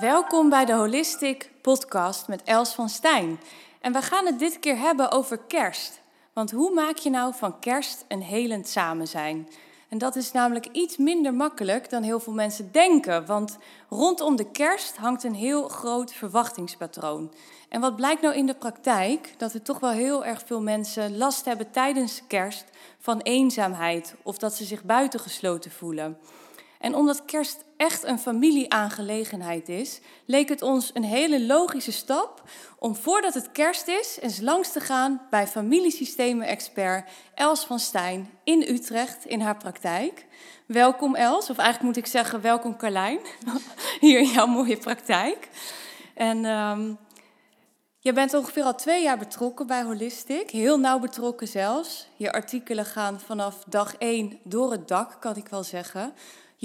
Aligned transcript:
Welkom 0.00 0.48
bij 0.48 0.64
de 0.64 0.72
Holistic 0.72 1.50
Podcast 1.62 2.28
met 2.28 2.42
Els 2.42 2.74
van 2.74 2.88
Stijn. 2.88 3.40
En 3.80 3.92
we 3.92 4.02
gaan 4.02 4.26
het 4.26 4.38
dit 4.38 4.58
keer 4.58 4.78
hebben 4.78 5.12
over 5.12 5.38
kerst. 5.38 6.00
Want 6.32 6.50
hoe 6.50 6.74
maak 6.74 6.96
je 6.96 7.10
nou 7.10 7.34
van 7.34 7.58
kerst 7.58 8.04
een 8.08 8.22
helend 8.22 8.68
samen 8.68 9.08
zijn? 9.08 9.48
En 9.88 9.98
dat 9.98 10.16
is 10.16 10.32
namelijk 10.32 10.66
iets 10.72 10.96
minder 10.96 11.34
makkelijk 11.34 11.90
dan 11.90 12.02
heel 12.02 12.20
veel 12.20 12.32
mensen 12.32 12.72
denken. 12.72 13.26
Want 13.26 13.56
rondom 13.88 14.36
de 14.36 14.50
kerst 14.50 14.96
hangt 14.96 15.24
een 15.24 15.34
heel 15.34 15.68
groot 15.68 16.12
verwachtingspatroon. 16.12 17.32
En 17.68 17.80
wat 17.80 17.96
blijkt 17.96 18.22
nou 18.22 18.34
in 18.34 18.46
de 18.46 18.54
praktijk? 18.54 19.34
Dat 19.36 19.52
er 19.52 19.62
toch 19.62 19.80
wel 19.80 19.90
heel 19.90 20.24
erg 20.24 20.42
veel 20.46 20.60
mensen 20.60 21.16
last 21.16 21.44
hebben 21.44 21.70
tijdens 21.70 22.22
kerst 22.26 22.64
van 22.98 23.20
eenzaamheid 23.20 24.14
of 24.22 24.38
dat 24.38 24.54
ze 24.54 24.64
zich 24.64 24.84
buitengesloten 24.84 25.70
voelen. 25.70 26.18
En 26.86 26.94
omdat 26.94 27.24
kerst 27.24 27.64
echt 27.76 28.04
een 28.04 28.18
familieaangelegenheid 28.18 29.68
is, 29.68 30.00
leek 30.26 30.48
het 30.48 30.62
ons 30.62 30.90
een 30.94 31.04
hele 31.04 31.46
logische 31.46 31.92
stap 31.92 32.42
om 32.78 32.96
voordat 32.96 33.34
het 33.34 33.52
kerst 33.52 33.88
is 33.88 34.18
eens 34.20 34.40
langs 34.40 34.72
te 34.72 34.80
gaan 34.80 35.22
bij 35.30 35.46
familiesystemen-expert 35.46 37.08
Els 37.34 37.64
van 37.64 37.78
Stijn 37.78 38.30
in 38.44 38.64
Utrecht 38.68 39.24
in 39.24 39.40
haar 39.40 39.56
praktijk. 39.56 40.26
Welkom 40.66 41.14
Els, 41.14 41.50
of 41.50 41.56
eigenlijk 41.56 41.82
moet 41.82 42.04
ik 42.04 42.10
zeggen 42.10 42.40
welkom 42.40 42.76
Carlijn, 42.76 43.18
hier 44.00 44.18
in 44.18 44.30
jouw 44.30 44.46
mooie 44.46 44.76
praktijk. 44.76 45.48
En 46.14 46.44
um, 46.44 46.98
je 47.98 48.12
bent 48.12 48.34
ongeveer 48.34 48.64
al 48.64 48.74
twee 48.74 49.02
jaar 49.02 49.18
betrokken 49.18 49.66
bij 49.66 49.82
Holistic, 49.82 50.50
heel 50.50 50.78
nauw 50.78 50.98
betrokken 50.98 51.48
zelfs. 51.48 52.08
Je 52.16 52.32
artikelen 52.32 52.84
gaan 52.84 53.20
vanaf 53.20 53.64
dag 53.68 53.96
één 53.96 54.38
door 54.42 54.70
het 54.70 54.88
dak, 54.88 55.16
kan 55.20 55.36
ik 55.36 55.48
wel 55.48 55.64
zeggen. 55.64 56.14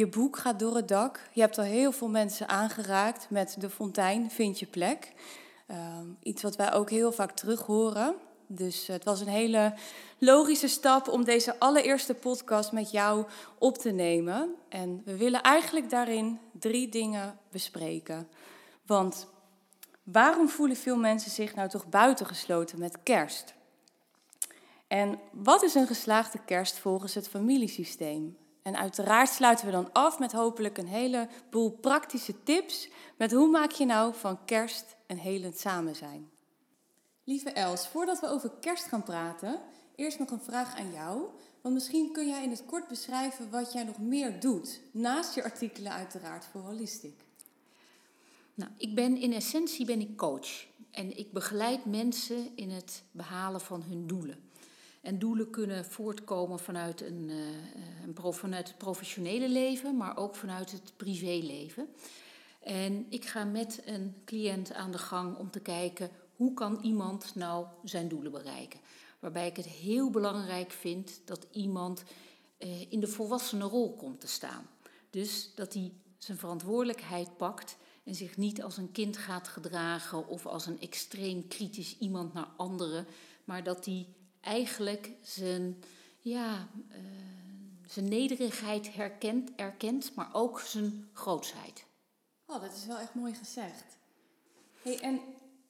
Je 0.01 0.07
boek 0.07 0.37
gaat 0.37 0.59
door 0.59 0.75
het 0.75 0.87
dak. 0.87 1.19
Je 1.31 1.41
hebt 1.41 1.57
al 1.57 1.63
heel 1.63 1.91
veel 1.91 2.09
mensen 2.09 2.49
aangeraakt 2.49 3.29
met 3.29 3.55
de 3.59 3.69
fontein, 3.69 4.31
vind 4.31 4.59
je 4.59 4.65
plek. 4.65 5.13
Ehm, 5.67 6.05
iets 6.23 6.41
wat 6.41 6.55
wij 6.55 6.73
ook 6.73 6.89
heel 6.89 7.11
vaak 7.11 7.31
terug 7.31 7.61
horen. 7.61 8.15
Dus 8.47 8.87
het 8.87 9.03
was 9.03 9.21
een 9.21 9.27
hele 9.27 9.73
logische 10.17 10.67
stap 10.67 11.07
om 11.07 11.23
deze 11.23 11.59
allereerste 11.59 12.13
podcast 12.13 12.71
met 12.71 12.91
jou 12.91 13.25
op 13.57 13.77
te 13.77 13.91
nemen. 13.91 14.55
En 14.69 15.01
we 15.05 15.17
willen 15.17 15.41
eigenlijk 15.41 15.89
daarin 15.89 16.39
drie 16.51 16.89
dingen 16.89 17.37
bespreken. 17.51 18.27
Want 18.85 19.27
waarom 20.03 20.49
voelen 20.49 20.77
veel 20.77 20.97
mensen 20.97 21.31
zich 21.31 21.55
nou 21.55 21.69
toch 21.69 21.89
buitengesloten 21.89 22.79
met 22.79 23.03
kerst? 23.03 23.53
En 24.87 25.19
wat 25.31 25.63
is 25.63 25.75
een 25.75 25.87
geslaagde 25.87 26.39
kerst 26.45 26.77
volgens 26.77 27.13
het 27.13 27.29
familiesysteem? 27.29 28.39
En 28.61 28.77
uiteraard 28.77 29.29
sluiten 29.29 29.65
we 29.65 29.71
dan 29.71 29.93
af 29.93 30.19
met 30.19 30.31
hopelijk 30.31 30.77
een 30.77 30.87
heleboel 30.87 31.71
praktische 31.71 32.43
tips 32.43 32.89
met 33.17 33.31
hoe 33.31 33.47
maak 33.47 33.71
je 33.71 33.85
nou 33.85 34.13
van 34.15 34.45
kerst 34.45 34.95
een 35.07 35.17
helend 35.17 35.57
samen 35.57 35.95
zijn. 35.95 36.29
Lieve 37.23 37.49
Els, 37.49 37.87
voordat 37.87 38.19
we 38.19 38.27
over 38.27 38.51
kerst 38.59 38.83
gaan 38.83 39.03
praten, 39.03 39.61
eerst 39.95 40.19
nog 40.19 40.31
een 40.31 40.41
vraag 40.41 40.77
aan 40.77 40.91
jou. 40.91 41.23
Want 41.61 41.73
misschien 41.73 42.11
kun 42.11 42.27
jij 42.27 42.43
in 42.43 42.49
het 42.49 42.65
kort 42.65 42.87
beschrijven 42.87 43.49
wat 43.49 43.73
jij 43.73 43.83
nog 43.83 43.99
meer 43.99 44.39
doet, 44.39 44.81
naast 44.91 45.35
je 45.35 45.43
artikelen 45.43 45.91
uiteraard 45.91 46.45
voor 46.45 46.61
Holistic. 46.61 47.13
Nou, 48.53 48.71
ik 48.77 48.95
ben 48.95 49.17
in 49.17 49.33
essentie 49.33 49.85
ben 49.85 50.01
ik 50.01 50.17
coach 50.17 50.65
en 50.91 51.17
ik 51.17 51.31
begeleid 51.31 51.85
mensen 51.85 52.51
in 52.55 52.69
het 52.69 53.03
behalen 53.11 53.61
van 53.61 53.83
hun 53.83 54.07
doelen. 54.07 54.50
En 55.01 55.19
doelen 55.19 55.49
kunnen 55.49 55.85
voortkomen 55.85 56.59
vanuit, 56.59 57.01
een, 57.01 57.29
uh, 57.29 57.37
een, 58.03 58.33
vanuit 58.33 58.67
het 58.67 58.77
professionele 58.77 59.49
leven, 59.49 59.97
maar 59.97 60.17
ook 60.17 60.35
vanuit 60.35 60.71
het 60.71 60.93
privéleven. 60.95 61.87
En 62.59 63.05
ik 63.09 63.25
ga 63.25 63.43
met 63.43 63.81
een 63.85 64.15
cliënt 64.25 64.73
aan 64.73 64.91
de 64.91 64.97
gang 64.97 65.37
om 65.37 65.51
te 65.51 65.59
kijken 65.59 66.09
hoe 66.35 66.53
kan 66.53 66.79
iemand 66.81 67.35
nou 67.35 67.65
zijn 67.83 68.07
doelen 68.07 68.31
bereiken. 68.31 68.79
Waarbij 69.19 69.47
ik 69.47 69.55
het 69.55 69.65
heel 69.65 70.09
belangrijk 70.09 70.71
vind 70.71 71.21
dat 71.25 71.47
iemand 71.51 72.03
uh, 72.59 72.91
in 72.91 72.99
de 72.99 73.07
volwassenenrol 73.07 73.95
komt 73.95 74.19
te 74.19 74.27
staan. 74.27 74.69
Dus 75.09 75.51
dat 75.55 75.73
hij 75.73 75.91
zijn 76.17 76.37
verantwoordelijkheid 76.37 77.37
pakt 77.37 77.77
en 78.03 78.15
zich 78.15 78.37
niet 78.37 78.63
als 78.63 78.77
een 78.77 78.91
kind 78.91 79.17
gaat 79.17 79.47
gedragen 79.47 80.27
of 80.27 80.45
als 80.45 80.65
een 80.65 80.79
extreem 80.79 81.47
kritisch 81.47 81.97
iemand 81.99 82.33
naar 82.33 82.47
anderen, 82.57 83.07
maar 83.43 83.63
dat 83.63 83.85
hij 83.85 84.07
eigenlijk 84.41 85.11
zijn, 85.21 85.83
ja, 86.19 86.67
uh, 86.89 86.97
zijn 87.87 88.09
nederigheid 88.09 88.93
herkent, 88.93 89.51
erkent, 89.55 90.15
maar 90.15 90.29
ook 90.33 90.59
zijn 90.59 91.09
grootsheid. 91.13 91.85
Oh, 92.45 92.61
dat 92.61 92.73
is 92.73 92.85
wel 92.85 92.97
echt 92.97 93.13
mooi 93.13 93.33
gezegd. 93.33 93.97
Hey, 94.81 94.99
en 94.99 95.21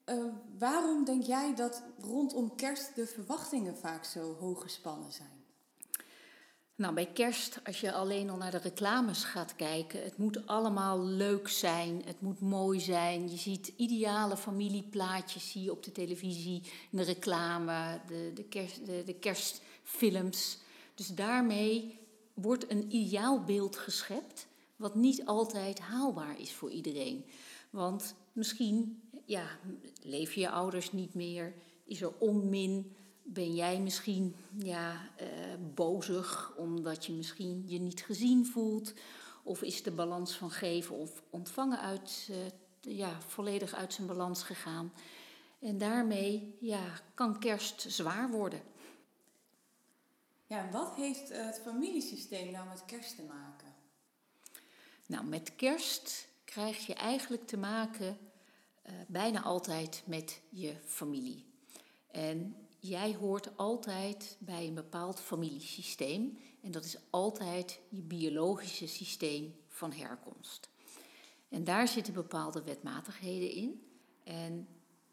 uh, 0.06 0.34
waarom 0.58 1.06
denk 1.06 1.24
jij 1.24 1.56
dat 1.56 1.84
rondom 2.00 2.56
kerst 2.56 2.96
de 2.96 3.08
verwachtingen 3.08 3.78
vaak 3.78 4.06
zo 4.06 4.36
hoog 4.36 4.62
gespannen 4.62 5.12
zijn? 5.12 5.41
Nou, 6.76 6.94
bij 6.94 7.06
kerst, 7.06 7.60
als 7.64 7.82
je 7.82 7.94
alleen 7.94 8.30
al 8.30 8.38
naar 8.38 8.52
de 8.52 8.58
reclames 8.58 9.24
gaat 9.24 9.56
kijken, 9.56 10.04
het 10.04 10.18
moet 10.18 10.48
allemaal 10.48 11.06
leuk 11.06 11.48
zijn, 11.48 12.02
het 12.06 12.22
moet 12.22 12.40
mooi 12.40 12.80
zijn. 12.80 13.30
Je 13.30 13.38
ziet 13.38 13.74
ideale 13.76 14.38
familieplaatjes 14.38 15.52
zie 15.52 15.64
je 15.64 15.72
op 15.72 15.84
de 15.84 15.92
televisie, 15.92 16.62
in 16.92 16.98
de 16.98 17.04
reclame, 17.04 18.00
de, 18.08 18.32
de, 18.34 18.44
kerst, 18.44 18.86
de, 18.86 19.04
de 19.06 19.14
kerstfilms. 19.14 20.58
Dus 20.96 21.08
daarmee 21.08 22.00
wordt 22.34 22.72
een 22.72 22.96
ideaal 22.96 23.44
beeld 23.44 23.78
geschept, 23.78 24.48
wat 24.76 24.96
niet 24.96 25.26
altijd 25.26 25.80
haalbaar 25.80 26.40
is 26.40 26.52
voor 26.52 26.72
iedereen. 26.72 27.26
Want 27.70 28.16
misschien 28.34 29.02
ja, 29.26 29.46
leef 30.02 30.34
je 30.34 30.50
ouders 30.50 30.92
niet 30.92 31.14
meer, 31.14 31.54
is 31.84 32.02
er 32.02 32.18
onmin, 32.18 32.96
ben 33.24 33.56
jij 33.56 33.80
misschien 33.80 34.36
ja, 34.58 35.10
uh, 35.22 35.28
bozig 35.74 36.54
omdat 36.58 37.06
je 37.06 37.14
misschien 37.14 37.64
je 37.68 37.80
niet 37.80 38.02
gezien 38.02 38.46
voelt? 38.46 38.94
Of 39.44 39.62
is 39.62 39.84
de 39.84 39.92
balans 39.92 40.36
van 40.36 40.52
geven 40.52 40.96
of 40.96 41.22
ontvangen 41.30 41.80
uit, 41.80 42.28
uh, 42.32 42.38
ja, 42.98 43.22
volledig 43.22 43.74
uit 43.74 43.94
zijn 43.94 44.08
balans 44.08 44.44
gegaan? 44.44 44.94
En 45.60 45.78
daarmee 45.78 46.58
ja, 46.60 47.02
kan 47.14 47.40
kerst 47.40 47.86
zwaar 47.88 48.30
worden. 48.30 48.62
Ja, 50.48 50.70
wat 50.72 50.96
heeft 50.96 51.30
het 51.30 51.62
familiesysteem 51.64 52.52
nou 52.52 52.68
met 52.68 52.86
kerst 52.86 53.16
te 53.16 53.24
maken? 53.24 53.74
Nou, 55.06 55.26
met 55.26 55.56
kerst 55.56 56.28
krijg 56.44 56.86
je 56.86 56.94
eigenlijk 56.94 57.48
te 57.48 57.58
maken 57.58 58.18
uh, 58.86 58.94
bijna 59.08 59.42
altijd 59.42 60.04
met 60.06 60.42
je 60.50 60.76
familie. 60.86 61.46
En 62.12 62.56
jij 62.82 63.16
hoort 63.20 63.58
altijd 63.58 64.38
bij 64.40 64.68
een 64.68 64.74
bepaald 64.74 65.20
familiesysteem. 65.20 66.38
En 66.62 66.72
dat 66.72 66.86
is 66.86 66.98
altijd 67.10 67.80
je 67.90 68.02
biologische 68.02 68.88
systeem 68.88 69.56
van 69.68 69.94
herkomst. 69.94 70.70
En 71.50 71.64
daar 71.64 71.88
zitten 71.88 72.14
bepaalde 72.14 72.64
wetmatigheden 72.64 73.52
in. 73.52 73.86
En 74.24 74.68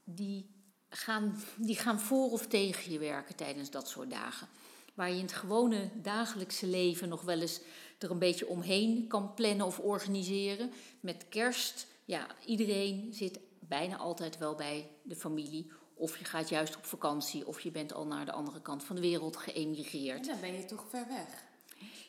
die 0.05 0.47
gaan, 0.89 1.43
die 1.56 1.77
gaan 1.77 2.01
voor 2.01 2.31
of 2.31 2.47
tegen 2.47 2.93
je 2.93 2.99
werken 2.99 3.37
tijdens 3.37 3.71
dat 3.71 3.89
soort 3.89 4.11
dagen. 4.11 4.49
Waar 4.95 5.11
je 5.11 5.17
in 5.17 5.23
het 5.23 5.33
gewone 5.33 5.91
dagelijkse 6.03 6.67
leven 6.67 7.09
nog 7.09 7.23
wel 7.23 7.41
eens 7.41 7.61
er 7.99 8.11
een 8.11 8.19
beetje 8.19 8.49
omheen 8.49 9.06
kan 9.06 9.35
plannen 9.35 9.67
of 9.67 9.79
organiseren. 9.79 10.71
Met 11.00 11.29
kerst, 11.29 11.87
ja, 12.05 12.27
iedereen 12.47 13.15
zit 13.15 13.41
bijna 13.59 13.97
altijd 13.97 14.39
wel 14.39 14.55
bij 14.55 14.91
de 15.03 15.17
familie 15.17 15.71
of 15.98 16.19
je 16.19 16.25
gaat 16.25 16.48
juist 16.48 16.76
op 16.76 16.84
vakantie, 16.84 17.47
of 17.47 17.60
je 17.60 17.70
bent 17.70 17.92
al 17.92 18.06
naar 18.06 18.25
de 18.25 18.32
andere 18.32 18.61
kant 18.61 18.84
van 18.84 18.96
de 18.96 19.02
wereld 19.02 19.37
geëmigreerd. 19.37 20.20
En 20.20 20.32
dan 20.32 20.40
ben 20.40 20.55
je 20.55 20.64
toch 20.64 20.87
ver 20.88 21.06
weg. 21.08 21.46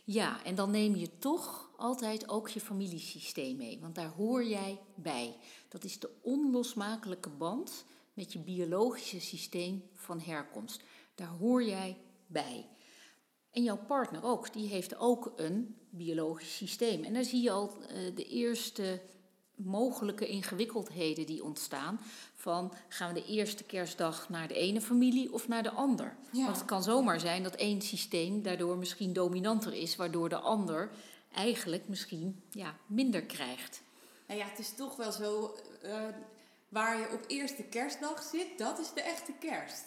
Ja, 0.03 0.43
en 0.43 0.55
dan 0.55 0.71
neem 0.71 0.95
je 0.95 1.17
toch 1.17 1.69
altijd 1.77 2.29
ook 2.29 2.49
je 2.49 2.59
familiesysteem 2.59 3.57
mee, 3.57 3.79
want 3.81 3.95
daar 3.95 4.09
hoor 4.09 4.43
jij 4.43 4.79
bij. 4.95 5.35
Dat 5.67 5.83
is 5.83 5.99
de 5.99 6.09
onlosmakelijke 6.21 7.29
band 7.29 7.85
met 8.13 8.33
je 8.33 8.39
biologische 8.39 9.19
systeem 9.19 9.83
van 9.93 10.19
herkomst. 10.19 10.81
Daar 11.15 11.27
hoor 11.27 11.63
jij 11.63 11.97
bij. 12.27 12.65
En 13.51 13.63
jouw 13.63 13.77
partner 13.87 14.23
ook, 14.23 14.53
die 14.53 14.67
heeft 14.67 14.97
ook 14.97 15.33
een 15.35 15.75
biologisch 15.89 16.55
systeem. 16.55 17.03
En 17.03 17.13
daar 17.13 17.23
zie 17.23 17.41
je 17.41 17.51
al 17.51 17.77
uh, 17.81 18.15
de 18.15 18.25
eerste 18.25 19.01
mogelijke 19.63 20.27
ingewikkeldheden 20.27 21.25
die 21.25 21.43
ontstaan. 21.43 21.99
Van 22.35 22.73
gaan 22.87 23.13
we 23.13 23.21
de 23.21 23.27
eerste 23.27 23.63
kerstdag 23.63 24.29
naar 24.29 24.47
de 24.47 24.53
ene 24.53 24.81
familie 24.81 25.33
of 25.33 25.47
naar 25.47 25.63
de 25.63 25.71
ander? 25.71 26.15
Want 26.31 26.55
het 26.55 26.65
kan 26.65 26.83
zomaar 26.83 27.19
zijn 27.19 27.43
dat 27.43 27.55
één 27.55 27.81
systeem 27.81 28.41
daardoor 28.41 28.77
misschien 28.77 29.13
dominanter 29.13 29.73
is, 29.73 29.95
waardoor 29.95 30.29
de 30.29 30.39
ander 30.39 30.89
eigenlijk 31.33 31.87
misschien 31.87 32.43
ja, 32.51 32.75
minder 32.85 33.21
krijgt. 33.21 33.81
Nou 34.27 34.39
ja, 34.39 34.45
het 34.45 34.59
is 34.59 34.73
toch 34.75 34.95
wel 34.95 35.11
zo, 35.11 35.57
uh, 35.83 35.91
waar 36.69 36.99
je 36.99 37.09
op 37.13 37.23
eerste 37.27 37.63
kerstdag 37.63 38.23
zit, 38.23 38.57
dat 38.57 38.79
is 38.79 38.93
de 38.93 39.01
echte 39.01 39.31
kerst. 39.39 39.85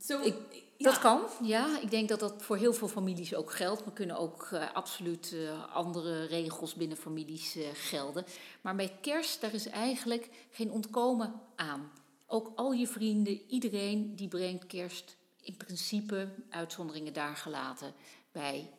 Zo, 0.00 0.20
Ik- 0.20 0.62
Dat 0.78 0.98
kan, 0.98 1.20
ja. 1.42 1.78
Ik 1.80 1.90
denk 1.90 2.08
dat 2.08 2.20
dat 2.20 2.42
voor 2.42 2.56
heel 2.56 2.72
veel 2.74 2.88
families 2.88 3.34
ook 3.34 3.52
geldt. 3.52 3.84
We 3.84 3.92
kunnen 3.92 4.16
ook 4.18 4.48
eh, 4.52 4.72
absoluut 4.74 5.32
eh, 5.34 5.74
andere 5.74 6.24
regels 6.24 6.74
binnen 6.74 6.96
families 6.96 7.56
eh, 7.56 7.64
gelden. 7.74 8.24
Maar 8.60 8.74
bij 8.76 8.98
kerst, 9.00 9.40
daar 9.40 9.54
is 9.54 9.66
eigenlijk 9.68 10.28
geen 10.50 10.70
ontkomen 10.70 11.40
aan. 11.56 11.92
Ook 12.26 12.52
al 12.56 12.72
je 12.72 12.86
vrienden, 12.86 13.40
iedereen 13.48 14.16
die 14.16 14.28
brengt 14.28 14.66
kerst 14.66 15.16
in 15.42 15.56
principe, 15.56 16.28
uitzonderingen 16.50 17.12
daar 17.12 17.36
gelaten, 17.36 17.94
bij, 18.32 18.70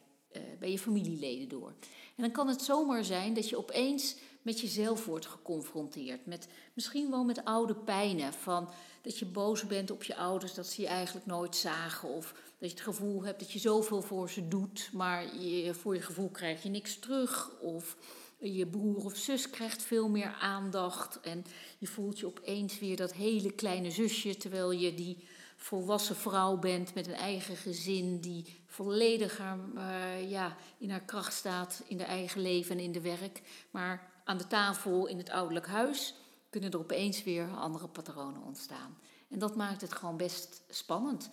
bij 0.59 0.71
je 0.71 0.79
familieleden 0.79 1.47
door. 1.49 1.73
En 2.15 2.23
dan 2.23 2.31
kan 2.31 2.47
het 2.47 2.61
zomaar 2.61 3.03
zijn 3.03 3.33
dat 3.33 3.49
je 3.49 3.57
opeens 3.57 4.15
met 4.45 4.59
jezelf 4.59 5.05
wordt 5.05 5.25
geconfronteerd. 5.25 6.25
Met, 6.25 6.47
misschien 6.73 7.09
wel 7.09 7.23
met 7.23 7.45
oude 7.45 7.75
pijnen 7.75 8.33
van 8.33 8.69
dat 9.01 9.19
je 9.19 9.25
boos 9.25 9.67
bent 9.67 9.91
op 9.91 10.03
je 10.03 10.15
ouders, 10.15 10.53
dat 10.53 10.67
ze 10.67 10.81
je 10.81 10.87
eigenlijk 10.87 11.25
nooit 11.25 11.55
zagen. 11.55 12.09
Of 12.09 12.33
dat 12.59 12.69
je 12.69 12.75
het 12.75 12.85
gevoel 12.85 13.23
hebt 13.23 13.39
dat 13.39 13.51
je 13.51 13.59
zoveel 13.59 14.01
voor 14.01 14.29
ze 14.29 14.47
doet, 14.47 14.89
maar 14.93 15.25
voor 15.71 15.95
je 15.95 16.01
gevoel 16.01 16.29
krijg 16.29 16.63
je 16.63 16.69
niks 16.69 16.99
terug. 16.99 17.51
Of 17.61 17.97
je 18.37 18.67
broer 18.67 19.05
of 19.05 19.15
zus 19.15 19.49
krijgt 19.49 19.81
veel 19.81 20.09
meer 20.09 20.35
aandacht. 20.39 21.19
En 21.19 21.45
je 21.77 21.87
voelt 21.87 22.19
je 22.19 22.25
opeens 22.25 22.79
weer 22.79 22.95
dat 22.95 23.13
hele 23.13 23.51
kleine 23.51 23.91
zusje, 23.91 24.37
terwijl 24.37 24.71
je 24.71 24.93
die 24.93 25.27
volwassen 25.55 26.15
vrouw 26.15 26.57
bent 26.57 26.93
met 26.93 27.07
een 27.07 27.13
eigen 27.13 27.55
gezin, 27.55 28.19
die 28.19 28.45
volledig 28.65 29.37
haar, 29.37 29.59
eh, 29.75 30.29
ja, 30.29 30.55
in 30.77 30.89
haar 30.89 31.05
kracht 31.05 31.33
staat 31.33 31.83
in 31.87 31.97
de 31.97 32.03
eigen 32.03 32.41
leven 32.41 32.77
en 32.77 32.83
in 32.83 32.91
de 32.91 33.01
werk. 33.01 33.41
Maar 33.71 34.13
aan 34.25 34.37
de 34.37 34.47
tafel 34.47 35.07
in 35.07 35.17
het 35.17 35.29
ouderlijk 35.29 35.67
huis 35.67 36.15
kunnen 36.49 36.71
er 36.71 36.79
opeens 36.79 37.23
weer 37.23 37.47
andere 37.55 37.87
patronen 37.87 38.41
ontstaan. 38.41 38.97
En 39.29 39.39
dat 39.39 39.55
maakt 39.55 39.81
het 39.81 39.93
gewoon 39.93 40.17
best 40.17 40.63
spannend. 40.69 41.29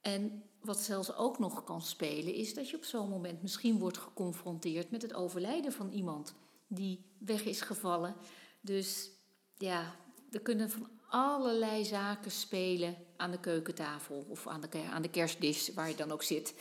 En 0.00 0.42
wat 0.60 0.78
zelfs 0.78 1.14
ook 1.14 1.38
nog 1.38 1.64
kan 1.64 1.82
spelen, 1.82 2.34
is 2.34 2.54
dat 2.54 2.70
je 2.70 2.76
op 2.76 2.84
zo'n 2.84 3.08
moment 3.08 3.42
misschien 3.42 3.78
wordt 3.78 3.98
geconfronteerd 3.98 4.90
met 4.90 5.02
het 5.02 5.14
overlijden 5.14 5.72
van 5.72 5.90
iemand 5.90 6.34
die 6.66 7.04
weg 7.18 7.44
is 7.44 7.60
gevallen. 7.60 8.14
Dus 8.60 9.10
ja, 9.56 9.94
er 10.30 10.40
kunnen 10.40 10.70
van 10.70 10.88
allerlei 11.08 11.84
zaken 11.84 12.30
spelen 12.30 12.96
aan 13.16 13.30
de 13.30 13.40
keukentafel 13.40 14.26
of 14.28 14.46
aan 14.46 14.60
de, 14.60 14.82
aan 14.90 15.02
de 15.02 15.10
kerstdish 15.10 15.68
waar 15.68 15.88
je 15.88 15.96
dan 15.96 16.12
ook 16.12 16.22
zit. 16.22 16.54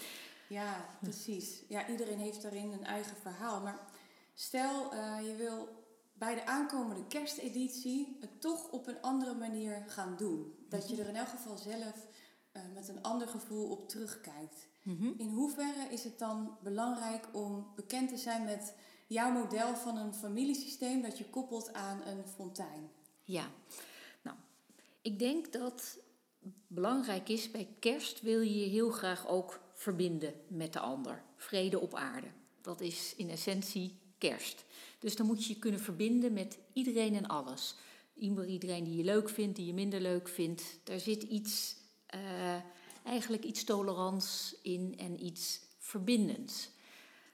Ja, 0.50 0.86
precies. 1.02 1.64
Ja, 1.68 1.88
iedereen 1.88 2.20
heeft 2.20 2.42
daarin 2.42 2.72
een 2.72 2.86
eigen 2.86 3.18
verhaal. 3.22 3.62
Maar 3.62 3.80
stel, 4.40 4.94
eh, 4.94 5.18
je 5.28 5.36
wil 5.36 5.68
bij 6.14 6.36
de 6.36 6.46
aankomende 6.46 7.08
kersteditie 7.08 8.18
het 8.20 8.42
toch 8.42 8.72
op 8.72 8.88
een 8.88 9.02
andere 9.02 9.34
manier 9.36 9.84
gaan 9.88 10.18
doen. 10.18 10.54
Dat 10.70 10.90
je 10.90 11.02
er 11.02 11.08
in 11.08 11.16
elk 11.16 11.28
geval 11.28 11.58
zelf 11.58 12.08
eh, 12.52 12.62
met 12.74 12.88
een 12.88 13.02
ander 13.02 13.28
gevoel 13.28 13.70
op 13.70 13.90
terugkijkt. 13.90 14.68
In 15.18 15.30
hoeverre 15.34 15.88
is 15.92 16.04
het 16.04 16.20
dan 16.20 16.58
belangrijk 16.64 17.28
om 17.32 17.72
bekend 17.76 18.10
te 18.10 18.18
zijn 18.18 18.44
met 18.44 18.74
jouw 19.08 19.32
model 19.32 19.76
van 19.76 19.98
een 19.98 20.14
familiesysteem 20.14 21.02
dat 21.02 21.18
je 21.18 21.30
koppelt 21.30 21.74
aan 21.74 22.02
een 22.02 22.28
fontein? 22.28 22.92
Ja, 23.24 23.48
nou, 24.22 24.38
ik 25.02 25.20
denk 25.20 25.54
dat 25.54 26.00
belangrijk 26.68 27.30
is 27.30 27.52
bij 27.52 27.76
kerst 27.80 28.22
wil 28.22 28.42
je 28.42 28.60
je 28.60 28.70
heel 28.70 28.90
graag 28.90 29.28
ook 29.28 29.60
verbinden 29.74 30.34
met 30.48 30.74
de 30.74 30.80
ander. 30.80 31.24
Vrede 31.36 31.80
op 31.80 31.96
aarde. 31.96 32.28
Dat 32.62 32.82
is 32.82 33.14
in 33.16 33.30
essentie 33.30 34.00
kerst. 34.20 34.66
Dus 35.00 35.16
dan 35.16 35.26
moet 35.26 35.46
je 35.46 35.54
je 35.54 35.60
kunnen 35.60 35.80
verbinden 35.80 36.34
met 36.34 36.58
iedereen 36.74 37.16
en 37.16 37.28
alles. 37.28 37.76
Iedereen 38.48 38.84
die 38.84 38.96
je 38.96 39.04
leuk 39.04 39.30
vindt, 39.30 39.56
die 39.56 39.66
je 39.66 39.74
minder 39.74 40.02
leuk 40.02 40.28
vindt. 40.28 40.64
Daar 40.84 41.00
zit 41.00 41.24
iets, 41.24 41.76
eh, 42.06 42.56
eigenlijk 43.04 43.44
iets 43.44 43.64
tolerants 43.64 44.56
in 44.62 44.96
en 44.98 45.26
iets 45.26 45.62
verbindends. 45.78 46.70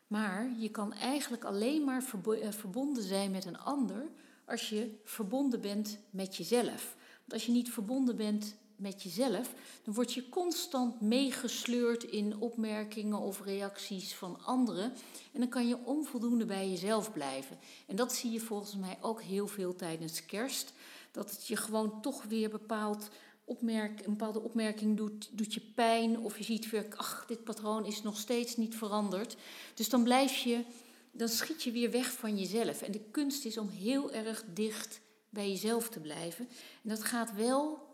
Maar 0.07 0.49
je 0.59 0.69
kan 0.69 0.93
eigenlijk 0.93 1.43
alleen 1.43 1.83
maar 1.83 2.03
eh, 2.23 2.51
verbonden 2.51 3.03
zijn 3.03 3.31
met 3.31 3.45
een 3.45 3.57
ander 3.57 4.07
als 4.45 4.69
je 4.69 4.99
verbonden 5.03 5.61
bent 5.61 5.97
met 6.09 6.35
jezelf. 6.35 6.95
Want 7.19 7.33
als 7.33 7.45
je 7.45 7.51
niet 7.51 7.71
verbonden 7.71 8.15
bent 8.15 8.55
met 8.75 9.03
jezelf, 9.03 9.53
dan 9.83 9.93
word 9.93 10.13
je 10.13 10.29
constant 10.29 11.01
meegesleurd 11.01 12.03
in 12.03 12.39
opmerkingen 12.39 13.19
of 13.19 13.41
reacties 13.41 14.13
van 14.13 14.39
anderen. 14.43 14.93
En 15.31 15.39
dan 15.39 15.49
kan 15.49 15.67
je 15.67 15.85
onvoldoende 15.85 16.45
bij 16.45 16.69
jezelf 16.69 17.11
blijven. 17.11 17.57
En 17.87 17.95
dat 17.95 18.13
zie 18.13 18.31
je 18.31 18.39
volgens 18.39 18.75
mij 18.75 18.97
ook 19.01 19.21
heel 19.21 19.47
veel 19.47 19.75
tijdens 19.75 20.25
kerst. 20.25 20.73
Dat 21.11 21.31
het 21.31 21.47
je 21.47 21.55
gewoon 21.55 22.01
toch 22.01 22.23
weer 22.23 22.49
bepaald 22.49 23.09
opmerk, 23.45 23.99
een 23.99 24.11
bepaalde 24.11 24.41
opmerking 24.41 24.97
doet, 24.97 25.29
doet 25.31 25.53
je 25.53 25.61
pijn. 25.61 26.19
Of 26.19 26.37
je 26.37 26.43
ziet 26.43 26.69
weer, 26.69 26.85
ach, 26.95 27.25
dit 27.27 27.43
patroon 27.43 27.85
is 27.85 28.01
nog 28.01 28.17
steeds 28.17 28.57
niet 28.57 28.75
veranderd. 28.75 29.35
Dus 29.73 29.89
dan 29.89 30.03
blijf 30.03 30.35
je, 30.35 30.63
dan 31.11 31.27
schiet 31.29 31.63
je 31.63 31.71
weer 31.71 31.91
weg 31.91 32.11
van 32.11 32.37
jezelf. 32.37 32.81
En 32.81 32.91
de 32.91 33.03
kunst 33.11 33.45
is 33.45 33.57
om 33.57 33.69
heel 33.69 34.11
erg 34.11 34.43
dicht 34.53 34.99
bij 35.29 35.49
jezelf 35.49 35.89
te 35.89 35.99
blijven. 35.99 36.47
En 36.83 36.89
dat 36.89 37.03
gaat 37.03 37.35
wel 37.35 37.85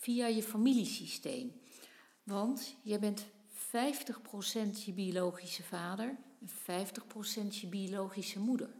via 0.00 0.26
je 0.26 0.42
familiesysteem. 0.42 1.60
Want 2.22 2.74
jij 2.82 2.98
bent 2.98 3.24
50% 3.24 3.24
je 4.84 4.92
biologische 4.92 5.62
vader 5.62 6.16
en 6.40 6.48
50% 6.48 7.54
je 7.60 7.66
biologische 7.66 8.38
moeder. 8.38 8.70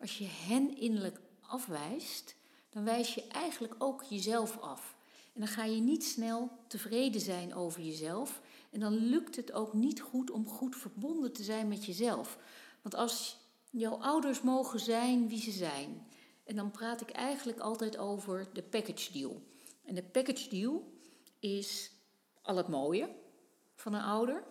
Als 0.00 0.18
je 0.18 0.26
hen 0.26 0.76
innerlijk 0.76 1.20
afwijst, 1.40 2.34
dan 2.70 2.84
wijs 2.84 3.14
je 3.14 3.26
eigenlijk 3.26 3.74
ook 3.78 4.02
jezelf 4.02 4.58
af. 4.58 4.96
En 5.34 5.40
dan 5.40 5.48
ga 5.48 5.64
je 5.64 5.80
niet 5.80 6.04
snel 6.04 6.50
tevreden 6.66 7.20
zijn 7.20 7.54
over 7.54 7.82
jezelf. 7.82 8.40
En 8.70 8.80
dan 8.80 8.94
lukt 8.94 9.36
het 9.36 9.52
ook 9.52 9.74
niet 9.74 10.00
goed 10.00 10.30
om 10.30 10.46
goed 10.46 10.76
verbonden 10.76 11.32
te 11.32 11.42
zijn 11.42 11.68
met 11.68 11.84
jezelf. 11.84 12.38
Want 12.82 12.94
als 12.94 13.38
jouw 13.70 13.96
ouders 13.96 14.40
mogen 14.42 14.80
zijn 14.80 15.28
wie 15.28 15.40
ze 15.40 15.50
zijn. 15.50 16.06
En 16.44 16.56
dan 16.56 16.70
praat 16.70 17.00
ik 17.00 17.10
eigenlijk 17.10 17.58
altijd 17.58 17.96
over 17.96 18.48
de 18.52 18.62
package 18.62 19.12
deal. 19.12 19.42
En 19.88 19.94
de 19.94 20.02
package 20.02 20.48
deal 20.48 20.92
is 21.38 21.90
al 22.42 22.56
het 22.56 22.68
mooie 22.68 23.08
van 23.74 23.94
een 23.94 24.02
ouder, 24.02 24.44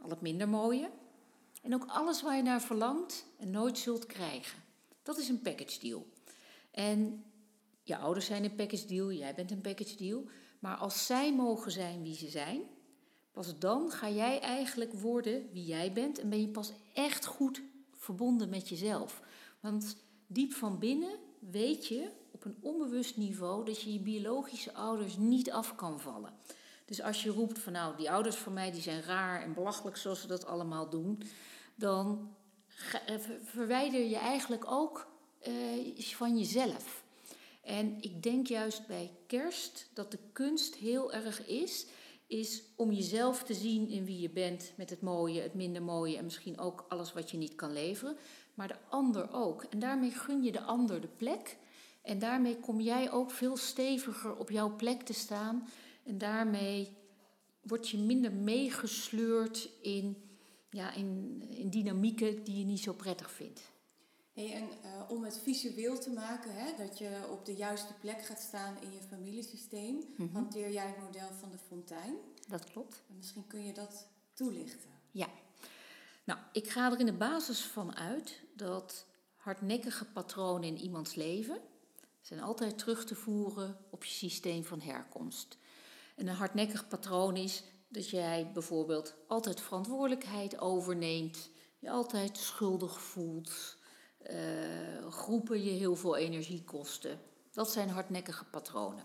al 0.00 0.10
het 0.10 0.20
minder 0.20 0.48
mooie. 0.48 0.90
En 1.62 1.74
ook 1.74 1.84
alles 1.86 2.22
waar 2.22 2.36
je 2.36 2.42
naar 2.42 2.62
verlangt 2.62 3.26
en 3.38 3.50
nooit 3.50 3.78
zult 3.78 4.06
krijgen. 4.06 4.62
Dat 5.02 5.18
is 5.18 5.28
een 5.28 5.42
package 5.42 5.80
deal. 5.80 6.06
En 6.70 7.24
je 7.82 7.96
ouders 7.96 8.26
zijn 8.26 8.44
een 8.44 8.54
package 8.54 8.86
deal, 8.86 9.12
jij 9.12 9.34
bent 9.34 9.50
een 9.50 9.60
package 9.60 9.96
deal. 9.96 10.24
Maar 10.58 10.76
als 10.76 11.06
zij 11.06 11.34
mogen 11.34 11.72
zijn 11.72 12.02
wie 12.02 12.16
ze 12.16 12.28
zijn, 12.28 12.62
pas 13.32 13.58
dan 13.58 13.90
ga 13.90 14.10
jij 14.10 14.40
eigenlijk 14.40 14.92
worden 14.92 15.48
wie 15.52 15.64
jij 15.64 15.92
bent 15.92 16.18
en 16.18 16.28
ben 16.28 16.40
je 16.40 16.48
pas 16.48 16.72
echt 16.94 17.24
goed 17.24 17.62
verbonden 17.92 18.48
met 18.48 18.68
jezelf. 18.68 19.22
Want 19.60 19.96
diep 20.26 20.52
van 20.52 20.78
binnen 20.78 21.18
weet 21.38 21.86
je 21.86 22.10
een 22.46 22.56
onbewust 22.60 23.16
niveau 23.16 23.64
dat 23.64 23.82
je 23.82 23.92
je 23.92 24.00
biologische 24.00 24.74
ouders 24.74 25.16
niet 25.16 25.50
af 25.50 25.74
kan 25.74 26.00
vallen. 26.00 26.32
Dus 26.84 27.02
als 27.02 27.22
je 27.22 27.30
roept 27.30 27.58
van 27.58 27.72
nou, 27.72 27.96
die 27.96 28.10
ouders 28.10 28.36
van 28.36 28.52
mij 28.52 28.70
die 28.72 28.82
zijn 28.82 29.02
raar 29.02 29.42
en 29.42 29.54
belachelijk 29.54 29.96
zoals 29.96 30.20
ze 30.20 30.26
dat 30.26 30.46
allemaal 30.46 30.88
doen, 30.88 31.22
dan 31.74 32.34
eh, 33.06 33.18
ver- 33.18 33.40
verwijder 33.44 34.00
je 34.00 34.16
eigenlijk 34.16 34.70
ook 34.70 35.06
eh, 35.38 35.98
van 35.98 36.38
jezelf. 36.38 37.04
En 37.62 37.96
ik 38.00 38.22
denk 38.22 38.46
juist 38.46 38.86
bij 38.86 39.10
kerst 39.26 39.90
dat 39.92 40.10
de 40.10 40.18
kunst 40.32 40.74
heel 40.74 41.12
erg 41.12 41.46
is, 41.46 41.86
is 42.26 42.62
om 42.76 42.92
jezelf 42.92 43.42
te 43.42 43.54
zien 43.54 43.88
in 43.88 44.04
wie 44.04 44.20
je 44.20 44.30
bent, 44.30 44.72
met 44.76 44.90
het 44.90 45.00
mooie, 45.00 45.40
het 45.40 45.54
minder 45.54 45.82
mooie 45.82 46.16
en 46.16 46.24
misschien 46.24 46.58
ook 46.58 46.84
alles 46.88 47.12
wat 47.12 47.30
je 47.30 47.36
niet 47.36 47.54
kan 47.54 47.72
leveren, 47.72 48.16
maar 48.54 48.68
de 48.68 48.78
ander 48.88 49.32
ook. 49.32 49.62
En 49.62 49.78
daarmee 49.78 50.10
gun 50.10 50.42
je 50.42 50.52
de 50.52 50.60
ander 50.60 51.00
de 51.00 51.08
plek 51.16 51.56
en 52.06 52.18
daarmee 52.18 52.56
kom 52.56 52.80
jij 52.80 53.10
ook 53.12 53.30
veel 53.30 53.56
steviger 53.56 54.36
op 54.36 54.50
jouw 54.50 54.76
plek 54.76 55.02
te 55.02 55.12
staan 55.12 55.68
en 56.04 56.18
daarmee 56.18 56.96
word 57.60 57.88
je 57.88 57.98
minder 57.98 58.32
meegesleurd 58.32 59.68
in, 59.82 60.16
ja, 60.70 60.92
in, 60.92 61.42
in 61.50 61.70
dynamieken 61.70 62.44
die 62.44 62.58
je 62.58 62.64
niet 62.64 62.80
zo 62.80 62.92
prettig 62.92 63.30
vindt. 63.30 63.60
Hey, 64.32 64.52
en 64.52 64.68
eh, 64.82 65.10
om 65.10 65.24
het 65.24 65.38
visueel 65.42 65.98
te 65.98 66.10
maken, 66.10 66.50
hè, 66.54 66.84
dat 66.84 66.98
je 66.98 67.10
op 67.30 67.44
de 67.44 67.54
juiste 67.54 67.92
plek 68.00 68.24
gaat 68.24 68.40
staan 68.40 68.76
in 68.80 68.92
je 68.92 69.00
familiesysteem, 69.08 70.04
Mhm. 70.16 70.32
hanteer 70.34 70.72
jij 70.72 70.86
het 70.86 70.98
model 71.00 71.28
van 71.40 71.50
de 71.50 71.58
fontein. 71.68 72.14
Dat 72.48 72.64
klopt. 72.64 73.02
En 73.08 73.16
misschien 73.16 73.46
kun 73.46 73.64
je 73.64 73.72
dat 73.72 74.06
toelichten. 74.34 74.90
Ja. 75.10 75.28
Nou, 76.24 76.38
ik 76.52 76.68
ga 76.68 76.92
er 76.92 77.00
in 77.00 77.06
de 77.06 77.12
basis 77.12 77.60
van 77.60 77.96
uit 77.96 78.40
dat 78.54 79.06
hardnekkige 79.36 80.04
patronen 80.04 80.68
in 80.68 80.78
iemands 80.78 81.14
leven 81.14 81.58
zijn 82.26 82.40
altijd 82.40 82.78
terug 82.78 83.04
te 83.04 83.14
voeren 83.14 83.76
op 83.90 84.04
je 84.04 84.10
systeem 84.10 84.64
van 84.64 84.80
herkomst. 84.80 85.58
En 86.16 86.26
een 86.26 86.34
hardnekkig 86.34 86.88
patroon 86.88 87.36
is 87.36 87.62
dat 87.88 88.10
jij 88.10 88.50
bijvoorbeeld 88.52 89.14
altijd 89.28 89.60
verantwoordelijkheid 89.60 90.60
overneemt, 90.60 91.50
je 91.78 91.90
altijd 91.90 92.36
schuldig 92.38 93.00
voelt, 93.00 93.76
eh, 94.18 95.06
groepen 95.08 95.62
je 95.62 95.70
heel 95.70 95.96
veel 95.96 96.16
energie 96.16 96.64
kosten. 96.64 97.20
Dat 97.52 97.70
zijn 97.70 97.88
hardnekkige 97.88 98.44
patronen. 98.44 99.04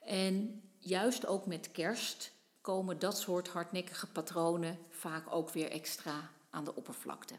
En 0.00 0.62
juist 0.78 1.26
ook 1.26 1.46
met 1.46 1.70
kerst 1.72 2.32
komen 2.60 2.98
dat 2.98 3.18
soort 3.18 3.48
hardnekkige 3.48 4.06
patronen 4.06 4.78
vaak 4.88 5.34
ook 5.34 5.50
weer 5.50 5.70
extra 5.70 6.30
aan 6.50 6.64
de 6.64 6.74
oppervlakte. 6.74 7.34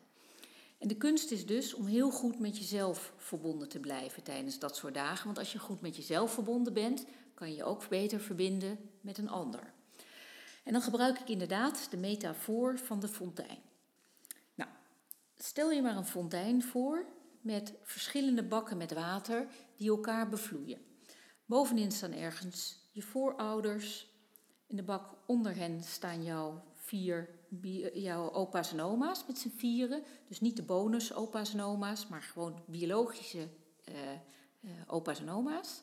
En 0.77 0.87
de 0.87 0.97
kunst 0.97 1.31
is 1.31 1.45
dus 1.45 1.73
om 1.73 1.85
heel 1.85 2.11
goed 2.11 2.39
met 2.39 2.57
jezelf 2.57 3.13
verbonden 3.17 3.69
te 3.69 3.79
blijven 3.79 4.23
tijdens 4.23 4.59
dat 4.59 4.75
soort 4.75 4.93
dagen. 4.93 5.25
Want 5.25 5.37
als 5.37 5.51
je 5.51 5.59
goed 5.59 5.81
met 5.81 5.95
jezelf 5.95 6.33
verbonden 6.33 6.73
bent, 6.73 7.05
kan 7.33 7.53
je 7.53 7.63
ook 7.63 7.89
beter 7.89 8.19
verbinden 8.19 8.77
met 9.01 9.17
een 9.17 9.29
ander. 9.29 9.73
En 10.63 10.73
dan 10.73 10.81
gebruik 10.81 11.19
ik 11.19 11.29
inderdaad 11.29 11.87
de 11.91 11.97
metafoor 11.97 12.77
van 12.79 12.99
de 12.99 13.07
fontein. 13.07 13.59
Nou, 14.55 14.69
stel 15.35 15.71
je 15.71 15.81
maar 15.81 15.97
een 15.97 16.05
fontein 16.05 16.63
voor 16.63 17.05
met 17.41 17.73
verschillende 17.83 18.43
bakken 18.43 18.77
met 18.77 18.93
water 18.93 19.47
die 19.77 19.89
elkaar 19.89 20.29
bevloeien. 20.29 20.85
Bovenin 21.45 21.91
staan 21.91 22.13
ergens 22.13 22.77
je 22.91 23.01
voorouders. 23.01 24.13
In 24.67 24.75
de 24.75 24.83
bak 24.83 25.15
onder 25.25 25.55
hen 25.55 25.83
staan 25.83 26.23
jouw 26.23 26.63
vier 26.73 27.29
jouw 27.93 28.31
opa's 28.31 28.71
en 28.71 28.81
oma's 28.81 29.23
met 29.27 29.37
z'n 29.37 29.53
vieren. 29.55 30.03
Dus 30.27 30.41
niet 30.41 30.55
de 30.55 30.63
bonus 30.63 31.13
opa's 31.13 31.53
en 31.53 31.61
oma's, 31.61 32.07
maar 32.07 32.21
gewoon 32.21 32.59
biologische 32.65 33.47
uh, 33.89 34.71
opa's 34.87 35.19
en 35.19 35.29
oma's. 35.29 35.81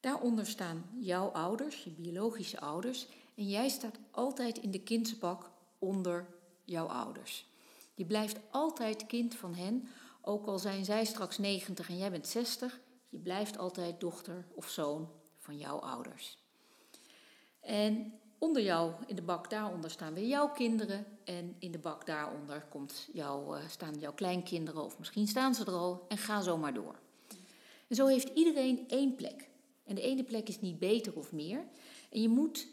Daaronder 0.00 0.46
staan 0.46 0.84
jouw 0.98 1.28
ouders, 1.28 1.84
je 1.84 1.90
biologische 1.90 2.60
ouders. 2.60 3.06
En 3.34 3.48
jij 3.48 3.68
staat 3.68 3.98
altijd 4.10 4.58
in 4.58 4.70
de 4.70 4.82
kindsbak 4.82 5.50
onder 5.78 6.26
jouw 6.64 6.86
ouders. 6.86 7.46
Je 7.94 8.04
blijft 8.04 8.36
altijd 8.50 9.06
kind 9.06 9.34
van 9.34 9.54
hen, 9.54 9.88
ook 10.20 10.46
al 10.46 10.58
zijn 10.58 10.84
zij 10.84 11.04
straks 11.04 11.38
90 11.38 11.88
en 11.88 11.98
jij 11.98 12.10
bent 12.10 12.26
60. 12.26 12.80
Je 13.08 13.18
blijft 13.18 13.58
altijd 13.58 14.00
dochter 14.00 14.46
of 14.54 14.68
zoon 14.68 15.08
van 15.38 15.58
jouw 15.58 15.78
ouders. 15.78 16.38
En 17.60 18.12
onder 18.42 18.62
jou, 18.62 18.92
in 19.06 19.16
de 19.16 19.22
bak 19.22 19.50
daaronder, 19.50 19.90
staan 19.90 20.14
weer 20.14 20.26
jouw 20.26 20.48
kinderen. 20.48 21.06
En 21.24 21.56
in 21.58 21.70
de 21.70 21.78
bak 21.78 22.06
daaronder 22.06 22.66
komt 22.68 23.08
jouw, 23.12 23.56
uh, 23.56 23.68
staan 23.68 23.98
jouw 23.98 24.12
kleinkinderen, 24.12 24.84
of 24.84 24.98
misschien 24.98 25.28
staan 25.28 25.54
ze 25.54 25.64
er 25.64 25.72
al, 25.72 26.04
en 26.08 26.18
ga 26.18 26.40
zo 26.40 26.56
maar 26.56 26.74
door. 26.74 26.98
En 27.88 27.96
zo 27.96 28.06
heeft 28.06 28.28
iedereen 28.34 28.88
één 28.88 29.14
plek. 29.14 29.48
En 29.84 29.94
de 29.94 30.00
ene 30.00 30.24
plek 30.24 30.48
is 30.48 30.60
niet 30.60 30.78
beter 30.78 31.16
of 31.16 31.32
meer. 31.32 31.64
En 32.10 32.22
je 32.22 32.28
moet 32.28 32.66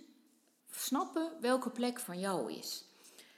snappen 0.72 1.32
welke 1.42 1.70
plek 1.70 2.00
van 2.00 2.20
jou 2.20 2.54
is. 2.54 2.86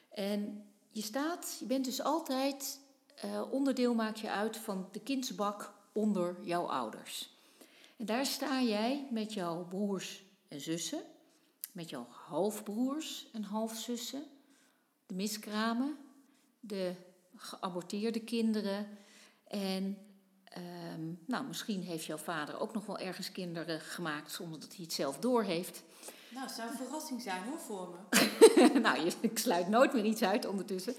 En 0.10 0.64
je 0.90 1.02
staat, 1.02 1.58
je 1.60 1.66
bent 1.66 1.86
dus 1.86 2.02
altijd, 2.02 2.80
uh, 3.26 3.52
onderdeel 3.52 3.94
maak 3.94 4.16
je 4.16 4.30
uit 4.30 4.58
van 4.58 4.88
de 4.92 5.00
kindsbak 5.00 5.74
onder 5.92 6.36
jouw 6.44 6.66
ouders. 6.66 7.30
En 7.98 8.06
daar 8.06 8.26
sta 8.26 8.62
jij 8.62 9.08
met 9.10 9.34
jouw 9.34 9.66
broers 9.66 10.24
en 10.48 10.62
zussen 10.62 11.02
met 11.72 11.90
jouw 11.90 12.08
halfbroers 12.10 13.28
en 13.34 13.44
halfzussen, 13.44 14.24
de 15.06 15.14
miskramen, 15.14 15.98
de 16.60 16.94
geaborteerde 17.36 18.20
kinderen 18.20 18.88
en 19.48 19.98
um, 20.94 21.20
nou, 21.26 21.46
misschien 21.46 21.82
heeft 21.82 22.06
jouw 22.06 22.18
vader 22.18 22.60
ook 22.60 22.74
nog 22.74 22.86
wel 22.86 22.98
ergens 22.98 23.32
kinderen 23.32 23.80
gemaakt 23.80 24.32
zonder 24.32 24.60
dat 24.60 24.76
hij 24.76 24.84
het 24.84 24.94
zelf 24.94 25.18
doorheeft. 25.18 25.84
Nou, 26.30 26.46
het 26.46 26.56
zou 26.56 26.70
een 26.70 26.78
verrassing 26.78 27.22
zijn 27.22 27.44
hoor 27.44 27.60
voor 27.60 27.90
me. 27.90 28.80
nou, 28.86 29.12
ik 29.20 29.38
sluit 29.38 29.68
nooit 29.68 29.94
meer 29.94 30.06
iets 30.06 30.24
uit 30.24 30.46
ondertussen. 30.46 30.96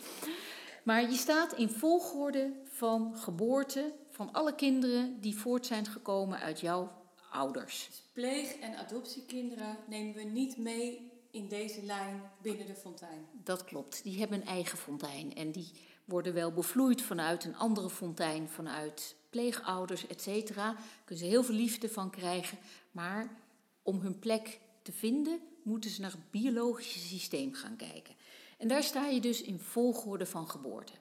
Maar 0.82 1.02
je 1.02 1.16
staat 1.16 1.52
in 1.52 1.70
volgorde 1.70 2.52
van 2.64 3.16
geboorte 3.16 3.92
van 4.10 4.32
alle 4.32 4.54
kinderen 4.54 5.20
die 5.20 5.38
voort 5.38 5.66
zijn 5.66 5.86
gekomen 5.86 6.38
uit 6.38 6.60
jouw 6.60 7.01
ouders. 7.32 7.86
Dus 7.86 8.02
pleeg- 8.12 8.54
en 8.54 8.76
adoptiekinderen 8.76 9.76
nemen 9.86 10.14
we 10.14 10.22
niet 10.22 10.56
mee 10.56 11.10
in 11.30 11.48
deze 11.48 11.82
lijn 11.82 12.22
binnen 12.42 12.66
de 12.66 12.74
fontein. 12.74 13.26
Dat 13.32 13.64
klopt. 13.64 14.02
Die 14.02 14.18
hebben 14.18 14.40
een 14.40 14.46
eigen 14.46 14.78
fontein. 14.78 15.34
En 15.34 15.50
die 15.52 15.70
worden 16.04 16.34
wel 16.34 16.52
bevloeid 16.52 17.02
vanuit 17.02 17.44
een 17.44 17.56
andere 17.56 17.90
fontein, 17.90 18.48
vanuit 18.48 19.14
pleegouders, 19.30 20.06
et 20.06 20.22
cetera. 20.22 20.76
Kunnen 21.04 21.24
ze 21.24 21.30
heel 21.30 21.44
veel 21.44 21.54
liefde 21.54 21.88
van 21.88 22.10
krijgen. 22.10 22.58
Maar 22.90 23.36
om 23.82 24.00
hun 24.00 24.18
plek 24.18 24.60
te 24.82 24.92
vinden, 24.92 25.40
moeten 25.62 25.90
ze 25.90 26.00
naar 26.00 26.10
het 26.10 26.30
biologische 26.30 26.98
systeem 26.98 27.54
gaan 27.54 27.76
kijken. 27.76 28.14
En 28.58 28.68
daar 28.68 28.82
sta 28.82 29.06
je 29.06 29.20
dus 29.20 29.42
in 29.42 29.58
volgorde 29.58 30.26
van 30.26 30.50
geboorte. 30.50 30.92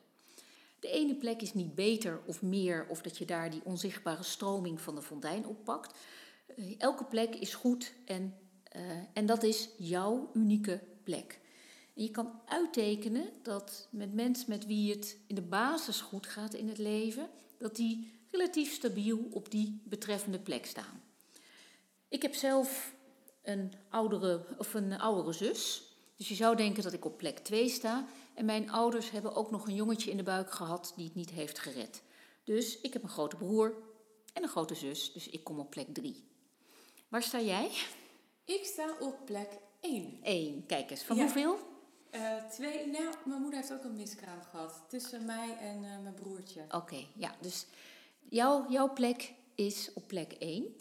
De 0.80 0.88
ene 0.88 1.14
plek 1.14 1.42
is 1.42 1.54
niet 1.54 1.74
beter 1.74 2.20
of 2.26 2.42
meer, 2.42 2.86
of 2.88 3.02
dat 3.02 3.18
je 3.18 3.24
daar 3.24 3.50
die 3.50 3.64
onzichtbare 3.64 4.22
stroming 4.22 4.80
van 4.80 4.94
de 4.94 5.02
fontein 5.02 5.46
oppakt. 5.46 5.98
Eh, 6.46 6.74
elke 6.78 7.04
plek 7.04 7.34
is 7.34 7.54
goed 7.54 7.92
en, 8.04 8.34
uh, 8.76 8.82
en 9.12 9.26
dat 9.26 9.42
is 9.42 9.68
jouw 9.78 10.30
unieke 10.34 10.80
plek. 11.02 11.40
Je 11.94 12.10
kan 12.10 12.40
uittekenen 12.46 13.30
dat 13.42 13.88
met 13.90 14.14
mensen 14.14 14.44
met 14.48 14.66
wie 14.66 14.90
het 14.90 15.18
in 15.26 15.34
de 15.34 15.42
basis 15.42 16.00
goed 16.00 16.26
gaat 16.26 16.54
in 16.54 16.68
het 16.68 16.78
leven, 16.78 17.28
dat 17.58 17.76
die 17.76 18.20
relatief 18.30 18.72
stabiel 18.72 19.28
op 19.30 19.50
die 19.50 19.80
betreffende 19.84 20.38
plek 20.38 20.66
staan. 20.66 21.02
Ik 22.08 22.22
heb 22.22 22.34
zelf 22.34 22.94
een 23.42 23.72
oudere, 23.88 24.44
of 24.58 24.74
een 24.74 24.98
oudere 24.98 25.32
zus. 25.32 25.82
Dus 26.16 26.28
je 26.28 26.34
zou 26.34 26.56
denken 26.56 26.82
dat 26.82 26.92
ik 26.92 27.04
op 27.04 27.18
plek 27.18 27.38
2 27.38 27.68
sta. 27.68 28.06
En 28.34 28.44
mijn 28.44 28.70
ouders 28.70 29.10
hebben 29.10 29.34
ook 29.34 29.50
nog 29.50 29.66
een 29.66 29.74
jongetje 29.74 30.10
in 30.10 30.16
de 30.16 30.22
buik 30.22 30.50
gehad 30.50 30.92
die 30.96 31.04
het 31.04 31.14
niet 31.14 31.30
heeft 31.30 31.58
gered. 31.58 32.02
Dus 32.44 32.80
ik 32.80 32.92
heb 32.92 33.02
een 33.02 33.08
grote 33.08 33.36
broer 33.36 33.74
en 34.32 34.42
een 34.42 34.48
grote 34.48 34.74
zus, 34.74 35.12
dus 35.12 35.28
ik 35.28 35.44
kom 35.44 35.58
op 35.58 35.70
plek 35.70 35.94
3. 35.94 36.31
Waar 37.12 37.22
sta 37.22 37.40
jij? 37.40 37.70
Ik 38.44 38.64
sta 38.64 38.94
op 39.00 39.16
plek 39.24 39.48
1. 39.80 40.18
1, 40.22 40.66
kijk 40.66 40.90
eens. 40.90 41.02
Van 41.02 41.18
hoeveel? 41.18 41.58
Uh, 42.10 42.44
twee, 42.50 42.86
nou, 42.86 43.14
mijn 43.24 43.40
moeder 43.40 43.58
heeft 43.58 43.72
ook 43.72 43.84
een 43.84 43.96
miskraam 43.96 44.42
gehad. 44.50 44.84
Tussen 44.88 45.24
mij 45.24 45.56
en 45.60 45.82
uh, 45.82 45.98
mijn 46.02 46.14
broertje. 46.14 46.64
Oké, 46.70 47.06
ja. 47.14 47.34
Dus 47.40 47.66
jouw, 48.28 48.66
jouw 48.70 48.92
plek 48.92 49.32
is 49.54 49.90
op 49.94 50.06
plek 50.06 50.32
1. 50.32 50.76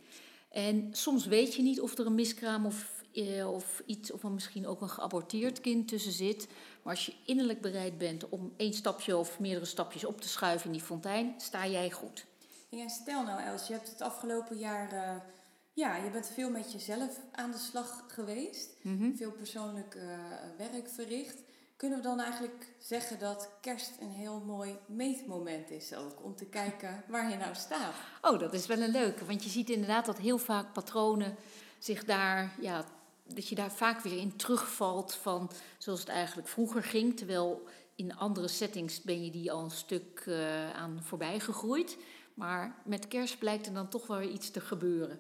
En 0.50 0.90
soms 0.92 1.26
weet 1.26 1.56
je 1.56 1.62
niet 1.62 1.82
of 1.82 1.98
er 1.98 2.06
een 2.06 2.16
miskraam 2.16 2.66
of, 2.66 3.04
uh, 3.14 3.54
of 3.54 3.82
iets, 3.86 4.12
of 4.12 4.24
misschien 4.24 4.68
ook 4.68 4.82
een 4.82 4.90
geaborteerd 4.90 5.62
kind 5.62 5.88
tussen 5.88 6.12
zit. 6.12 6.48
Maar 6.84 6.94
als 6.94 7.06
je 7.06 7.14
innerlijk 7.26 7.62
bereid 7.62 7.98
bent 7.98 8.30
om 8.30 8.54
één 8.58 8.74
stapje 8.74 9.18
of 9.18 9.40
meerdere 9.40 9.66
stapjes 9.66 10.06
op 10.06 10.22
te 10.22 10.30
schuiven 10.30 10.66
in 10.66 10.72
die 10.72 10.82
fontein, 10.82 11.34
sta 11.38 11.68
jij 11.68 11.92
goed. 11.92 12.26
Ja, 12.70 12.88
stel 12.88 13.24
nou 13.24 13.42
Els, 13.42 13.68
je 13.68 13.74
hebt 13.74 13.90
het 13.90 14.02
afgelopen 14.02 14.58
jaar 14.58 15.22
ja, 15.74 15.96
je 15.96 16.10
bent 16.10 16.28
veel 16.34 16.50
met 16.50 16.72
jezelf 16.72 17.20
aan 17.32 17.52
de 17.52 17.58
slag 17.58 18.04
geweest. 18.08 18.76
Mhm. 18.82 19.16
Veel 19.16 19.32
persoonlijk 19.32 19.96
uh, 19.96 20.04
werk 20.58 20.90
verricht. 20.90 21.44
Kunnen 21.76 21.98
we 21.98 22.04
dan 22.04 22.20
eigenlijk 22.20 22.68
zeggen 22.80 23.20
dat 23.20 23.50
kerst 23.62 23.92
een 24.00 24.12
heel 24.12 24.40
mooi 24.40 24.78
meetmoment 24.86 25.70
is 25.70 25.94
ook? 25.94 26.24
Om 26.24 26.36
te 26.36 26.46
kijken 26.46 27.04
waar 27.08 27.30
je 27.30 27.36
nou 27.36 27.56
staat. 27.56 27.94
Oh, 28.22 28.40
dat 28.40 28.54
is 28.54 28.66
wel 28.66 28.82
een 28.82 28.92
leuke. 28.92 29.26
Want 29.26 29.44
je 29.44 29.50
ziet 29.50 29.70
inderdaad 29.70 30.06
dat 30.06 30.18
heel 30.18 30.38
vaak 30.38 30.74
patronen 30.74 31.36
zich 31.80 32.06
daar... 32.06 32.56
Ja, 32.60 32.86
dat 33.24 33.48
je 33.48 33.56
daar 33.56 33.72
vaak 33.72 34.02
weer 34.02 34.18
in 34.18 34.36
terugvalt 34.36 35.16
van 35.16 35.52
zoals 35.78 36.00
het 36.00 36.10
eigenlijk 36.10 36.48
vroeger 36.48 36.84
ging. 36.84 37.18
Terwijl 37.18 37.68
in 37.96 38.16
andere 38.16 38.48
settings 38.48 39.02
ben 39.02 39.26
je 39.26 39.32
die 39.32 39.52
al 39.52 39.64
een 39.64 39.72
stuk 39.72 40.24
uh, 40.28 40.72
aan 40.72 41.00
voorbij 41.04 41.40
gegroeid. 41.40 41.98
Maar 42.34 42.82
met 42.86 43.08
kerst 43.08 43.40
blijkt 43.40 43.66
er 43.66 43.74
dan 43.74 43.90
toch 43.90 44.08
wel 44.08 44.18
weer 44.18 44.30
iets 44.30 44.52
te 44.52 44.62
gebeuren. 44.62 45.20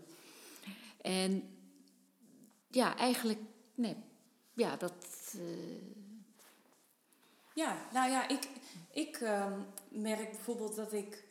En 1.01 1.57
ja, 2.67 2.97
eigenlijk, 2.97 3.39
nee, 3.75 3.97
ja, 4.53 4.75
dat. 4.75 5.33
Uh... 5.35 5.99
Ja, 7.53 7.77
nou 7.93 8.11
ja, 8.11 8.27
ik, 8.27 8.47
ik 8.91 9.19
um, 9.21 9.65
merk 9.89 10.31
bijvoorbeeld 10.31 10.75
dat 10.75 10.93
ik 10.93 11.23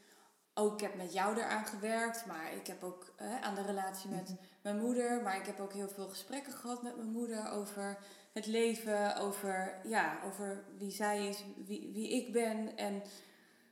ook, 0.54 0.74
ik 0.74 0.80
heb 0.80 0.94
met 0.94 1.12
jou 1.12 1.36
eraan 1.36 1.66
gewerkt, 1.66 2.26
maar 2.26 2.52
ik 2.54 2.66
heb 2.66 2.82
ook 2.82 3.14
aan 3.40 3.54
de 3.54 3.62
relatie 3.62 4.10
met 4.10 4.28
mhm. 4.28 4.38
mijn 4.62 4.78
moeder, 4.78 5.22
maar 5.22 5.36
ik 5.36 5.46
heb 5.46 5.60
ook 5.60 5.72
heel 5.72 5.88
veel 5.88 6.08
gesprekken 6.08 6.52
gehad 6.52 6.82
met 6.82 6.96
mijn 6.96 7.10
moeder 7.10 7.50
over 7.50 7.98
het 8.32 8.46
leven, 8.46 9.16
over, 9.16 9.80
ja, 9.84 10.18
over 10.24 10.64
wie 10.78 10.90
zij 10.90 11.28
is, 11.28 11.44
wie, 11.66 11.90
wie 11.92 12.10
ik 12.10 12.32
ben. 12.32 12.76
En 12.76 13.02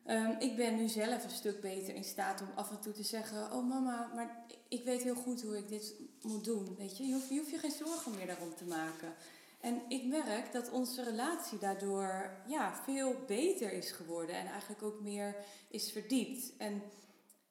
um, 0.09 0.37
ik 0.39 0.57
ben 0.57 0.77
nu 0.77 0.89
zelf 0.89 1.25
een 1.25 1.31
stuk 1.31 1.61
beter 1.61 1.95
in 1.95 2.05
staat 2.05 2.41
om 2.41 2.49
af 2.55 2.71
en 2.71 2.81
toe 2.81 2.93
te 2.93 3.03
zeggen: 3.03 3.53
Oh 3.53 3.69
mama, 3.69 4.11
maar 4.15 4.45
ik 4.69 4.85
weet 4.85 5.03
heel 5.03 5.15
goed 5.15 5.43
hoe 5.43 5.59
ik 5.59 5.69
dit 5.69 5.95
moet 6.23 6.45
doen. 6.45 6.75
Weet 6.79 6.97
je? 6.97 7.07
Je, 7.07 7.13
hoeft, 7.13 7.29
je 7.29 7.35
je 7.51 7.59
geen 7.59 7.71
zorgen 7.71 8.15
meer 8.15 8.27
daarom 8.27 8.55
te 8.55 8.65
maken. 8.65 9.15
En 9.61 9.83
ik 9.89 10.05
merk 10.05 10.53
dat 10.53 10.71
onze 10.71 11.03
relatie 11.03 11.59
daardoor 11.59 12.31
ja, 12.47 12.75
veel 12.85 13.15
beter 13.27 13.73
is 13.73 13.91
geworden 13.91 14.37
en 14.37 14.47
eigenlijk 14.47 14.83
ook 14.83 15.01
meer 15.01 15.37
is 15.71 15.93
verdiept. 15.93 16.57
En 16.57 16.83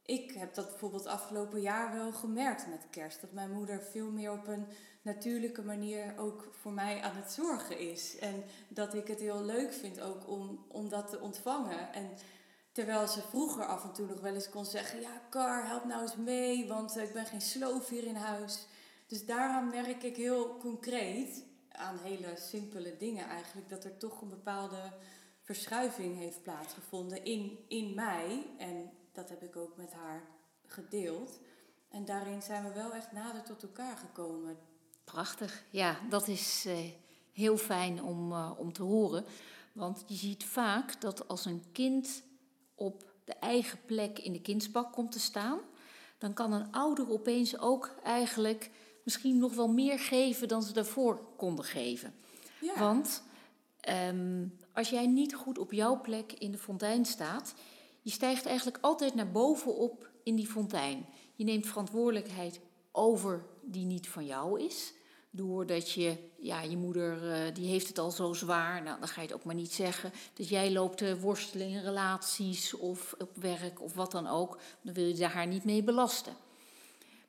ik 0.05 0.31
heb 0.31 0.53
dat 0.53 0.69
bijvoorbeeld 0.69 1.05
afgelopen 1.05 1.61
jaar 1.61 1.93
wel 1.93 2.11
gemerkt 2.11 2.67
met 2.67 2.89
kerst. 2.89 3.21
Dat 3.21 3.31
mijn 3.31 3.51
moeder 3.51 3.83
veel 3.83 4.11
meer 4.11 4.31
op 4.31 4.47
een 4.47 4.65
natuurlijke 5.01 5.61
manier 5.61 6.13
ook 6.17 6.49
voor 6.51 6.71
mij 6.71 7.01
aan 7.01 7.15
het 7.15 7.31
zorgen 7.31 7.79
is. 7.79 8.17
En 8.17 8.43
dat 8.67 8.93
ik 8.93 9.07
het 9.07 9.19
heel 9.19 9.43
leuk 9.43 9.73
vind 9.73 10.01
ook 10.01 10.29
om, 10.29 10.65
om 10.67 10.89
dat 10.89 11.09
te 11.09 11.19
ontvangen. 11.19 11.93
En 11.93 12.09
Terwijl 12.77 13.07
ze 13.07 13.21
vroeger 13.21 13.65
af 13.65 13.83
en 13.83 13.93
toe 13.93 14.07
nog 14.07 14.19
wel 14.19 14.33
eens 14.33 14.49
kon 14.49 14.65
zeggen: 14.65 15.01
Ja, 15.01 15.21
Kar, 15.29 15.67
help 15.67 15.85
nou 15.85 16.01
eens 16.01 16.15
mee, 16.15 16.67
want 16.67 16.97
eh, 16.97 17.03
ik 17.03 17.13
ben 17.13 17.25
geen 17.25 17.41
sloof 17.41 17.89
hier 17.89 18.03
in 18.03 18.15
huis. 18.15 18.65
Dus 19.07 19.25
daaraan 19.25 19.69
merk 19.69 20.03
ik 20.03 20.15
heel 20.15 20.57
concreet, 20.57 21.43
aan 21.71 21.97
hele 21.97 22.33
simpele 22.35 22.97
dingen 22.97 23.25
eigenlijk, 23.25 23.69
dat 23.69 23.83
er 23.83 23.97
toch 23.97 24.21
een 24.21 24.29
bepaalde 24.29 24.93
verschuiving 25.41 26.17
heeft 26.17 26.43
plaatsgevonden 26.43 27.25
in, 27.25 27.57
in 27.67 27.93
mij. 27.95 28.47
En 28.57 28.91
dat 29.11 29.29
heb 29.29 29.43
ik 29.43 29.55
ook 29.55 29.77
met 29.77 29.93
haar 29.93 30.21
gedeeld. 30.65 31.39
En 31.89 32.05
daarin 32.05 32.41
zijn 32.41 32.63
we 32.63 32.73
wel 32.73 32.93
echt 32.93 33.11
nader 33.11 33.43
tot 33.43 33.63
elkaar 33.63 33.97
gekomen. 33.97 34.57
Prachtig, 35.03 35.63
ja, 35.69 35.99
dat 36.09 36.27
is 36.27 36.65
eh, 36.65 36.77
heel 37.33 37.57
fijn 37.57 38.03
om, 38.03 38.31
uh, 38.31 38.51
om 38.57 38.73
te 38.73 38.83
horen. 38.83 39.25
Want 39.73 40.03
je 40.07 40.15
ziet 40.15 40.45
vaak 40.45 41.01
dat 41.01 41.27
als 41.27 41.45
een 41.45 41.63
kind 41.71 42.25
op 42.77 43.13
de 43.23 43.33
eigen 43.33 43.79
plek 43.85 44.19
in 44.19 44.33
de 44.33 44.41
kindsbak 44.41 44.93
komt 44.93 45.11
te 45.11 45.19
staan, 45.19 45.59
dan 46.17 46.33
kan 46.33 46.53
een 46.53 46.71
ouder 46.71 47.11
opeens 47.11 47.59
ook 47.59 47.95
eigenlijk 48.03 48.71
misschien 49.03 49.37
nog 49.37 49.53
wel 49.53 49.67
meer 49.67 49.99
geven 49.99 50.47
dan 50.47 50.63
ze 50.63 50.73
daarvoor 50.73 51.21
konden 51.35 51.65
geven. 51.65 52.13
Ja. 52.61 52.79
Want 52.79 53.23
um, 54.09 54.57
als 54.73 54.89
jij 54.89 55.07
niet 55.07 55.35
goed 55.35 55.57
op 55.57 55.71
jouw 55.71 56.01
plek 56.01 56.31
in 56.31 56.51
de 56.51 56.57
fontein 56.57 57.05
staat, 57.05 57.53
je 58.01 58.11
stijgt 58.11 58.45
eigenlijk 58.45 58.77
altijd 58.81 59.15
naar 59.15 59.31
bovenop 59.31 60.09
in 60.23 60.35
die 60.35 60.47
fontein. 60.47 61.05
Je 61.35 61.43
neemt 61.43 61.67
verantwoordelijkheid 61.67 62.59
over 62.91 63.45
die 63.61 63.85
niet 63.85 64.07
van 64.07 64.25
jou 64.25 64.61
is. 64.61 64.93
Doordat 65.37 65.91
je, 65.91 66.17
ja, 66.39 66.61
je 66.61 66.77
moeder 66.77 67.23
uh, 67.23 67.53
die 67.53 67.67
heeft 67.67 67.87
het 67.87 67.97
al 67.97 68.11
zo 68.11 68.33
zwaar, 68.33 68.83
nou, 68.83 68.99
dan 68.99 69.07
ga 69.07 69.21
je 69.21 69.27
het 69.27 69.35
ook 69.35 69.43
maar 69.43 69.55
niet 69.55 69.73
zeggen. 69.73 70.11
Dat 70.33 70.49
jij 70.49 70.71
loopt 70.71 70.97
te 70.97 71.19
worstelen 71.19 71.67
in 71.67 71.81
relaties 71.81 72.73
of 72.73 73.15
op 73.19 73.35
werk 73.35 73.81
of 73.81 73.93
wat 73.93 74.11
dan 74.11 74.27
ook. 74.27 74.59
Dan 74.81 74.93
wil 74.93 75.15
je 75.15 75.25
haar 75.25 75.47
niet 75.47 75.63
mee 75.63 75.83
belasten. 75.83 76.35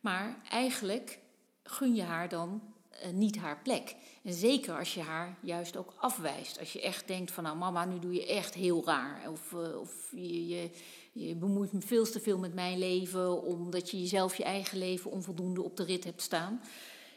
Maar 0.00 0.40
eigenlijk 0.50 1.18
gun 1.62 1.94
je 1.94 2.02
haar 2.02 2.28
dan 2.28 2.62
uh, 3.04 3.10
niet 3.12 3.36
haar 3.36 3.62
plek. 3.62 3.96
En 4.22 4.32
zeker 4.32 4.78
als 4.78 4.94
je 4.94 5.00
haar 5.00 5.38
juist 5.40 5.76
ook 5.76 5.94
afwijst. 5.96 6.58
Als 6.58 6.72
je 6.72 6.82
echt 6.82 7.06
denkt 7.06 7.30
van 7.30 7.44
nou 7.44 7.56
mama, 7.56 7.84
nu 7.84 7.98
doe 7.98 8.14
je 8.14 8.26
echt 8.26 8.54
heel 8.54 8.84
raar. 8.84 9.30
Of, 9.30 9.52
uh, 9.52 9.80
of 9.80 10.08
je, 10.10 10.48
je, 10.48 10.70
je, 11.12 11.34
bemoeit 11.34 11.72
me 11.72 11.80
veel 11.80 12.04
te 12.04 12.20
veel 12.20 12.38
met 12.38 12.54
mijn 12.54 12.78
leven 12.78 13.42
omdat 13.42 13.90
je 13.90 14.00
jezelf 14.00 14.36
je 14.36 14.44
eigen 14.44 14.78
leven 14.78 15.10
onvoldoende 15.10 15.62
op 15.62 15.76
de 15.76 15.84
rit 15.84 16.04
hebt 16.04 16.22
staan. 16.22 16.60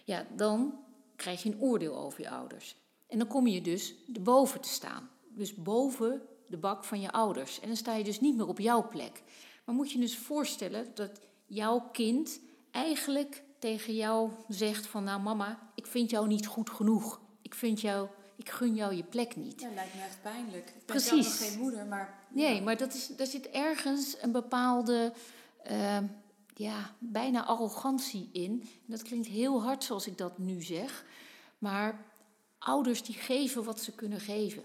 Ja, 0.05 0.25
dan 0.35 0.79
krijg 1.15 1.43
je 1.43 1.49
een 1.49 1.61
oordeel 1.61 1.97
over 1.97 2.21
je 2.21 2.29
ouders. 2.29 2.75
En 3.07 3.17
dan 3.17 3.27
kom 3.27 3.47
je 3.47 3.61
dus 3.61 3.95
erboven 4.13 4.61
te 4.61 4.69
staan. 4.69 5.09
Dus 5.29 5.55
boven 5.55 6.21
de 6.47 6.57
bak 6.57 6.83
van 6.83 7.01
je 7.01 7.11
ouders. 7.11 7.59
En 7.59 7.67
dan 7.67 7.77
sta 7.77 7.95
je 7.95 8.03
dus 8.03 8.19
niet 8.19 8.35
meer 8.35 8.47
op 8.47 8.59
jouw 8.59 8.87
plek. 8.87 9.23
Maar 9.65 9.75
moet 9.75 9.91
je 9.91 9.99
dus 9.99 10.17
voorstellen 10.17 10.91
dat 10.93 11.19
jouw 11.45 11.89
kind 11.91 12.39
eigenlijk 12.71 13.43
tegen 13.59 13.95
jou 13.95 14.31
zegt 14.47 14.87
van 14.87 15.03
nou 15.03 15.21
mama, 15.21 15.71
ik 15.75 15.87
vind 15.87 16.09
jou 16.09 16.27
niet 16.27 16.47
goed 16.47 16.69
genoeg. 16.69 17.21
Ik 17.41 17.53
vind 17.55 17.81
jou, 17.81 18.07
ik 18.35 18.49
gun 18.49 18.75
jou 18.75 18.95
je 18.95 19.03
plek 19.03 19.35
niet. 19.35 19.61
Ja, 19.61 19.69
lijkt 19.73 19.95
me 19.95 20.01
echt 20.01 20.21
pijnlijk. 20.21 20.67
Ik 20.67 20.73
ben 20.73 20.85
Precies. 20.85 21.09
zelf 21.09 21.39
nog 21.39 21.49
geen 21.49 21.59
moeder, 21.59 21.85
maar... 21.85 22.19
Nee, 22.29 22.61
maar 22.61 22.77
dat 22.77 22.93
is, 22.93 23.07
daar 23.07 23.27
zit 23.27 23.49
ergens 23.49 24.15
een 24.21 24.31
bepaalde, 24.31 25.13
uh, 25.71 25.97
ja, 26.61 26.95
bijna 26.99 27.45
arrogantie 27.45 28.29
in. 28.31 28.69
Dat 28.85 29.01
klinkt 29.01 29.27
heel 29.27 29.63
hard 29.63 29.83
zoals 29.83 30.07
ik 30.07 30.17
dat 30.17 30.37
nu 30.37 30.61
zeg. 30.63 31.05
Maar 31.57 32.05
ouders 32.59 33.03
die 33.03 33.15
geven 33.15 33.63
wat 33.63 33.81
ze 33.81 33.91
kunnen 33.91 34.19
geven. 34.19 34.63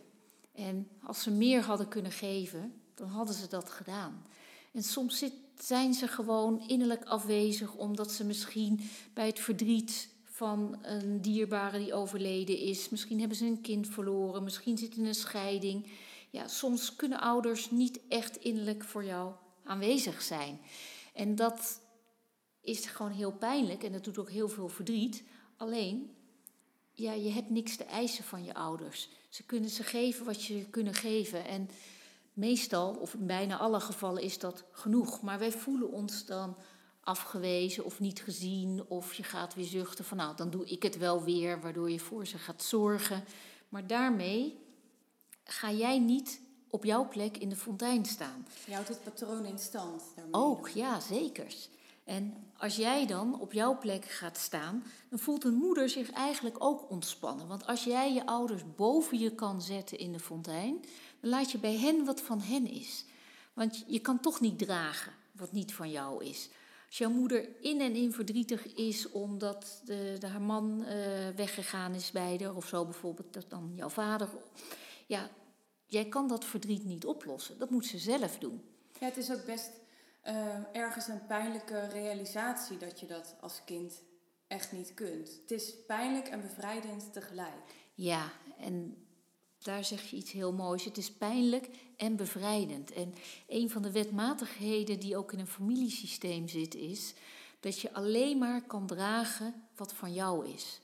En 0.55 0.89
als 1.03 1.23
ze 1.23 1.31
meer 1.31 1.63
hadden 1.63 1.89
kunnen 1.89 2.13
geven, 2.13 2.81
dan 2.95 3.09
hadden 3.09 3.35
ze 3.35 3.49
dat 3.49 3.71
gedaan. 3.71 4.27
En 4.73 4.83
soms 4.83 5.25
zijn 5.59 5.95
ze 5.95 6.09
gewoon 6.09 6.69
innerlijk 6.69 7.05
afwezig 7.05 7.75
omdat 7.75 8.13
ze 8.13 8.25
misschien 8.25 8.81
bij 9.15 9.27
het 9.27 9.41
verdriet 9.41 10.09
van 10.25 10.79
een 10.83 11.21
dierbare 11.21 11.79
die 11.79 11.95
overleden 11.95 12.59
is, 12.59 12.89
misschien 12.89 13.19
hebben 13.19 13.37
ze 13.37 13.47
een 13.47 13.61
kind 13.61 13.89
verloren, 13.89 14.45
misschien 14.45 14.79
zit 14.79 14.97
in 14.97 15.05
een 15.05 15.15
scheiding. 15.15 15.87
Ja, 16.31 16.49
soms 16.49 16.97
kunnen 16.97 17.21
ouders 17.21 17.71
niet 17.71 18.01
echt 18.09 18.37
innerlijk 18.37 18.85
voor 18.85 19.05
jou 19.05 19.33
aanwezig 19.65 20.23
zijn. 20.23 20.61
En 21.15 21.35
dat 21.35 21.81
is 22.67 22.87
gewoon 22.87 23.13
heel 23.13 23.33
pijnlijk 23.33 23.83
en 23.83 23.93
dat 23.93 24.05
doet 24.05 24.19
ook 24.19 24.31
heel 24.31 24.49
veel 24.49 24.69
verdriet. 24.69 25.23
Alleen, 25.57 26.11
ja, 26.93 27.13
je 27.13 27.31
hebt 27.31 27.51
niks 27.51 27.77
te 27.77 27.85
eisen 27.85 28.25
van 28.25 28.45
je 28.45 28.55
ouders. 28.55 29.09
Ze 29.29 29.43
kunnen 29.43 29.71
ze 29.71 29.83
geven 29.83 30.25
wat 30.25 30.45
je 30.45 30.65
kunnen 30.71 30.95
geven. 30.95 31.45
En 31.45 31.71
meestal, 32.33 32.95
of 32.95 33.15
in 33.15 33.27
bijna 33.27 33.59
alle 33.59 33.81
gevallen, 33.81 34.23
is 34.23 34.39
dat 34.39 34.65
genoeg. 34.71 35.23
Maar 35.23 35.39
wij 35.39 35.53
voelen 35.53 35.91
ons 35.91 36.25
dan 36.27 36.57
afgewezen 37.01 37.85
of 37.85 38.01
niet 38.01 38.23
gezien. 38.23 38.85
Of 38.89 39.15
je 39.15 39.23
gaat 39.23 39.55
weer 39.55 39.65
zuchten 39.65 40.05
van 40.05 40.17
nou, 40.17 40.37
dan 40.37 40.51
doe 40.51 40.67
ik 40.67 40.83
het 40.83 40.99
wel 40.99 41.23
weer, 41.23 41.61
waardoor 41.61 41.91
je 41.91 42.01
voor 42.01 42.27
ze 42.27 42.39
gaat 42.39 42.63
zorgen. 42.63 43.25
Maar 43.69 43.87
daarmee 43.87 44.59
ga 45.45 45.71
jij 45.71 45.99
niet 45.99 46.41
op 46.71 46.85
jouw 46.85 47.09
plek 47.09 47.37
in 47.37 47.49
de 47.49 47.57
fontein 47.57 48.05
staan. 48.05 48.47
Je 48.67 48.73
houdt 48.73 48.89
het 48.89 49.03
patroon 49.03 49.45
in 49.45 49.59
stand. 49.59 50.03
Daarmee. 50.15 50.35
Ook, 50.35 50.69
ja, 50.69 51.01
zeker. 51.01 51.55
En 52.07 52.35
als 52.57 52.77
jij 52.77 53.07
dan 53.07 53.41
op 53.41 53.53
jouw 53.53 53.79
plek 53.79 54.05
gaat 54.05 54.39
staan, 54.39 54.85
dan 55.11 55.19
voelt 55.19 55.45
een 55.45 55.55
moeder 55.55 55.89
zich 55.89 56.11
eigenlijk 56.11 56.57
ook 56.59 56.91
ontspannen. 56.91 57.47
Want 57.47 57.67
als 57.67 57.85
jij 57.85 58.13
je 58.13 58.27
ouders 58.27 58.63
boven 58.77 59.19
je 59.19 59.35
kan 59.35 59.63
zetten 59.63 59.99
in 59.99 60.13
de 60.13 60.19
fontein, 60.19 60.85
dan 61.21 61.31
laat 61.31 61.51
je 61.51 61.59
bij 61.59 61.77
hen 61.77 62.05
wat 62.05 62.21
van 62.21 62.41
hen 62.41 62.67
is. 62.67 63.05
Want 63.53 63.85
je 63.87 63.99
kan 63.99 64.21
toch 64.21 64.41
niet 64.41 64.59
dragen 64.59 65.13
wat 65.33 65.53
niet 65.53 65.75
van 65.75 65.91
jou 65.91 66.25
is. 66.25 66.49
Als 66.87 66.99
jouw 66.99 67.11
moeder 67.11 67.49
in 67.61 67.81
en 67.81 67.95
in 67.95 68.13
verdrietig 68.13 68.75
is 68.75 69.11
omdat 69.11 69.81
de, 69.85 70.17
de 70.19 70.27
haar 70.27 70.43
man 70.43 70.81
uh, 70.81 70.89
weggegaan 71.37 71.95
is 71.95 72.11
bij 72.11 72.39
haar, 72.43 72.57
of 72.57 72.67
zo 72.67 72.85
bijvoorbeeld, 72.85 73.33
dat 73.33 73.51
dan 73.51 73.73
jouw 73.75 73.89
vader. 73.89 74.29
Ja, 75.07 75.31
jij 75.87 76.05
kan 76.05 76.29
dat 76.29 76.45
verdriet 76.45 76.85
niet 76.85 77.07
oplossen. 77.07 77.59
Dat 77.59 77.71
moet 77.71 77.87
ze 77.87 77.99
zelf 77.99 78.39
doen. 78.39 78.63
Ja, 79.01 79.07
het 79.07 79.17
is 79.17 79.33
ook 79.33 79.45
best 79.45 79.71
uh, 80.29 80.57
ergens 80.73 81.09
een 81.09 81.27
pijnlijke 81.27 81.87
realisatie 81.87 82.77
dat 82.77 83.01
je 83.01 83.07
dat 83.07 83.35
als 83.41 83.65
kind 83.65 84.03
echt 84.47 84.73
niet 84.73 84.95
kunt. 84.95 85.39
Het 85.41 85.51
is 85.51 85.85
pijnlijk 85.87 86.29
en 86.29 86.41
bevrijdend 86.41 87.13
tegelijk. 87.13 87.75
Ja, 87.95 88.33
en 88.59 89.07
daar 89.59 89.85
zeg 89.85 90.11
je 90.11 90.17
iets 90.17 90.33
heel 90.33 90.53
moois. 90.53 90.85
Het 90.85 90.97
is 90.97 91.13
pijnlijk 91.13 91.69
en 91.97 92.17
bevrijdend. 92.17 92.93
En 92.93 93.15
een 93.47 93.71
van 93.71 93.83
de 93.83 93.93
wetmatigheden 93.93 95.01
die 95.01 95.17
ook 95.17 95.33
in 95.33 95.39
een 95.39 95.47
familiesysteem 95.47 96.49
zit, 96.49 96.75
is 96.75 97.15
dat 97.61 97.81
je 97.81 97.93
alleen 97.93 98.39
maar 98.39 98.63
kan 98.63 98.87
dragen 98.87 99.55
wat 99.77 99.93
van 99.93 100.13
jou 100.13 100.49
is. 100.49 100.81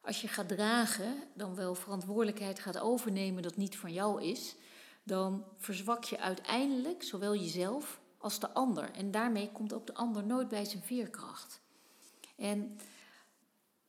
Als 0.00 0.20
je 0.20 0.28
gaat 0.28 0.48
dragen, 0.48 1.14
dan 1.34 1.54
wel 1.54 1.74
verantwoordelijkheid 1.74 2.58
gaat 2.58 2.78
overnemen 2.78 3.42
dat 3.42 3.56
niet 3.56 3.76
van 3.76 3.92
jou 3.92 4.22
is, 4.22 4.54
dan 5.02 5.44
verzwak 5.58 6.04
je 6.04 6.18
uiteindelijk 6.18 7.02
zowel 7.02 7.34
jezelf 7.34 8.00
als 8.22 8.38
de 8.38 8.50
ander. 8.50 8.90
En 8.90 9.10
daarmee 9.10 9.52
komt 9.52 9.72
ook 9.72 9.86
de 9.86 9.94
ander 9.94 10.24
nooit 10.24 10.48
bij 10.48 10.64
zijn 10.64 10.82
veerkracht. 10.82 11.60
En 12.36 12.78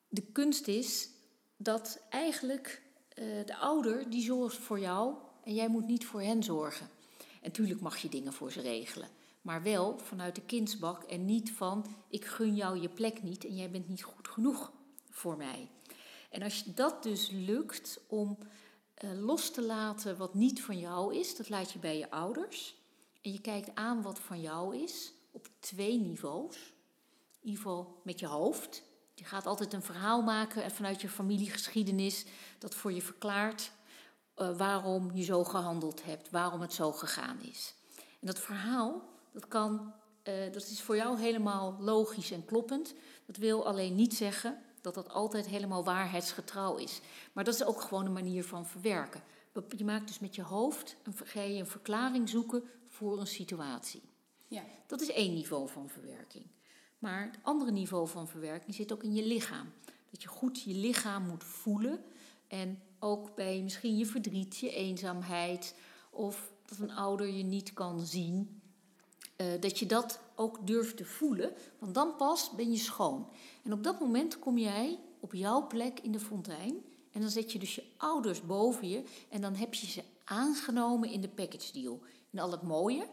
de 0.07 0.21
kunst 0.21 0.67
is 0.67 1.09
dat 1.57 2.01
eigenlijk 2.09 2.81
uh, 3.15 3.45
de 3.45 3.55
ouder 3.55 4.09
die 4.09 4.23
zorgt 4.23 4.57
voor 4.57 4.79
jou 4.79 5.15
en 5.43 5.53
jij 5.53 5.67
moet 5.67 5.87
niet 5.87 6.05
voor 6.05 6.21
hen 6.21 6.43
zorgen. 6.43 6.89
En 7.41 7.51
tuurlijk 7.51 7.81
mag 7.81 7.97
je 7.97 8.09
dingen 8.09 8.33
voor 8.33 8.51
ze 8.51 8.61
regelen. 8.61 9.09
Maar 9.41 9.63
wel 9.63 9.97
vanuit 9.97 10.35
de 10.35 10.41
kindsbak 10.41 11.03
en 11.03 11.25
niet 11.25 11.51
van 11.51 11.85
ik 12.09 12.25
gun 12.25 12.55
jou 12.55 12.81
je 12.81 12.89
plek 12.89 13.23
niet 13.23 13.45
en 13.45 13.55
jij 13.55 13.69
bent 13.69 13.89
niet 13.89 14.03
goed 14.03 14.27
genoeg 14.27 14.71
voor 15.09 15.37
mij. 15.37 15.69
En 16.29 16.41
als 16.41 16.63
dat 16.63 17.03
dus 17.03 17.29
lukt 17.31 17.99
om 18.07 18.37
uh, 19.03 19.11
los 19.21 19.51
te 19.51 19.61
laten 19.61 20.17
wat 20.17 20.33
niet 20.33 20.61
van 20.61 20.79
jou 20.79 21.15
is, 21.15 21.35
dat 21.35 21.49
laat 21.49 21.71
je 21.71 21.79
bij 21.79 21.97
je 21.97 22.11
ouders. 22.11 22.75
En 23.23 23.31
je 23.31 23.41
kijkt 23.41 23.75
aan 23.75 24.01
wat 24.01 24.19
van 24.19 24.41
jou 24.41 24.77
is 24.77 25.13
op 25.31 25.47
twee 25.59 25.99
niveaus. 25.99 26.55
In 27.41 27.49
ieder 27.49 27.61
geval 27.61 28.01
met 28.03 28.19
je 28.19 28.27
hoofd. 28.27 28.83
Je 29.13 29.23
gaat 29.23 29.45
altijd 29.45 29.73
een 29.73 29.83
verhaal 29.83 30.21
maken 30.21 30.71
vanuit 30.71 31.01
je 31.01 31.09
familiegeschiedenis 31.09 32.25
dat 32.59 32.75
voor 32.75 32.93
je 32.93 33.01
verklaart 33.01 33.71
uh, 34.37 34.57
waarom 34.57 35.11
je 35.13 35.23
zo 35.23 35.43
gehandeld 35.43 36.03
hebt, 36.03 36.29
waarom 36.29 36.61
het 36.61 36.73
zo 36.73 36.91
gegaan 36.91 37.41
is. 37.41 37.73
En 37.97 38.27
dat 38.27 38.39
verhaal, 38.39 39.09
dat, 39.31 39.47
kan, 39.47 39.93
uh, 40.23 40.53
dat 40.53 40.67
is 40.67 40.81
voor 40.81 40.95
jou 40.95 41.19
helemaal 41.19 41.77
logisch 41.79 42.31
en 42.31 42.45
kloppend. 42.45 42.93
Dat 43.25 43.37
wil 43.37 43.65
alleen 43.65 43.95
niet 43.95 44.13
zeggen 44.13 44.61
dat 44.81 44.93
dat 44.93 45.09
altijd 45.09 45.47
helemaal 45.47 45.83
waarheidsgetrouw 45.83 46.75
is. 46.75 47.01
Maar 47.33 47.43
dat 47.43 47.53
is 47.53 47.63
ook 47.63 47.81
gewoon 47.81 48.05
een 48.05 48.13
manier 48.13 48.43
van 48.43 48.65
verwerken. 48.65 49.23
Je 49.77 49.85
maakt 49.85 50.07
dus 50.07 50.19
met 50.19 50.35
je 50.35 50.43
hoofd 50.43 50.95
een, 51.03 51.13
ga 51.23 51.41
je 51.41 51.59
een 51.59 51.67
verklaring 51.67 52.29
zoeken 52.29 52.63
voor 52.93 53.19
een 53.19 53.27
situatie. 53.27 54.01
Ja. 54.47 54.63
Dat 54.87 55.01
is 55.01 55.11
één 55.11 55.33
niveau 55.33 55.69
van 55.69 55.89
verwerking. 55.89 56.45
Maar 56.99 57.25
het 57.25 57.39
andere 57.41 57.71
niveau 57.71 58.07
van 58.07 58.27
verwerking 58.27 58.75
zit 58.75 58.93
ook 58.93 59.03
in 59.03 59.13
je 59.13 59.25
lichaam. 59.25 59.71
Dat 60.09 60.21
je 60.21 60.27
goed 60.27 60.61
je 60.61 60.73
lichaam 60.73 61.27
moet 61.27 61.43
voelen. 61.43 62.03
En 62.47 62.81
ook 62.99 63.35
bij 63.35 63.61
misschien 63.61 63.97
je 63.97 64.05
verdriet, 64.05 64.57
je 64.57 64.71
eenzaamheid. 64.71 65.75
Of 66.09 66.51
dat 66.65 66.77
een 66.77 66.95
ouder 66.95 67.27
je 67.27 67.43
niet 67.43 67.73
kan 67.73 67.99
zien. 68.05 68.61
Uh, 69.37 69.47
dat 69.59 69.79
je 69.79 69.85
dat 69.85 70.19
ook 70.35 70.67
durft 70.67 70.97
te 70.97 71.05
voelen, 71.05 71.53
want 71.79 71.93
dan 71.93 72.15
pas 72.15 72.51
ben 72.55 72.71
je 72.71 72.77
schoon. 72.77 73.29
En 73.63 73.73
op 73.73 73.83
dat 73.83 73.99
moment 73.99 74.39
kom 74.39 74.57
jij 74.57 74.99
op 75.19 75.33
jouw 75.33 75.67
plek 75.67 75.99
in 75.99 76.11
de 76.11 76.19
fontein 76.19 76.83
en 77.11 77.21
dan 77.21 77.29
zet 77.29 77.51
je 77.51 77.59
dus 77.59 77.75
je 77.75 77.83
ouders 77.97 78.45
boven 78.45 78.89
je 78.89 79.03
en 79.29 79.41
dan 79.41 79.55
heb 79.55 79.73
je 79.73 79.87
ze 79.87 80.03
aangenomen 80.23 81.09
in 81.09 81.21
de 81.21 81.29
package 81.29 81.71
deal. 81.71 81.99
In 82.33 82.39
al 82.39 82.51
het 82.51 82.61
mooie, 82.61 83.07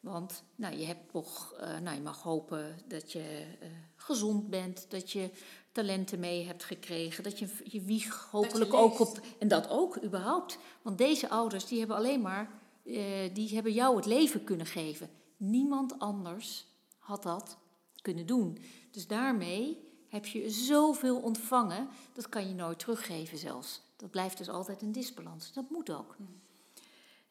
want 0.00 0.42
nou, 0.54 0.76
je, 0.76 0.84
hebt 0.84 1.10
toch, 1.10 1.54
uh, 1.60 1.78
nou, 1.78 1.96
je 1.96 2.02
mag 2.02 2.22
hopen 2.22 2.78
dat 2.86 3.12
je 3.12 3.46
uh, 3.62 3.68
gezond 3.96 4.50
bent, 4.50 4.86
dat 4.88 5.12
je 5.12 5.30
talenten 5.72 6.20
mee 6.20 6.46
hebt 6.46 6.64
gekregen, 6.64 7.24
dat 7.24 7.38
je 7.38 7.48
je 7.64 7.80
wieg 7.80 8.28
hopelijk 8.30 8.74
ook 8.74 9.00
op. 9.00 9.20
En 9.38 9.48
dat 9.48 9.68
ook 9.68 10.02
überhaupt. 10.02 10.58
Want 10.82 10.98
deze 10.98 11.28
ouders 11.28 11.66
die 11.66 11.78
hebben 11.78 11.96
alleen 11.96 12.20
maar, 12.20 12.50
uh, 12.84 13.34
die 13.34 13.54
hebben 13.54 13.72
jou 13.72 13.96
het 13.96 14.06
leven 14.06 14.44
kunnen 14.44 14.66
geven. 14.66 15.10
Niemand 15.36 15.98
anders 15.98 16.66
had 16.98 17.22
dat 17.22 17.58
kunnen 18.02 18.26
doen. 18.26 18.58
Dus 18.90 19.06
daarmee 19.06 19.86
heb 20.08 20.26
je 20.26 20.50
zoveel 20.50 21.20
ontvangen, 21.20 21.88
dat 22.12 22.28
kan 22.28 22.48
je 22.48 22.54
nooit 22.54 22.78
teruggeven 22.78 23.38
zelfs. 23.38 23.82
Dat 23.96 24.10
blijft 24.10 24.38
dus 24.38 24.48
altijd 24.48 24.82
een 24.82 24.92
disbalans. 24.92 25.52
Dat 25.52 25.70
moet 25.70 25.90
ook. 25.90 26.14
Hmm. 26.16 26.40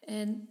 En 0.00 0.48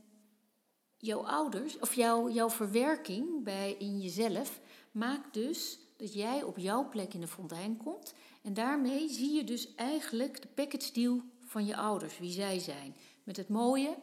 jouw 0.97 1.25
ouders, 1.25 1.79
of 1.79 1.93
jouw, 1.93 2.29
jouw 2.29 2.49
verwerking 2.49 3.43
bij, 3.43 3.75
in 3.79 3.99
jezelf, 3.99 4.59
maakt 4.91 5.33
dus 5.33 5.79
dat 5.97 6.13
jij 6.13 6.43
op 6.43 6.57
jouw 6.57 6.89
plek 6.89 7.13
in 7.13 7.21
de 7.21 7.27
fontein 7.27 7.77
komt. 7.77 8.13
En 8.41 8.53
daarmee 8.53 9.09
zie 9.09 9.35
je 9.35 9.43
dus 9.43 9.75
eigenlijk 9.75 10.41
de 10.41 10.47
package 10.47 10.93
deal 10.93 11.21
van 11.39 11.65
je 11.65 11.75
ouders, 11.75 12.19
wie 12.19 12.31
zij 12.31 12.59
zijn. 12.59 12.95
Met 13.23 13.37
het 13.37 13.49
mooie, 13.49 13.97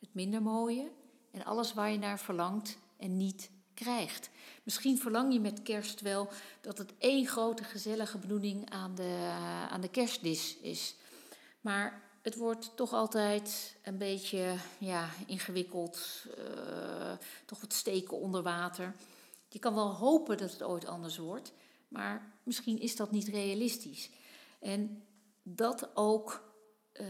het 0.00 0.14
minder 0.14 0.42
mooie 0.42 0.90
en 1.30 1.44
alles 1.44 1.74
waar 1.74 1.90
je 1.90 1.98
naar 1.98 2.18
verlangt 2.18 2.78
en 2.96 3.16
niet 3.16 3.50
krijgt. 3.74 4.30
Misschien 4.62 4.98
verlang 4.98 5.32
je 5.32 5.40
met 5.40 5.62
kerst 5.62 6.00
wel 6.00 6.28
dat 6.60 6.78
het 6.78 6.92
één 6.98 7.26
grote 7.26 7.64
gezellige 7.64 8.18
bedoeling 8.18 8.70
aan 8.70 8.94
de, 8.94 9.36
aan 9.70 9.80
de 9.80 9.88
kerstdis 9.88 10.56
is. 10.56 10.94
Maar 11.60 12.05
het 12.26 12.36
wordt 12.36 12.76
toch 12.76 12.92
altijd 12.92 13.76
een 13.82 13.98
beetje 13.98 14.56
ja, 14.78 15.08
ingewikkeld, 15.26 16.26
uh, 16.38 17.12
toch 17.44 17.60
wat 17.60 17.72
steken 17.72 18.16
onder 18.16 18.42
water. 18.42 18.94
Je 19.48 19.58
kan 19.58 19.74
wel 19.74 19.94
hopen 19.94 20.38
dat 20.38 20.50
het 20.50 20.62
ooit 20.62 20.86
anders 20.86 21.16
wordt, 21.16 21.52
maar 21.88 22.32
misschien 22.42 22.80
is 22.80 22.96
dat 22.96 23.10
niet 23.10 23.28
realistisch. 23.28 24.10
En 24.58 25.02
dat 25.42 25.96
ook 25.96 26.52
uh, 26.92 27.06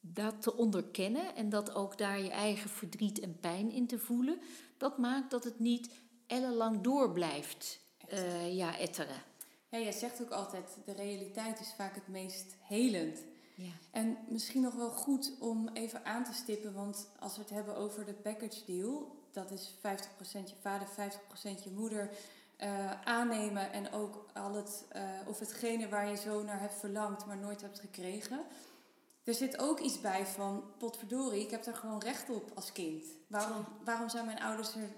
dat 0.00 0.42
te 0.42 0.56
onderkennen 0.56 1.34
en 1.34 1.48
dat 1.48 1.74
ook 1.74 1.98
daar 1.98 2.20
je 2.20 2.30
eigen 2.30 2.70
verdriet 2.70 3.20
en 3.20 3.40
pijn 3.40 3.70
in 3.70 3.86
te 3.86 3.98
voelen, 3.98 4.40
dat 4.76 4.98
maakt 4.98 5.30
dat 5.30 5.44
het 5.44 5.58
niet 5.58 5.90
ellenlang 6.26 6.80
door 6.80 7.12
blijft 7.12 7.80
uh, 8.12 8.56
ja, 8.56 8.78
etteren. 8.78 9.22
Ja, 9.68 9.78
jij 9.78 9.92
zegt 9.92 10.22
ook 10.22 10.30
altijd, 10.30 10.78
de 10.84 10.92
realiteit 10.92 11.60
is 11.60 11.72
vaak 11.76 11.94
het 11.94 12.08
meest 12.08 12.56
helend. 12.60 13.18
Ja. 13.56 13.72
En 13.90 14.16
misschien 14.28 14.62
nog 14.62 14.74
wel 14.74 14.90
goed 14.90 15.32
om 15.40 15.68
even 15.68 16.04
aan 16.04 16.24
te 16.24 16.32
stippen, 16.32 16.74
want 16.74 17.08
als 17.18 17.36
we 17.36 17.40
het 17.42 17.50
hebben 17.50 17.76
over 17.76 18.04
de 18.04 18.12
package 18.12 18.64
deal, 18.66 19.16
dat 19.32 19.50
is 19.50 19.74
50% 19.76 19.80
je 20.44 20.54
vader, 20.60 20.88
50% 20.88 21.62
je 21.64 21.70
moeder. 21.70 22.10
Uh, 22.62 23.02
aannemen 23.02 23.72
en 23.72 23.92
ook 23.92 24.26
al 24.34 24.54
het, 24.54 24.84
uh, 24.96 25.02
of 25.26 25.38
hetgene 25.38 25.88
waar 25.88 26.08
je 26.08 26.16
zo 26.16 26.42
naar 26.42 26.60
hebt 26.60 26.78
verlangd, 26.78 27.26
maar 27.26 27.36
nooit 27.36 27.60
hebt 27.60 27.80
gekregen. 27.80 28.40
Er 29.24 29.34
zit 29.34 29.58
ook 29.58 29.80
iets 29.80 30.00
bij 30.00 30.26
van, 30.26 30.64
potverdorie, 30.78 31.40
ik 31.40 31.50
heb 31.50 31.64
daar 31.64 31.74
gewoon 31.74 32.00
recht 32.00 32.30
op 32.30 32.50
als 32.54 32.72
kind. 32.72 33.04
Waarom, 33.26 33.64
waarom 33.84 34.08
zijn 34.08 34.24
mijn 34.24 34.42
ouders 34.42 34.74
er 34.74 34.88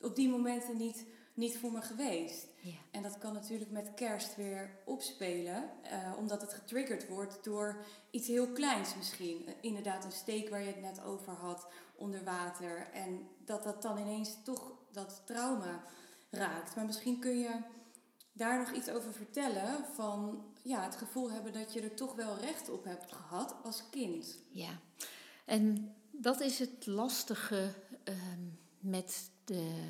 op 0.00 0.16
die 0.16 0.28
momenten 0.28 0.76
niet, 0.76 1.04
niet 1.38 1.58
voor 1.58 1.72
me 1.72 1.82
geweest? 1.82 2.46
Ja. 2.60 2.76
En 2.90 3.02
dat 3.02 3.18
kan 3.18 3.32
natuurlijk 3.32 3.70
met 3.70 3.94
kerst 3.94 4.36
weer 4.36 4.70
opspelen, 4.84 5.70
uh, 5.92 6.12
omdat 6.18 6.40
het 6.40 6.54
getriggerd 6.54 7.08
wordt 7.08 7.44
door 7.44 7.84
iets 8.10 8.28
heel 8.28 8.48
kleins 8.52 8.96
misschien. 8.96 9.48
Inderdaad, 9.60 10.04
een 10.04 10.12
steek 10.12 10.48
waar 10.48 10.60
je 10.60 10.66
het 10.66 10.80
net 10.80 11.02
over 11.02 11.32
had, 11.32 11.66
onder 11.96 12.24
water. 12.24 12.88
En 12.92 13.28
dat 13.44 13.62
dat 13.62 13.82
dan 13.82 13.98
ineens 13.98 14.36
toch 14.44 14.72
dat 14.92 15.22
trauma 15.24 15.82
raakt. 16.30 16.76
Maar 16.76 16.84
misschien 16.84 17.20
kun 17.20 17.38
je 17.38 17.60
daar 18.32 18.58
nog 18.58 18.72
iets 18.72 18.88
over 18.88 19.12
vertellen 19.12 19.84
van 19.94 20.44
ja, 20.62 20.82
het 20.82 20.96
gevoel 20.96 21.30
hebben 21.30 21.52
dat 21.52 21.72
je 21.72 21.80
er 21.80 21.94
toch 21.94 22.14
wel 22.14 22.38
recht 22.38 22.68
op 22.68 22.84
hebt 22.84 23.12
gehad 23.12 23.54
als 23.64 23.82
kind. 23.90 24.38
Ja, 24.50 24.80
en 25.44 25.94
dat 26.10 26.40
is 26.40 26.58
het 26.58 26.86
lastige 26.86 27.74
ehm, 28.04 28.44
met 28.80 29.30
de, 29.44 29.86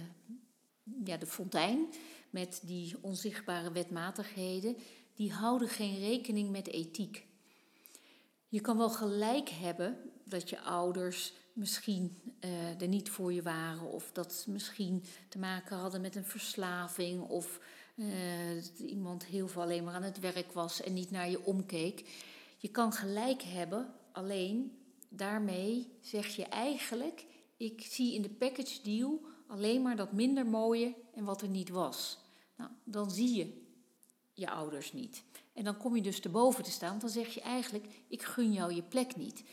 ja, 1.05 1.17
de 1.17 1.27
fontein, 1.27 1.87
met 2.31 2.61
die 2.65 2.97
onzichtbare 3.01 3.73
wetmatigheden. 3.73 4.77
Die 5.15 5.33
houden 5.33 5.69
geen 5.69 5.99
rekening 5.99 6.51
met 6.51 6.67
ethiek. 6.69 7.27
Je 8.49 8.61
kan 8.61 8.77
wel 8.77 8.91
gelijk 8.91 9.49
hebben 9.49 9.99
dat 10.25 10.51
je 10.51 10.61
ouders 10.61 11.33
misschien 11.53 12.17
uh, 12.45 12.81
er 12.81 12.89
niet 12.89 13.11
voor 13.11 13.33
je 13.33 13.43
waren, 13.43 13.93
of 13.93 14.13
dat 14.13 14.33
ze 14.33 14.51
misschien 14.51 15.05
te 15.29 15.39
maken 15.39 15.77
hadden 15.77 16.01
met 16.01 16.17
een 16.17 16.25
verslaving, 16.25 17.23
of 17.23 17.61
uh, 17.95 18.07
dat 18.55 18.79
iemand 18.79 19.25
heel 19.25 19.49
veel 19.49 19.63
alleen 19.63 19.85
maar 19.85 19.95
aan 19.95 20.03
het 20.03 20.21
werk 20.21 20.53
was 20.53 20.83
en 20.83 20.93
niet 20.93 21.11
naar 21.11 21.31
je 21.31 21.45
omkeek. 21.45 22.09
Je 22.57 22.69
kan 22.69 22.93
gelijk 22.93 23.43
hebben, 23.43 23.95
alleen 24.13 24.79
daarmee 25.09 25.89
zeg 26.01 26.37
je 26.37 26.45
eigenlijk: 26.45 27.27
ik 27.57 27.81
zie 27.91 28.15
in 28.15 28.23
de 28.23 28.31
package 28.31 28.83
deal 28.83 29.21
alleen 29.49 29.83
maar 29.83 29.97
dat 29.97 30.13
minder 30.13 30.47
mooie 30.47 30.95
en 31.15 31.25
wat 31.25 31.43
er 31.43 31.49
niet 31.49 31.69
was. 31.69 32.19
Nou, 32.57 32.71
dan 32.85 33.11
zie 33.11 33.35
je 33.35 33.67
je 34.33 34.51
ouders 34.51 34.93
niet. 34.93 35.23
En 35.53 35.65
dan 35.65 35.77
kom 35.77 35.97
je 35.97 36.03
dus 36.03 36.21
erboven 36.21 36.65
te 36.65 36.71
staan. 36.71 36.99
Dan 36.99 37.09
zeg 37.09 37.35
je 37.35 37.41
eigenlijk: 37.41 37.87
ik 38.09 38.23
gun 38.23 38.53
jou 38.53 38.75
je 38.75 38.83
plek 38.83 39.17
niet. 39.17 39.45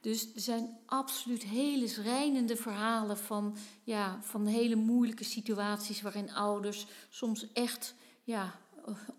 Dus 0.00 0.34
er 0.34 0.40
zijn 0.40 0.78
absoluut 0.86 1.42
hele 1.42 1.88
schrijnende 1.88 2.56
verhalen 2.56 3.18
van, 3.18 3.56
ja, 3.84 4.22
van 4.22 4.46
hele 4.46 4.74
moeilijke 4.74 5.24
situaties 5.24 6.02
waarin 6.02 6.32
ouders 6.32 6.86
soms 7.10 7.52
echt 7.52 7.94
ja, 8.22 8.58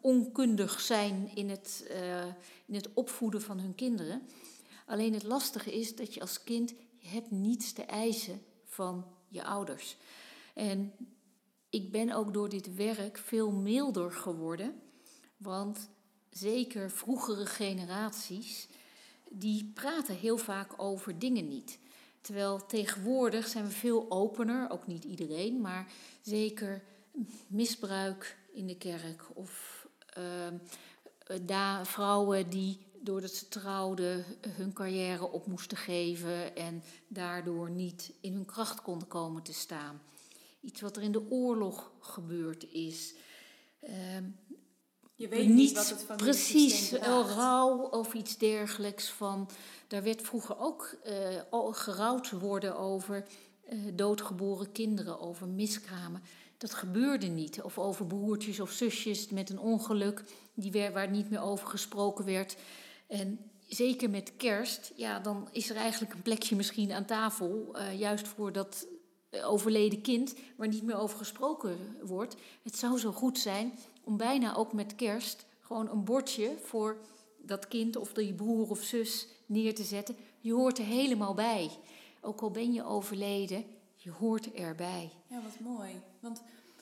onkundig 0.02 0.82
zijn 0.82 1.32
in 1.36 1.50
het, 1.50 1.88
uh, 1.92 2.26
in 2.66 2.76
het 2.76 2.94
opvoeden 2.94 3.42
van 3.42 3.60
hun 3.60 3.76
kinderen. 3.76 4.22
Alleen 4.86 5.14
het 5.14 5.24
lastige 5.24 5.74
is 5.74 5.96
dat 5.96 6.14
je 6.14 6.22
als 6.22 6.44
kind 6.44 6.74
je 6.98 7.08
hebt 7.08 7.32
niets 7.32 7.74
te 7.74 7.84
eisen 7.84 8.42
van 8.66 9.06
je 9.28 9.44
ouders. 9.44 9.98
En 10.56 10.92
ik 11.70 11.92
ben 11.92 12.12
ook 12.12 12.34
door 12.34 12.50
dit 12.50 12.76
werk 12.76 13.18
veel 13.18 13.52
milder 13.52 14.12
geworden, 14.12 14.82
want 15.38 15.90
zeker 16.30 16.92
vroegere 16.92 17.46
generaties 17.46 18.68
die 19.30 19.72
praten 19.74 20.16
heel 20.16 20.38
vaak 20.38 20.74
over 20.82 21.20
dingen 21.20 21.48
niet. 21.48 21.80
Terwijl 22.22 22.66
tegenwoordig 22.66 23.48
zijn 23.48 23.66
we 23.66 23.72
veel 23.72 24.12
opener, 24.12 24.70
ook 24.70 24.88
niet 24.88 25.04
iedereen, 25.04 25.62
maar 25.62 25.92
zeker 26.22 26.84
misbruik 27.48 28.38
in 28.54 28.68
de 28.68 28.78
kerk 28.78 29.24
of 29.34 29.88
uh, 30.18 31.84
vrouwen 31.84 32.50
die 32.50 32.78
doordat 33.00 33.32
ze 33.32 33.48
trouwden 33.48 34.26
hun 34.50 34.74
carrière 34.74 35.32
op 35.32 35.48
moesten 35.48 35.78
geven 35.78 36.56
en 36.56 36.84
daardoor 37.08 37.70
niet 37.70 38.14
in 38.22 38.34
hun 38.34 38.46
kracht 38.46 38.82
konden 38.82 39.08
komen 39.08 39.44
te 39.44 39.54
staan. 39.54 40.02
Iets 40.66 40.82
wat 40.82 40.98
er 40.98 41.04
in 41.04 41.12
de 41.12 41.32
oorlog 41.32 41.92
gebeurd 42.00 42.72
is. 42.72 43.14
Uh, 43.84 43.92
je 45.16 45.28
weet 45.28 45.48
niet, 45.48 45.74
wat 45.74 45.90
het 45.90 46.04
van 46.04 46.18
Precies, 46.18 46.92
rouw 46.92 47.78
of 47.78 48.14
iets 48.14 48.38
dergelijks. 48.38 49.10
Van, 49.10 49.50
daar 49.88 50.04
werd 50.04 50.22
vroeger 50.22 50.60
ook 50.60 50.98
uh, 51.52 51.72
gerouwd 51.72 52.32
worden 52.32 52.78
over 52.78 53.26
uh, 53.70 53.80
doodgeboren 53.94 54.72
kinderen, 54.72 55.20
over 55.20 55.48
miskramen. 55.48 56.22
Dat 56.58 56.74
gebeurde 56.74 57.28
niet. 57.28 57.62
Of 57.62 57.80
over 57.80 58.06
broertjes 58.06 58.60
of 58.60 58.72
zusjes 58.72 59.30
met 59.30 59.50
een 59.50 59.60
ongeluk 59.60 60.24
die 60.54 60.72
weer, 60.72 60.92
waar 60.92 61.10
niet 61.10 61.30
meer 61.30 61.42
over 61.42 61.68
gesproken 61.68 62.26
werd. 62.26 62.58
En 63.08 63.52
zeker 63.68 64.10
met 64.10 64.36
kerst, 64.38 64.92
ja, 64.96 65.20
dan 65.20 65.48
is 65.52 65.70
er 65.70 65.76
eigenlijk 65.76 66.14
een 66.14 66.22
plekje 66.22 66.56
misschien 66.56 66.92
aan 66.92 67.06
tafel, 67.06 67.76
uh, 67.76 68.00
juist 68.00 68.28
voor 68.28 68.52
dat 68.52 68.88
overleden 69.44 70.02
kind, 70.02 70.34
waar 70.56 70.68
niet 70.68 70.84
meer 70.84 70.98
over 70.98 71.18
gesproken 71.18 71.98
wordt. 72.02 72.36
Het 72.64 72.78
zou 72.78 73.00
zo 73.00 73.12
goed 73.12 73.40
zijn 73.40 73.74
om 74.04 74.18
bijna 74.18 74.56
ook 74.56 74.74
met 74.74 74.96
kerst 74.96 75.46
gewoon 75.60 75.90
een 75.90 76.04
bordje 76.04 76.56
voor 76.64 76.98
dat 77.38 77.68
kind 77.68 77.96
of 77.96 78.14
die 78.14 78.34
broer 78.34 78.70
of 78.70 78.84
zus 78.84 79.28
neer 79.46 79.76
te 79.76 79.84
zetten. 79.84 80.16
Je 80.40 80.54
hoort 80.54 80.78
er 80.78 80.86
helemaal 80.86 81.34
bij. 81.34 81.72
Ook 82.22 82.42
al 82.42 82.52
ben 82.52 82.74
je 82.74 82.84
overleden, 82.84 83.66
je 83.96 84.12
hoort 84.12 84.54
erbij. 84.54 85.12
Ja, 85.28 85.42
wat 85.42 85.60
mooi. 85.60 86.02
Want 86.20 86.42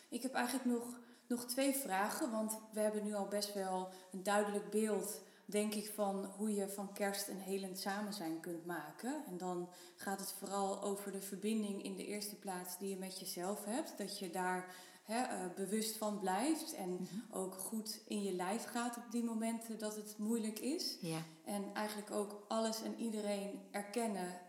ik 0.09 0.21
heb 0.21 0.33
eigenlijk 0.33 0.65
nog, 0.65 0.99
nog 1.27 1.45
twee 1.45 1.73
vragen. 1.73 2.31
Want 2.31 2.57
we 2.71 2.79
hebben 2.79 3.03
nu 3.03 3.13
al 3.13 3.27
best 3.27 3.53
wel 3.53 3.89
een 4.11 4.23
duidelijk 4.23 4.69
beeld 4.69 5.21
denk 5.45 5.73
ik 5.73 5.91
van 5.95 6.25
hoe 6.25 6.53
je 6.53 6.69
van 6.69 6.93
kerst 6.93 7.27
een 7.27 7.39
helend 7.39 7.79
samen 7.79 8.13
zijn 8.13 8.39
kunt 8.39 8.65
maken. 8.65 9.23
En 9.27 9.37
dan 9.37 9.69
gaat 9.95 10.19
het 10.19 10.31
vooral 10.31 10.81
over 10.81 11.11
de 11.11 11.21
verbinding 11.21 11.83
in 11.83 11.95
de 11.95 12.05
eerste 12.05 12.35
plaats 12.35 12.77
die 12.77 12.89
je 12.89 12.97
met 12.97 13.19
jezelf 13.19 13.65
hebt. 13.65 13.97
Dat 13.97 14.19
je 14.19 14.29
daar 14.29 14.75
eh, 15.07 15.29
bewust 15.55 15.97
van 15.97 16.19
blijft 16.19 16.73
en 16.75 16.89
Mhm. 16.89 17.05
ook 17.31 17.53
goed 17.55 18.01
in 18.07 18.23
je 18.23 18.31
lijf 18.33 18.63
gaat 18.65 18.97
op 18.97 19.03
die 19.11 19.23
momenten 19.23 19.79
dat 19.79 19.95
het 19.95 20.15
moeilijk 20.17 20.59
is. 20.59 20.97
Ja. 21.01 21.17
En 21.45 21.63
eigenlijk 21.73 22.11
ook 22.11 22.45
alles 22.47 22.81
en 22.83 22.95
iedereen 22.99 23.59
erkennen 23.71 24.39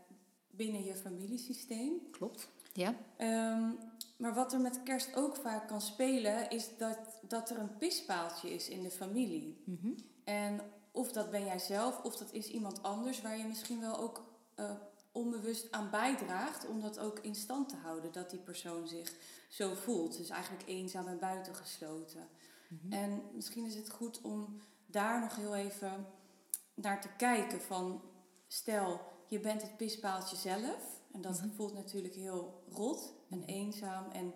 binnen 0.50 0.84
je 0.84 0.94
familiesysteem. 0.96 1.92
Klopt. 2.10 2.48
Ja. 2.72 2.94
Ehm, 3.16 3.70
maar 4.16 4.34
wat 4.34 4.52
er 4.52 4.60
met 4.60 4.82
kerst 4.82 5.16
ook 5.16 5.36
vaak 5.36 5.68
kan 5.68 5.80
spelen, 5.80 6.50
is 6.50 6.68
dat, 6.78 6.98
dat 7.28 7.50
er 7.50 7.58
een 7.58 7.76
pispaaltje 7.76 8.54
is 8.54 8.68
in 8.68 8.82
de 8.82 8.90
familie. 8.90 9.62
Mhm. 9.64 9.92
En 10.24 10.60
of 10.94 11.12
dat 11.12 11.30
ben 11.30 11.44
jij 11.44 11.58
zelf, 11.58 12.04
of 12.04 12.16
dat 12.16 12.32
is 12.32 12.48
iemand 12.48 12.82
anders 12.82 13.22
waar 13.22 13.38
je 13.38 13.44
misschien 13.44 13.80
wel 13.80 13.98
ook 13.98 14.24
eh, 14.54 14.70
onbewust 15.12 15.72
aan 15.72 15.90
bijdraagt 15.90 16.66
om 16.66 16.80
dat 16.80 16.98
ook 16.98 17.18
in 17.18 17.34
stand 17.34 17.68
te 17.68 17.76
houden, 17.76 18.12
dat 18.12 18.30
die 18.30 18.38
persoon 18.38 18.88
zich 18.88 19.12
zo 19.48 19.74
voelt. 19.74 20.16
Dus 20.16 20.28
eigenlijk 20.28 20.68
eenzaam 20.68 21.06
en 21.06 21.18
buitengesloten. 21.18 22.28
Mhm. 22.68 22.92
En 22.92 23.22
misschien 23.32 23.64
is 23.64 23.74
het 23.74 23.90
goed 23.90 24.20
om 24.20 24.60
daar 24.86 25.20
nog 25.20 25.36
heel 25.36 25.54
even 25.54 26.06
naar 26.74 27.00
te 27.00 27.08
kijken 27.16 27.60
van, 27.60 28.02
stel 28.46 29.00
je 29.28 29.40
bent 29.40 29.62
het 29.62 29.76
pispaaltje 29.76 30.36
zelf 30.36 31.00
en 31.12 31.20
dat 31.20 31.40
Mhm. 31.40 31.54
voelt 31.54 31.74
natuurlijk 31.74 32.14
heel 32.14 32.62
rot 32.68 33.12
en 33.30 33.44
eenzaam 33.44 34.10
en 34.10 34.34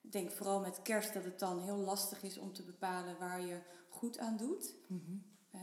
ik 0.00 0.12
denk 0.12 0.30
vooral 0.30 0.60
met 0.60 0.82
kerst 0.82 1.14
dat 1.14 1.24
het 1.24 1.38
dan 1.38 1.60
heel 1.60 1.76
lastig 1.78 2.22
is 2.22 2.38
om 2.38 2.52
te 2.52 2.62
bepalen 2.62 3.18
waar 3.18 3.40
je 3.40 3.60
goed 3.88 4.18
aan 4.18 4.36
doet. 4.36 4.74
Mhm. 4.86 5.16
Uh, 5.56 5.62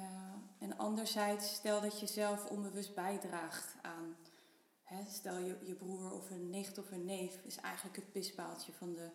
en 0.60 0.78
anderzijds, 0.78 1.54
stel 1.54 1.82
dat 1.82 2.00
je 2.00 2.08
zelf 2.08 2.46
onbewust 2.46 2.96
bijdraagt 2.96 3.76
aan, 3.82 4.16
hè, 4.84 5.04
stel 5.10 5.38
je, 5.38 5.58
je 5.66 5.74
broer 5.74 6.12
of 6.12 6.30
een 6.30 6.50
nicht 6.50 6.78
of 6.78 6.92
een 6.92 7.06
neef 7.06 7.40
is 7.44 7.58
eigenlijk 7.58 7.96
het 7.96 8.12
pispaaltje 8.12 8.72
van 8.72 8.94
de 8.94 9.10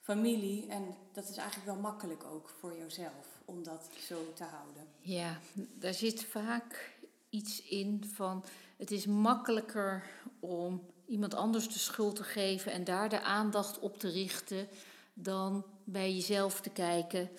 familie. 0.00 0.66
En 0.68 0.96
dat 1.12 1.28
is 1.28 1.36
eigenlijk 1.36 1.70
wel 1.70 1.80
makkelijk 1.80 2.24
ook 2.24 2.48
voor 2.48 2.76
jouzelf 2.76 3.42
om 3.44 3.62
dat 3.62 3.88
zo 3.98 4.32
te 4.34 4.44
houden. 4.44 4.86
Ja, 5.00 5.38
daar 5.74 5.94
zit 5.94 6.24
vaak 6.24 6.96
iets 7.28 7.62
in 7.62 8.04
van 8.14 8.44
het 8.76 8.90
is 8.90 9.06
makkelijker 9.06 10.10
om 10.40 10.82
iemand 11.06 11.34
anders 11.34 11.68
de 11.68 11.78
schuld 11.78 12.16
te 12.16 12.24
geven 12.24 12.72
en 12.72 12.84
daar 12.84 13.08
de 13.08 13.20
aandacht 13.20 13.78
op 13.78 13.98
te 13.98 14.08
richten 14.08 14.68
dan 15.14 15.64
bij 15.84 16.12
jezelf 16.14 16.60
te 16.60 16.70
kijken 16.70 17.30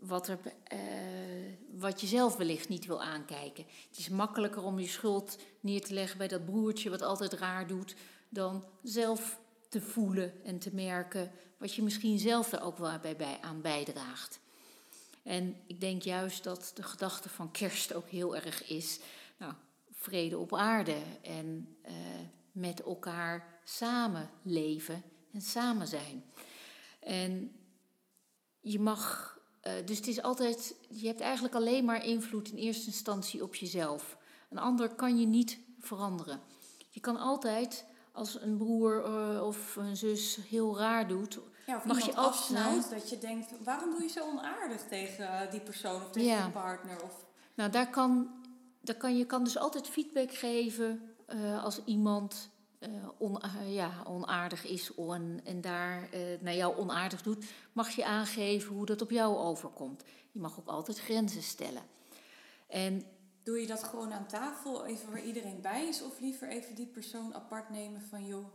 wat, 0.00 0.28
er, 0.28 0.38
eh, 0.64 0.78
wat 1.70 2.00
je 2.00 2.06
zelf 2.06 2.36
wellicht 2.36 2.68
niet 2.68 2.86
wil 2.86 3.02
aankijken. 3.02 3.64
Het 3.88 3.98
is 3.98 4.08
makkelijker 4.08 4.62
om 4.62 4.78
je 4.78 4.88
schuld 4.88 5.38
neer 5.60 5.84
te 5.84 5.94
leggen 5.94 6.18
bij 6.18 6.28
dat 6.28 6.44
broertje 6.44 6.90
wat 6.90 7.02
altijd 7.02 7.32
raar 7.32 7.66
doet, 7.66 7.94
dan 8.28 8.64
zelf 8.82 9.38
te 9.68 9.80
voelen 9.80 10.44
en 10.44 10.58
te 10.58 10.74
merken 10.74 11.30
wat 11.56 11.74
je 11.74 11.82
misschien 11.82 12.18
zelf 12.18 12.52
er 12.52 12.62
ook 12.62 12.78
wel 12.78 12.98
bij, 12.98 13.16
bij 13.16 13.38
aan 13.40 13.60
bijdraagt. 13.60 14.40
En 15.22 15.56
ik 15.66 15.80
denk 15.80 16.02
juist 16.02 16.44
dat 16.44 16.70
de 16.74 16.82
gedachte 16.82 17.28
van 17.28 17.50
kerst 17.50 17.94
ook 17.94 18.08
heel 18.08 18.36
erg 18.36 18.68
is, 18.68 19.00
nou, 19.38 19.52
vrede 19.92 20.38
op 20.38 20.54
aarde 20.54 20.96
en 21.22 21.76
uh, 21.86 21.92
met 22.52 22.82
elkaar 22.82 23.60
samen 23.64 24.30
leven 24.42 25.02
en 25.32 25.40
samen 25.40 25.86
zijn. 25.86 26.24
En 27.00 27.52
je 28.60 28.78
mag 28.78 29.37
uh, 29.66 29.72
dus 29.84 29.96
het 29.96 30.06
is 30.06 30.22
altijd, 30.22 30.74
je 30.88 31.06
hebt 31.06 31.20
eigenlijk 31.20 31.54
alleen 31.54 31.84
maar 31.84 32.04
invloed 32.04 32.50
in 32.50 32.56
eerste 32.56 32.86
instantie 32.86 33.42
op 33.42 33.54
jezelf. 33.54 34.16
Een 34.50 34.58
ander 34.58 34.88
kan 34.88 35.18
je 35.18 35.26
niet 35.26 35.58
veranderen. 35.78 36.40
Je 36.90 37.00
kan 37.00 37.16
altijd, 37.16 37.84
als 38.12 38.40
een 38.40 38.56
broer 38.56 39.04
uh, 39.08 39.42
of 39.42 39.76
een 39.76 39.96
zus 39.96 40.38
heel 40.48 40.78
raar 40.78 41.08
doet, 41.08 41.38
ja, 41.66 41.76
of 41.76 41.84
mag 41.84 42.06
je 42.06 42.14
afsnijdt 42.14 42.90
dat 42.90 43.10
je 43.10 43.18
denkt, 43.18 43.52
waarom 43.64 43.90
doe 43.90 44.02
je 44.02 44.08
zo 44.08 44.28
onaardig 44.28 44.82
tegen 44.88 45.50
die 45.50 45.60
persoon 45.60 46.02
of 46.02 46.10
tegen 46.10 46.28
Ja. 46.28 46.44
je 46.44 46.50
partner? 46.50 47.02
Of... 47.02 47.24
Nou, 47.54 47.70
daar 47.70 47.90
kan, 47.90 48.30
daar 48.80 48.96
kan 48.96 49.16
je 49.16 49.24
kan 49.24 49.44
dus 49.44 49.58
altijd 49.58 49.86
feedback 49.88 50.32
geven 50.34 51.14
uh, 51.34 51.64
als 51.64 51.80
iemand 51.84 52.50
uh, 52.80 52.88
on, 53.18 53.42
uh, 53.44 53.74
ja, 53.74 54.02
onaardig 54.06 54.66
is 54.66 54.94
en, 54.94 55.40
en 55.44 55.60
daar 55.60 56.08
uh, 56.14 56.20
naar 56.40 56.54
jou 56.54 56.76
onaardig 56.76 57.22
doet, 57.22 57.44
mag 57.72 57.90
je 57.90 58.04
aangeven 58.04 58.74
hoe 58.74 58.86
dat 58.86 59.02
op 59.02 59.10
jou 59.10 59.36
overkomt. 59.36 60.04
Je 60.30 60.40
mag 60.40 60.58
ook 60.58 60.68
altijd 60.68 60.98
grenzen 60.98 61.42
stellen. 61.42 61.82
En 62.66 63.06
Doe 63.48 63.60
je 63.60 63.66
dat 63.66 63.84
gewoon 63.84 64.12
aan 64.12 64.26
tafel, 64.26 64.86
even 64.86 65.10
waar 65.10 65.24
iedereen 65.24 65.60
bij 65.60 65.86
is, 65.86 66.02
of 66.02 66.20
liever 66.20 66.48
even 66.48 66.74
die 66.74 66.86
persoon 66.86 67.34
apart 67.34 67.70
nemen 67.70 68.02
van 68.02 68.26
joh. 68.26 68.46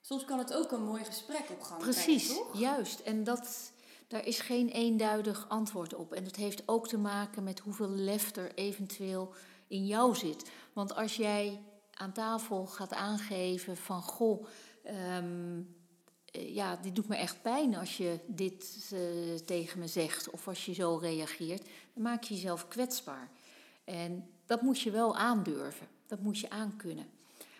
Soms 0.00 0.24
kan 0.24 0.38
het 0.38 0.54
ook 0.54 0.72
een 0.72 0.84
mooi 0.84 1.04
gesprek 1.04 1.50
op 1.50 1.62
gang 1.62 1.80
precies, 1.80 2.28
toch? 2.28 2.58
juist. 2.58 3.00
En 3.00 3.24
dat, 3.24 3.72
daar 4.08 4.26
is 4.26 4.40
geen 4.40 4.68
eenduidig 4.68 5.48
antwoord 5.48 5.94
op. 5.94 6.12
En 6.12 6.24
dat 6.24 6.36
heeft 6.36 6.62
ook 6.66 6.88
te 6.88 6.98
maken 6.98 7.44
met 7.44 7.58
hoeveel 7.58 7.88
lef 7.88 8.36
er 8.36 8.54
eventueel 8.54 9.34
in 9.68 9.86
jou 9.86 10.14
zit. 10.14 10.50
Want 10.72 10.94
als 10.94 11.16
jij 11.16 11.60
aan 11.98 12.12
tafel 12.12 12.66
gaat 12.66 12.92
aangeven 12.92 13.76
van 13.76 14.02
goh, 14.02 14.46
um, 15.16 15.76
ja, 16.32 16.76
dit 16.76 16.94
doet 16.94 17.08
me 17.08 17.16
echt 17.16 17.42
pijn 17.42 17.76
als 17.76 17.96
je 17.96 18.18
dit 18.26 18.90
uh, 18.92 19.34
tegen 19.34 19.78
me 19.78 19.86
zegt 19.86 20.30
of 20.30 20.48
als 20.48 20.64
je 20.64 20.72
zo 20.72 20.96
reageert, 20.96 21.68
dan 21.94 22.02
maak 22.02 22.22
je 22.22 22.34
jezelf 22.34 22.68
kwetsbaar. 22.68 23.30
En 23.84 24.28
dat 24.46 24.62
moet 24.62 24.80
je 24.80 24.90
wel 24.90 25.16
aandurven, 25.16 25.86
dat 26.06 26.20
moet 26.20 26.38
je 26.38 26.50
aankunnen. 26.50 27.06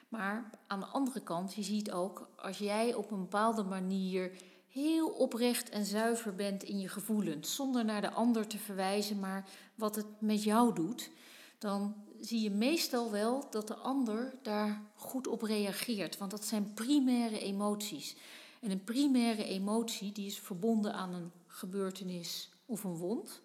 Maar 0.09 0.51
aan 0.67 0.81
de 0.81 0.87
andere 0.87 1.21
kant, 1.21 1.55
je 1.55 1.63
ziet 1.63 1.93
ook, 1.93 2.29
als 2.37 2.59
jij 2.59 2.95
op 2.95 3.11
een 3.11 3.21
bepaalde 3.21 3.63
manier 3.63 4.33
heel 4.69 5.09
oprecht 5.09 5.69
en 5.69 5.85
zuiver 5.85 6.35
bent 6.35 6.63
in 6.63 6.79
je 6.81 6.89
gevoelens, 6.89 7.55
zonder 7.55 7.85
naar 7.85 8.01
de 8.01 8.11
ander 8.11 8.47
te 8.47 8.59
verwijzen, 8.59 9.21
maar 9.21 9.49
wat 9.75 9.97
het 9.97 10.07
met 10.19 10.43
jou 10.43 10.75
doet, 10.75 11.11
dan 11.59 11.95
zie 12.21 12.41
je 12.41 12.51
meestal 12.51 13.11
wel 13.11 13.47
dat 13.51 13.69
de 13.69 13.75
ander 13.75 14.35
daar 14.43 14.83
goed 14.95 15.27
op 15.27 15.43
reageert. 15.43 16.19
Want 16.19 16.31
dat 16.31 16.45
zijn 16.45 16.75
primaire 16.75 17.39
emoties. 17.41 18.17
En 18.61 18.71
een 18.71 18.85
primaire 18.85 19.45
emotie 19.45 20.13
die 20.13 20.27
is 20.27 20.39
verbonden 20.39 20.95
aan 20.95 21.15
een 21.15 21.31
gebeurtenis 21.47 22.51
of 22.67 22.85
een 22.85 22.97
wond. 22.97 23.41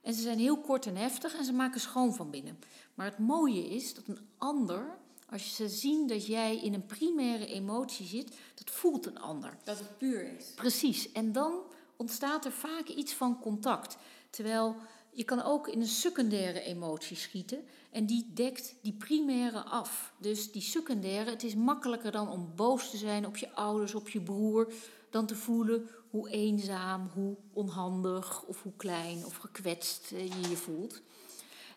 En 0.00 0.14
ze 0.14 0.22
zijn 0.22 0.38
heel 0.38 0.60
kort 0.60 0.86
en 0.86 0.96
heftig 0.96 1.34
en 1.34 1.44
ze 1.44 1.52
maken 1.52 1.80
schoon 1.80 2.14
van 2.14 2.30
binnen. 2.30 2.58
Maar 2.94 3.06
het 3.06 3.18
mooie 3.18 3.68
is 3.68 3.94
dat 3.94 4.04
een 4.06 4.28
ander, 4.38 4.98
als 5.28 5.54
ze 5.54 5.68
zien 5.68 6.06
dat 6.06 6.26
jij 6.26 6.56
in 6.56 6.74
een 6.74 6.86
primaire 6.86 7.46
emotie 7.46 8.06
zit, 8.06 8.36
dat 8.54 8.70
voelt 8.70 9.06
een 9.06 9.20
ander. 9.20 9.56
Dat 9.64 9.78
het 9.78 9.98
puur 9.98 10.36
is. 10.36 10.52
Precies. 10.54 11.12
En 11.12 11.32
dan 11.32 11.62
ontstaat 11.96 12.44
er 12.44 12.52
vaak 12.52 12.88
iets 12.88 13.12
van 13.12 13.40
contact. 13.40 13.96
Terwijl 14.30 14.76
je 15.12 15.24
kan 15.24 15.42
ook 15.42 15.68
in 15.68 15.80
een 15.80 15.86
secundaire 15.86 16.60
emotie 16.60 17.16
schieten 17.16 17.64
en 17.90 18.06
die 18.06 18.30
dekt 18.34 18.74
die 18.82 18.92
primaire 18.92 19.62
af. 19.62 20.12
Dus 20.20 20.52
die 20.52 20.62
secundaire, 20.62 21.30
het 21.30 21.42
is 21.42 21.54
makkelijker 21.54 22.12
dan 22.12 22.28
om 22.28 22.52
boos 22.56 22.90
te 22.90 22.96
zijn 22.96 23.26
op 23.26 23.36
je 23.36 23.52
ouders, 23.52 23.94
op 23.94 24.08
je 24.08 24.20
broer, 24.20 24.72
dan 25.10 25.26
te 25.26 25.36
voelen 25.36 25.88
hoe 26.10 26.30
eenzaam, 26.30 27.10
hoe 27.14 27.36
onhandig 27.52 28.42
of 28.42 28.62
hoe 28.62 28.72
klein 28.76 29.26
of 29.26 29.36
gekwetst 29.36 30.08
je 30.08 30.48
je 30.48 30.56
voelt. 30.56 31.00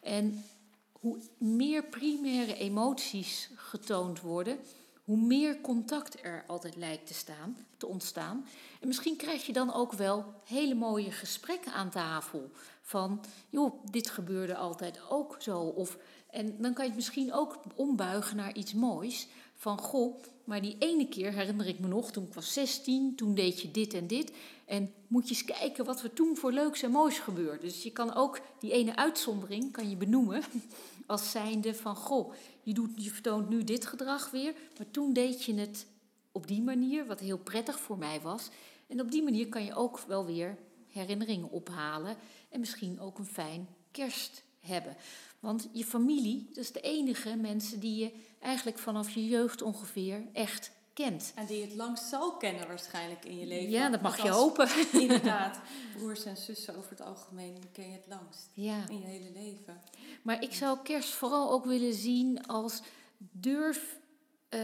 En 0.01 0.43
hoe 0.91 1.21
meer 1.37 1.83
primaire 1.83 2.55
emoties 2.55 3.49
getoond 3.55 4.21
worden, 4.21 4.59
hoe 5.03 5.17
meer 5.17 5.61
contact 5.61 6.23
er 6.23 6.43
altijd 6.47 6.75
lijkt 6.75 7.07
te, 7.07 7.13
staan, 7.13 7.57
te 7.77 7.87
ontstaan. 7.87 8.45
En 8.79 8.87
misschien 8.87 9.15
krijg 9.15 9.45
je 9.45 9.53
dan 9.53 9.73
ook 9.73 9.93
wel 9.93 10.33
hele 10.45 10.75
mooie 10.75 11.11
gesprekken 11.11 11.73
aan 11.73 11.89
tafel. 11.89 12.51
Van, 12.81 13.21
joh, 13.49 13.83
dit 13.91 14.09
gebeurde 14.09 14.55
altijd 14.55 14.99
ook 15.09 15.35
zo. 15.39 15.59
Of, 15.59 15.97
en 16.29 16.55
dan 16.59 16.73
kan 16.73 16.83
je 16.83 16.89
het 16.89 16.99
misschien 16.99 17.33
ook 17.33 17.59
ombuigen 17.75 18.35
naar 18.35 18.55
iets 18.55 18.73
moois. 18.73 19.27
Van, 19.55 19.79
goh, 19.79 20.23
maar 20.43 20.61
die 20.61 20.75
ene 20.79 21.07
keer 21.07 21.33
herinner 21.33 21.67
ik 21.67 21.79
me 21.79 21.87
nog, 21.87 22.11
toen 22.11 22.23
ik 22.23 22.33
was 22.33 22.53
16, 22.53 23.15
toen 23.15 23.35
deed 23.35 23.61
je 23.61 23.71
dit 23.71 23.93
en 23.93 24.07
dit. 24.07 24.33
En 24.65 24.93
moet 25.07 25.29
je 25.29 25.33
eens 25.35 25.45
kijken 25.45 25.85
wat 25.85 26.01
er 26.03 26.13
toen 26.13 26.37
voor 26.37 26.51
leuks 26.51 26.81
en 26.81 26.91
moois 26.91 27.19
gebeurde. 27.19 27.65
Dus 27.65 27.83
je 27.83 27.91
kan 27.91 28.13
ook 28.13 28.39
die 28.59 28.71
ene 28.71 28.95
uitzondering 28.95 29.71
kan 29.71 29.89
je 29.89 29.95
benoemen 29.95 30.43
als 31.05 31.31
zijnde 31.31 31.75
van, 31.75 31.95
goh, 31.95 32.33
je, 32.63 32.73
doet, 32.73 32.89
je 32.95 33.11
vertoont 33.11 33.49
nu 33.49 33.63
dit 33.63 33.85
gedrag 33.85 34.31
weer, 34.31 34.53
maar 34.77 34.91
toen 34.91 35.13
deed 35.13 35.43
je 35.43 35.53
het 35.53 35.85
op 36.31 36.47
die 36.47 36.61
manier, 36.61 37.05
wat 37.05 37.19
heel 37.19 37.37
prettig 37.37 37.79
voor 37.79 37.97
mij 37.97 38.21
was. 38.21 38.49
En 38.87 39.01
op 39.01 39.11
die 39.11 39.23
manier 39.23 39.47
kan 39.47 39.65
je 39.65 39.75
ook 39.75 39.99
wel 39.99 40.25
weer 40.25 40.57
herinneringen 40.87 41.49
ophalen 41.49 42.17
en 42.51 42.59
misschien 42.59 42.99
ook 42.99 43.17
een 43.17 43.25
fijn 43.25 43.67
kerst 43.91 44.43
hebben. 44.59 44.95
Want 45.39 45.69
je 45.71 45.85
familie, 45.85 46.45
dat 46.47 46.63
is 46.63 46.71
de 46.71 46.81
enige 46.81 47.35
mensen 47.35 47.79
die 47.79 47.95
je 48.03 48.11
eigenlijk 48.39 48.79
vanaf 48.79 49.09
je 49.09 49.27
jeugd 49.27 49.61
ongeveer 49.61 50.23
echt 50.33 50.71
kent. 50.93 51.31
En 51.35 51.45
die 51.45 51.57
je 51.57 51.65
het 51.65 51.75
langst 51.75 52.03
zal 52.09 52.37
kennen 52.37 52.67
waarschijnlijk 52.67 53.25
in 53.25 53.39
je 53.39 53.45
leven. 53.45 53.69
Ja, 53.69 53.89
dat 53.89 54.01
mag 54.01 54.21
je 54.23 54.29
hopen. 54.29 54.69
Inderdaad, 55.01 55.59
broers 55.97 56.25
en 56.25 56.37
zussen 56.37 56.75
over 56.77 56.89
het 56.89 57.01
algemeen 57.01 57.63
ken 57.71 57.87
je 57.87 57.93
het 57.93 58.07
langst 58.07 58.49
Ja. 58.53 58.87
in 58.89 58.99
je 58.99 59.05
hele 59.05 59.31
leven. 59.33 59.81
Maar 60.21 60.43
ik 60.43 60.53
zou 60.53 60.77
kerst 60.83 61.09
vooral 61.09 61.51
ook 61.51 61.65
willen 61.65 61.93
zien 61.93 62.45
als 62.47 62.81
durf 63.31 63.99
eh, 64.49 64.59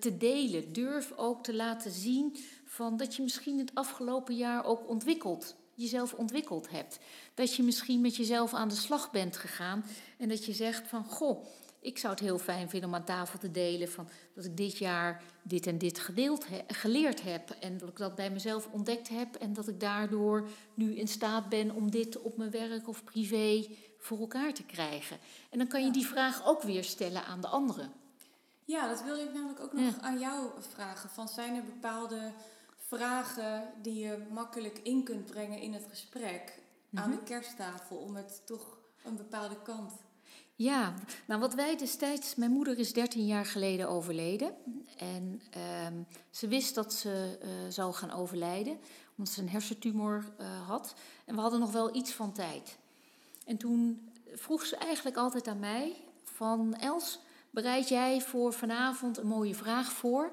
te 0.00 0.16
delen. 0.16 0.72
Durf 0.72 1.12
ook 1.16 1.42
te 1.42 1.54
laten 1.54 1.90
zien 1.90 2.36
van 2.64 2.96
dat 2.96 3.16
je 3.16 3.22
misschien 3.22 3.58
het 3.58 3.74
afgelopen 3.74 4.36
jaar 4.36 4.64
ook 4.64 4.88
ontwikkeld, 4.88 5.56
jezelf 5.78 6.12
ontwikkeld 6.12 6.70
hebt. 6.70 6.98
Dat 7.34 7.54
je 7.54 7.62
misschien 7.62 8.00
met 8.00 8.16
jezelf 8.16 8.54
aan 8.54 8.68
de 8.68 8.74
slag 8.74 9.10
bent 9.10 9.36
gegaan 9.36 9.84
en 10.18 10.28
dat 10.28 10.44
je 10.44 10.52
zegt 10.52 10.88
van 10.88 11.04
goh, 11.04 11.44
ik 11.80 11.98
zou 11.98 12.12
het 12.12 12.22
heel 12.22 12.38
fijn 12.38 12.68
vinden 12.68 12.88
om 12.88 12.94
aan 12.94 13.04
tafel 13.04 13.38
te 13.38 13.50
delen 13.50 13.88
van 13.88 14.08
dat 14.34 14.44
ik 14.44 14.56
dit 14.56 14.78
jaar 14.78 15.22
dit 15.42 15.66
en 15.66 15.78
dit 15.78 15.98
gedeeld 15.98 16.46
geleerd 16.66 17.22
heb 17.22 17.50
en 17.50 17.78
dat 17.78 17.88
ik 17.88 17.96
dat 17.96 18.14
bij 18.14 18.30
mezelf 18.30 18.68
ontdekt 18.70 19.08
heb 19.08 19.34
en 19.34 19.52
dat 19.52 19.68
ik 19.68 19.80
daardoor 19.80 20.48
nu 20.74 20.96
in 20.96 21.08
staat 21.08 21.48
ben 21.48 21.70
om 21.70 21.90
dit 21.90 22.20
op 22.20 22.36
mijn 22.36 22.50
werk 22.50 22.88
of 22.88 23.04
privé 23.04 23.66
voor 23.98 24.18
elkaar 24.18 24.52
te 24.52 24.64
krijgen. 24.64 25.18
En 25.50 25.58
dan 25.58 25.66
kan 25.66 25.84
je 25.84 25.90
die 25.90 26.06
vraag 26.06 26.46
ook 26.46 26.62
weer 26.62 26.84
stellen 26.84 27.24
aan 27.24 27.40
de 27.40 27.48
anderen. 27.48 27.92
Ja, 28.64 28.88
dat 28.88 29.02
wilde 29.02 29.22
ik 29.22 29.32
namelijk 29.32 29.60
ook 29.60 29.72
nog 29.72 29.98
aan 30.00 30.18
jou 30.18 30.50
vragen. 30.58 31.10
Van 31.10 31.28
zijn 31.28 31.54
er 31.54 31.64
bepaalde 31.64 32.32
vragen 32.88 33.72
die 33.82 33.98
je 33.98 34.26
makkelijk 34.30 34.78
in 34.78 35.04
kunt 35.04 35.26
brengen 35.26 35.60
in 35.60 35.72
het 35.72 35.86
gesprek 35.88 36.62
aan 36.94 37.10
de 37.10 37.16
mhm. 37.16 37.24
kersttafel 37.24 37.96
om 37.96 38.16
het 38.16 38.42
toch 38.46 38.78
een 39.04 39.16
bepaalde 39.16 39.62
kant 39.62 39.92
ja, 40.58 40.94
nou 41.26 41.40
wat 41.40 41.54
wij 41.54 41.76
destijds, 41.76 42.34
mijn 42.34 42.50
moeder 42.50 42.78
is 42.78 42.92
13 42.92 43.26
jaar 43.26 43.46
geleden 43.46 43.88
overleden. 43.88 44.54
En 44.96 45.42
ehm, 45.50 45.94
ze 46.30 46.48
wist 46.48 46.74
dat 46.74 46.92
ze 46.92 47.38
uh, 47.42 47.48
zou 47.68 47.92
gaan 47.92 48.12
overlijden, 48.12 48.78
omdat 49.16 49.34
ze 49.34 49.40
een 49.40 49.48
hersentumor 49.48 50.24
uh, 50.40 50.68
had. 50.68 50.94
En 51.24 51.34
we 51.34 51.40
hadden 51.40 51.60
nog 51.60 51.72
wel 51.72 51.94
iets 51.94 52.12
van 52.12 52.32
tijd. 52.32 52.78
En 53.46 53.56
toen 53.56 54.10
vroeg 54.34 54.66
ze 54.66 54.76
eigenlijk 54.76 55.16
altijd 55.16 55.48
aan 55.48 55.58
mij: 55.58 55.96
van 56.24 56.74
Els, 56.74 57.20
bereid 57.50 57.88
jij 57.88 58.20
voor 58.20 58.52
vanavond 58.52 59.18
een 59.18 59.26
mooie 59.26 59.54
vraag 59.54 59.92
voor, 59.92 60.32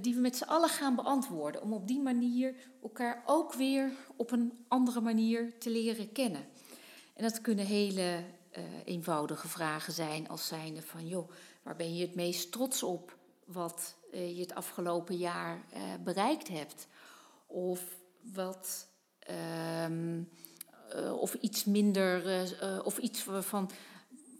die 0.00 0.14
we 0.14 0.20
met 0.20 0.36
z'n 0.36 0.44
allen 0.44 0.68
gaan 0.68 0.94
beantwoorden. 0.94 1.62
Om 1.62 1.72
op 1.72 1.88
die 1.88 2.00
manier 2.00 2.54
elkaar 2.82 3.22
ook 3.26 3.54
weer 3.54 3.92
op 4.16 4.30
een 4.30 4.64
andere 4.68 5.00
manier 5.00 5.58
te 5.58 5.70
leren 5.70 6.12
kennen. 6.12 6.46
En 7.14 7.22
dat 7.22 7.40
kunnen 7.40 7.64
hele 7.64 8.24
uh, 8.58 8.64
eenvoudige 8.84 9.48
vragen 9.48 9.92
zijn 9.92 10.28
als 10.28 10.46
zijnde 10.46 10.82
van, 10.82 11.06
joh, 11.06 11.30
waar 11.62 11.76
ben 11.76 11.94
je 11.94 12.06
het 12.06 12.14
meest 12.14 12.52
trots 12.52 12.82
op 12.82 13.16
wat 13.44 13.96
uh, 14.12 14.36
je 14.36 14.40
het 14.40 14.54
afgelopen 14.54 15.16
jaar 15.16 15.64
bereikt 16.04 16.48
hebt? 16.48 16.86
Of 17.46 17.80
wat, 18.32 18.88
um, 19.84 20.28
of 21.18 21.34
iets 21.34 21.64
minder, 21.64 22.82
of 22.84 22.98
iets 22.98 23.26
van, 23.40 23.70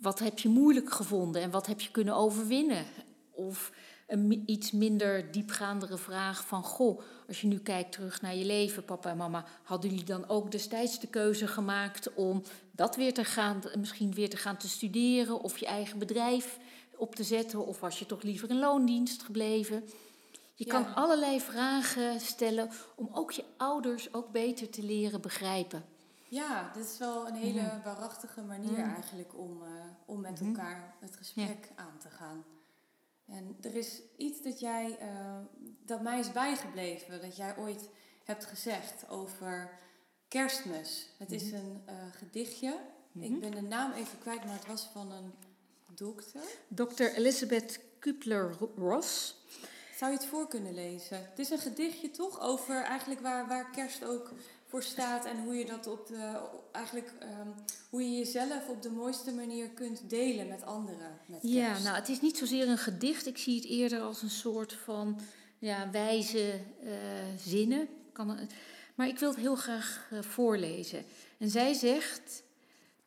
wat 0.00 0.18
heb 0.18 0.38
je 0.38 0.48
moeilijk 0.48 0.92
gevonden 0.92 1.42
en 1.42 1.50
wat 1.50 1.66
heb 1.66 1.80
je 1.80 1.90
kunnen 1.90 2.14
overwinnen? 2.14 2.87
Of 3.30 3.72
een 4.07 4.42
iets 4.47 4.71
minder 4.71 5.33
diepgaandere 5.33 5.99
vraag 5.99 6.47
van, 6.47 6.62
goh, 6.62 7.01
als 7.29 7.40
je 7.40 7.47
nu 7.47 7.59
kijkt 7.59 7.92
terug 7.92 8.21
naar 8.21 8.35
je 8.35 8.45
leven, 8.45 8.85
papa 8.85 9.11
en 9.11 9.16
mama, 9.16 9.45
hadden 9.62 9.90
jullie 9.90 10.05
dan 10.05 10.29
ook 10.29 10.51
destijds 10.51 11.01
de 11.01 11.07
keuze 11.07 11.47
gemaakt 11.47 12.14
om 12.14 12.42
dat 12.71 12.97
weer 12.97 13.14
te 13.14 13.25
gaan, 13.25 13.62
misschien 13.79 14.14
weer 14.14 14.31
te 14.31 14.37
gaan 14.37 14.57
te 14.57 14.69
studeren 14.69 15.40
of 15.40 15.59
je 15.59 15.66
eigen 15.66 15.99
bedrijf 15.99 16.59
op 16.97 17.14
te 17.14 17.25
zetten, 17.25 17.66
of 17.66 17.81
was 17.81 17.99
je 17.99 18.07
toch 18.07 18.23
liever 18.23 18.51
in 18.51 18.59
loondienst 18.59 19.23
gebleven? 19.23 19.85
Je 20.55 20.64
kan 20.64 20.95
allerlei 20.95 21.40
vragen 21.40 22.21
stellen 22.21 22.71
om 22.95 23.09
ook 23.12 23.31
je 23.31 23.45
ouders 23.57 24.14
ook 24.14 24.33
beter 24.33 24.71
te 24.71 24.83
leren 24.83 25.21
begrijpen. 25.21 25.85
Ja, 26.29 26.71
dit 26.75 26.85
is 26.85 26.99
wel 26.99 27.29
een 27.29 27.35
hele 27.35 27.61
mm. 27.61 27.83
waarachtige 27.85 28.42
manier 28.42 28.85
mm. 28.85 28.95
eigenlijk 28.95 29.38
om, 29.38 29.62
uh, 29.62 29.69
om 30.05 30.21
met 30.21 30.40
mm-hmm. 30.40 30.57
elkaar 30.57 30.95
het 31.01 31.16
gesprek 31.16 31.71
aan 31.75 31.99
te 31.99 32.11
gaan. 32.11 32.45
En 33.29 33.57
er 33.61 33.75
is 33.75 34.01
iets 34.17 34.43
dat 34.43 34.61
jij, 34.61 34.99
uh, 35.01 35.39
dat 35.85 36.03
mij 36.03 36.19
is 36.19 36.33
bijgebleven, 36.33 37.21
dat 37.21 37.37
jij 37.37 37.57
ooit 37.57 37.89
hebt 38.25 38.45
gezegd 38.45 39.09
over 39.09 39.71
kerstmis. 40.29 41.09
Het 41.19 41.33
is 41.33 41.43
mhm. 41.43 41.55
een 41.55 41.83
uh, 41.89 41.95
gedichtje. 42.12 42.81
Ik 43.21 43.31
mhm. 43.31 43.41
ben 43.41 43.51
de 43.51 43.62
naam 43.62 43.93
even 43.93 44.19
kwijt, 44.19 44.45
maar 44.45 44.55
het 44.55 44.67
was 44.67 44.89
van 44.93 45.12
een 45.12 45.33
dokter. 45.95 46.41
Dr. 46.69 47.03
Elizabeth 47.03 47.81
Kubler-Ross. 47.99 49.35
Zou 49.97 50.12
je 50.12 50.17
het 50.17 50.27
voor 50.27 50.49
kunnen 50.49 50.75
lezen? 50.75 51.17
Het 51.31 51.39
is 51.39 51.51
een 51.51 51.59
gedichtje 51.59 52.11
toch 52.11 52.41
over 52.41 52.83
eigenlijk 52.83 53.21
waar, 53.21 53.49
waar 53.49 53.71
kerst 53.71 54.05
ook 54.05 54.33
voor 54.66 54.83
staat 54.83 55.24
en 55.24 55.42
hoe 55.44 55.55
je 55.55 55.64
dat 55.64 55.87
op 55.87 56.07
de, 56.07 56.40
eigenlijk 56.72 57.12
um, 57.22 57.55
hoe 57.90 58.02
je 58.02 58.16
jezelf 58.16 58.68
op 58.68 58.83
de 58.83 58.90
mooiste 58.90 59.33
manier 59.33 59.68
kunt 59.68 60.11
delen 60.11 60.48
met 60.48 60.64
anderen. 60.64 61.18
Met 61.26 61.38
ja, 61.42 61.79
nou 61.79 61.96
het 61.96 62.09
is 62.09 62.20
niet 62.20 62.38
zozeer 62.38 62.68
een 62.68 62.79
gedicht. 62.79 63.26
Ik 63.26 63.38
zie 63.38 63.55
het 63.55 63.64
eerder 63.64 64.00
als 64.00 64.22
een 64.22 64.31
soort 64.31 64.72
van 64.72 65.20
ja, 65.59 65.90
wijze 65.90 66.61
uh, 66.85 66.90
zinnen. 67.38 67.88
Kan, 68.12 68.38
maar 68.94 69.09
ik 69.09 69.18
wil 69.18 69.29
het 69.29 69.38
heel 69.38 69.57
graag 69.57 70.09
uh, 70.12 70.22
voorlezen. 70.22 71.05
En 71.38 71.50
zij 71.50 71.72
zegt: 71.72 72.42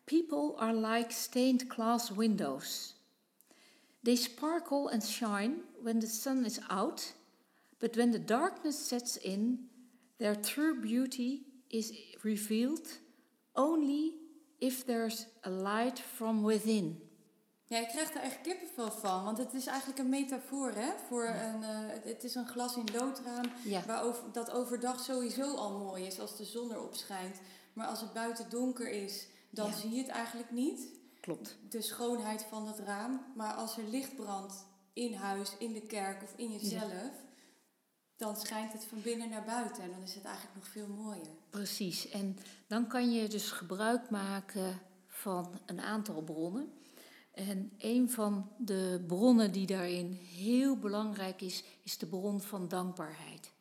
People 0.04 0.56
are 0.56 0.76
like 0.76 1.14
stained 1.14 1.66
glass 1.68 2.10
windows. 2.10 2.96
They 4.04 4.16
sparkle 4.16 4.92
and 4.92 5.06
shine 5.06 5.54
when 5.82 6.00
the 6.00 6.08
sun 6.08 6.46
is 6.46 6.60
out, 6.68 7.14
but 7.78 7.96
when 7.96 8.12
the 8.12 8.24
darkness 8.24 8.88
sets 8.88 9.18
in, 9.18 9.70
their 10.18 10.42
true 10.42 10.80
beauty 10.80 11.48
is 11.70 12.16
revealed 12.22 13.00
only 13.54 14.14
if 14.60 14.84
there's 14.84 15.26
a 15.46 15.50
light 15.50 16.00
from 16.00 16.46
within. 16.46 17.10
Ja, 17.66 17.78
ik 17.78 17.88
krijg 17.88 18.14
er 18.14 18.22
echt 18.22 18.42
kippenvel 18.42 18.92
van, 18.92 19.24
want 19.24 19.38
het 19.38 19.54
is 19.54 19.66
eigenlijk 19.66 20.00
een 20.00 20.10
metafoor, 20.10 20.72
hè? 20.72 20.92
Voor 21.08 21.28
een, 21.28 21.62
uh, 21.62 21.68
het 22.04 22.24
is 22.24 22.36
een 22.36 22.48
glas 22.48 22.76
in 22.76 22.88
loodraam, 22.94 23.46
ja. 23.64 23.84
waarover, 23.86 24.24
dat 24.32 24.52
overdag 24.52 25.00
sowieso 25.00 25.56
al 25.56 25.78
mooi 25.78 26.06
is 26.06 26.20
als 26.20 26.38
de 26.38 26.46
zon 26.46 26.72
erop 26.72 26.96
schijnt. 26.96 27.40
Maar 27.74 27.88
als 27.88 28.02
het 28.02 28.14
buiten 28.14 28.50
donker 28.50 28.90
is, 28.90 29.28
dan 29.50 29.74
zie 29.74 29.92
je 29.92 29.98
het 29.98 30.08
eigenlijk 30.08 30.52
niet. 30.52 30.90
Klopt. 31.22 31.58
De 31.70 31.82
schoonheid 31.82 32.46
van 32.50 32.68
het 32.68 32.80
raam. 32.80 33.26
Maar 33.36 33.54
als 33.54 33.78
er 33.78 33.84
licht 33.84 34.16
brandt 34.16 34.66
in 34.94 35.14
huis, 35.14 35.52
in 35.58 35.74
de 35.74 35.86
kerk 35.86 36.24
of 36.24 36.34
in 36.36 36.52
jezelf, 36.52 37.12
dan 38.20 38.36
schijnt 38.36 38.74
het 38.74 38.86
van 38.86 39.02
binnen 39.02 39.30
naar 39.30 39.44
buiten 39.44 39.84
en 39.84 39.92
dan 39.92 40.02
is 40.02 40.16
het 40.16 40.24
eigenlijk 40.24 40.56
nog 40.56 40.68
veel 40.68 40.88
mooier. 40.88 41.28
Precies, 41.50 42.10
en 42.10 42.38
dan 42.68 42.88
kan 42.88 43.12
je 43.12 43.28
dus 43.28 43.52
gebruik 43.52 44.10
maken 44.10 44.80
van 45.08 45.60
een 45.66 45.82
aantal 45.82 46.22
bronnen. 46.22 46.74
En 47.34 47.72
een 47.78 48.10
van 48.10 48.52
de 48.58 49.04
bronnen 49.08 49.52
die 49.52 49.66
daarin 49.66 50.12
heel 50.14 50.78
belangrijk 50.78 51.42
is, 51.42 51.64
is 51.84 51.98
de 51.98 52.06
bron 52.06 52.42
van 52.42 52.68
dankbaarheid. 52.68 53.52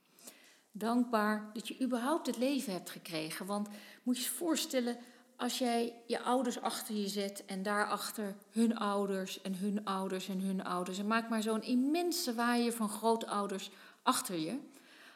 Dankbaar 0.72 1.50
dat 1.52 1.68
je 1.68 1.80
überhaupt 1.82 2.26
het 2.26 2.38
leven 2.38 2.72
hebt 2.72 2.90
gekregen. 2.90 3.46
Want 3.46 3.68
moet 4.02 4.16
je 4.16 4.22
je 4.22 4.28
voorstellen, 4.28 4.96
als 5.36 5.58
jij 5.58 5.94
je 6.06 6.20
ouders 6.20 6.60
achter 6.60 6.94
je 6.94 7.08
zet 7.08 7.44
en 7.44 7.62
daarachter 7.62 8.36
hun 8.50 8.76
ouders 8.76 9.40
en 9.40 9.54
hun 9.54 9.84
ouders 9.84 10.28
en 10.28 10.40
hun 10.40 10.64
ouders. 10.64 10.98
En 10.98 11.06
maak 11.06 11.28
maar 11.28 11.42
zo'n 11.42 11.62
immense 11.62 12.34
waaier 12.34 12.72
van 12.72 12.88
grootouders 12.88 13.70
achter 14.08 14.38
je. 14.38 14.58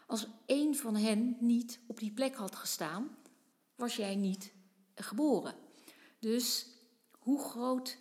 Als 0.06 0.26
één 0.46 0.74
van 0.74 0.96
hen 0.96 1.36
niet 1.40 1.78
op 1.86 1.98
die 1.98 2.12
plek 2.12 2.34
had 2.34 2.56
gestaan, 2.56 3.16
was 3.74 3.96
jij 3.96 4.14
niet 4.14 4.52
geboren. 4.94 5.54
Dus 6.18 6.66
hoe 7.18 7.40
groot 7.40 7.98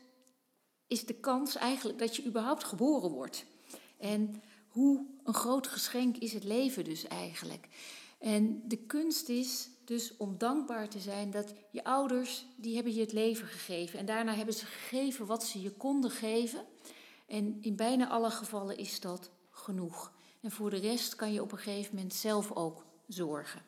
is 0.88 1.06
de 1.06 1.14
kans 1.14 1.56
eigenlijk 1.56 2.00
dat 2.00 2.16
je 2.16 2.26
überhaupt 2.26 2.64
geboren 2.64 3.12
wordt? 3.12 3.46
En 3.98 4.42
hoe 4.68 5.06
een 5.24 5.34
groot 5.34 5.68
geschenk 5.68 6.18
is 6.18 6.34
het 6.34 6.44
leven 6.44 6.84
dus 6.84 7.08
eigenlijk? 7.08 7.68
En 8.20 8.62
de 8.68 8.78
kunst 8.78 9.30
is 9.30 9.70
dus 9.86 10.18
om 10.18 10.38
dankbaar 10.38 10.90
te 10.90 11.00
zijn 11.00 11.32
dat 11.32 11.54
je 11.72 11.84
ouders, 11.84 12.46
die 12.56 12.76
hebben 12.76 12.94
je 12.94 13.02
het 13.02 13.14
leven 13.14 13.48
gegeven. 13.48 14.00
En 14.00 14.06
daarna 14.06 14.34
hebben 14.34 14.54
ze 14.54 14.66
gegeven 14.66 15.26
wat 15.26 15.44
ze 15.44 15.62
je 15.62 15.72
konden 15.72 16.12
geven. 16.12 16.66
En 17.28 17.58
in 17.62 17.76
bijna 17.76 18.10
alle 18.10 18.32
gevallen 18.32 18.78
is 18.78 19.00
dat 19.00 19.30
genoeg. 19.50 20.12
En 20.42 20.52
voor 20.52 20.70
de 20.70 20.78
rest 20.78 21.16
kan 21.16 21.34
je 21.34 21.42
op 21.42 21.52
een 21.52 21.58
gegeven 21.58 21.96
moment 21.96 22.14
zelf 22.14 22.52
ook 22.52 22.86
zorgen. 23.08 23.62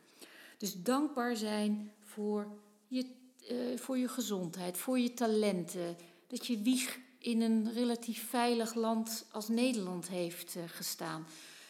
Dus 0.58 0.84
dankbaar 0.84 1.36
zijn 1.36 1.92
voor 2.00 2.48
je, 2.88 3.06
uh, 3.52 3.78
voor 3.78 3.98
je 3.98 4.08
gezondheid, 4.08 4.78
voor 4.78 5.00
je 5.00 5.14
talenten. 5.14 5.98
Dat 6.28 6.48
je 6.48 6.62
wieg 6.62 7.00
in 7.18 7.42
een 7.42 7.74
relatief 7.74 8.30
veilig 8.30 8.74
land 8.74 9.26
als 9.32 9.48
Nederland 9.48 10.08
heeft 10.08 10.56
uh, 10.56 10.64
gestaan. 10.68 11.26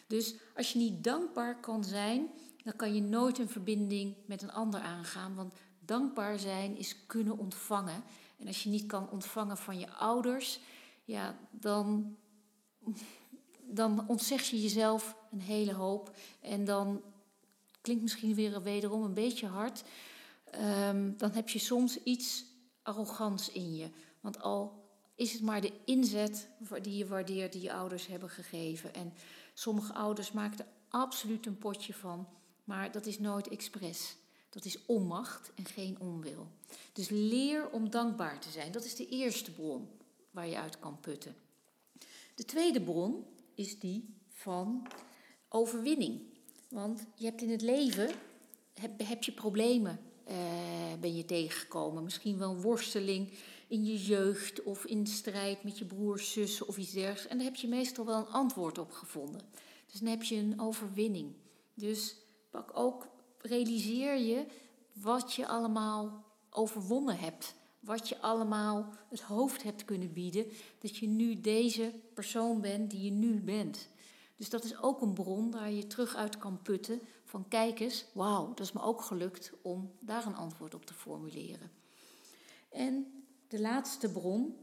Dus 0.07 0.35
als 0.55 0.73
je 0.73 0.79
niet 0.79 1.03
dankbaar 1.03 1.59
kan 1.59 1.83
zijn, 1.83 2.29
dan 2.63 2.75
kan 2.75 2.95
je 2.95 3.01
nooit 3.01 3.39
een 3.39 3.49
verbinding 3.49 4.15
met 4.25 4.41
een 4.41 4.51
ander 4.51 4.79
aangaan. 4.79 5.35
Want 5.35 5.53
dankbaar 5.79 6.39
zijn 6.39 6.77
is 6.77 7.05
kunnen 7.05 7.37
ontvangen. 7.37 8.03
En 8.37 8.47
als 8.47 8.63
je 8.63 8.69
niet 8.69 8.85
kan 8.85 9.09
ontvangen 9.09 9.57
van 9.57 9.79
je 9.79 9.89
ouders, 9.89 10.59
ja, 11.03 11.39
dan 11.51 12.15
dan 13.73 14.07
ontzeg 14.07 14.41
je 14.43 14.61
jezelf 14.61 15.15
een 15.31 15.41
hele 15.41 15.73
hoop. 15.73 16.15
En 16.39 16.65
dan 16.65 17.01
klinkt 17.81 18.01
misschien 18.01 18.35
weer 18.35 18.61
wederom 18.61 19.03
een 19.03 19.13
beetje 19.13 19.47
hard. 19.47 19.83
Um, 20.87 21.17
dan 21.17 21.31
heb 21.31 21.49
je 21.49 21.59
soms 21.59 22.03
iets 22.03 22.45
arrogant 22.83 23.49
in 23.53 23.75
je. 23.75 23.89
Want 24.19 24.41
al 24.41 24.83
is 25.15 25.33
het 25.33 25.41
maar 25.41 25.61
de 25.61 25.73
inzet 25.85 26.47
die 26.81 26.97
je 26.97 27.07
waardeert, 27.07 27.51
die 27.51 27.61
je 27.61 27.73
ouders 27.73 28.07
hebben 28.07 28.29
gegeven. 28.29 28.93
En 28.93 29.13
sommige 29.53 29.93
ouders 29.93 30.31
maken 30.31 30.59
er 30.59 30.65
absoluut 30.89 31.45
een 31.45 31.57
potje 31.57 31.93
van, 31.93 32.27
maar 32.63 32.91
dat 32.91 33.05
is 33.05 33.19
nooit 33.19 33.47
expres. 33.47 34.15
Dat 34.49 34.65
is 34.65 34.85
onmacht 34.85 35.51
en 35.55 35.65
geen 35.65 35.99
onwil. 35.99 36.47
Dus 36.93 37.09
leer 37.09 37.69
om 37.69 37.89
dankbaar 37.89 38.39
te 38.39 38.49
zijn. 38.49 38.71
Dat 38.71 38.85
is 38.85 38.95
de 38.95 39.07
eerste 39.07 39.51
bron 39.51 39.87
waar 40.31 40.47
je 40.47 40.57
uit 40.57 40.79
kan 40.79 40.99
putten. 40.99 41.35
De 42.35 42.45
tweede 42.45 42.81
bron 42.81 43.25
is 43.55 43.79
die 43.79 44.15
van 44.27 44.87
overwinning. 45.49 46.21
Want 46.69 47.05
je 47.15 47.25
hebt 47.25 47.41
in 47.41 47.49
het 47.49 47.61
leven 47.61 48.11
heb, 48.73 48.91
heb 49.03 49.23
je 49.23 49.31
problemen, 49.31 49.99
uh, 50.27 50.35
ben 50.99 51.15
je 51.15 51.25
tegengekomen. 51.25 52.03
Misschien 52.03 52.37
wel 52.37 52.51
een 52.51 52.61
worsteling 52.61 53.31
in 53.67 53.85
je 53.85 53.97
jeugd 54.03 54.63
of 54.63 54.85
in 54.85 55.07
strijd 55.07 55.63
met 55.63 55.77
je 55.77 55.85
broers, 55.85 56.31
zussen 56.31 56.67
of 56.67 56.77
iets 56.77 56.91
dergelijks. 56.91 57.27
En 57.27 57.37
daar 57.37 57.45
heb 57.45 57.55
je 57.55 57.67
meestal 57.67 58.05
wel 58.05 58.17
een 58.17 58.33
antwoord 58.33 58.77
op 58.77 58.91
gevonden. 58.91 59.41
Dus 59.91 59.99
dan 59.99 60.09
heb 60.09 60.23
je 60.23 60.35
een 60.35 60.59
overwinning. 60.59 61.33
Dus 61.73 62.15
pak 62.49 62.71
ook, 62.73 63.07
realiseer 63.37 64.17
je 64.17 64.45
wat 64.93 65.33
je 65.33 65.47
allemaal 65.47 66.25
overwonnen 66.49 67.17
hebt. 67.17 67.55
Wat 67.83 68.09
je 68.09 68.21
allemaal 68.21 68.93
het 69.09 69.21
hoofd 69.21 69.63
hebt 69.63 69.85
kunnen 69.85 70.13
bieden. 70.13 70.45
Dat 70.79 70.97
je 70.97 71.07
nu 71.07 71.41
deze 71.41 71.93
persoon 72.13 72.61
bent 72.61 72.91
die 72.91 73.01
je 73.01 73.11
nu 73.11 73.41
bent. 73.41 73.89
Dus 74.35 74.49
dat 74.49 74.63
is 74.63 74.81
ook 74.81 75.01
een 75.01 75.13
bron 75.13 75.51
waar 75.51 75.71
je 75.71 75.87
terug 75.87 76.15
uit 76.15 76.37
kan 76.37 76.61
putten 76.61 77.01
van 77.23 77.47
kijk 77.47 77.79
eens, 77.79 78.05
wauw, 78.13 78.47
dat 78.47 78.65
is 78.65 78.71
me 78.71 78.81
ook 78.81 79.01
gelukt 79.01 79.51
om 79.61 79.91
daar 79.99 80.25
een 80.25 80.35
antwoord 80.35 80.73
op 80.73 80.85
te 80.85 80.93
formuleren. 80.93 81.71
En 82.69 83.23
de 83.47 83.59
laatste 83.59 84.11
bron 84.11 84.55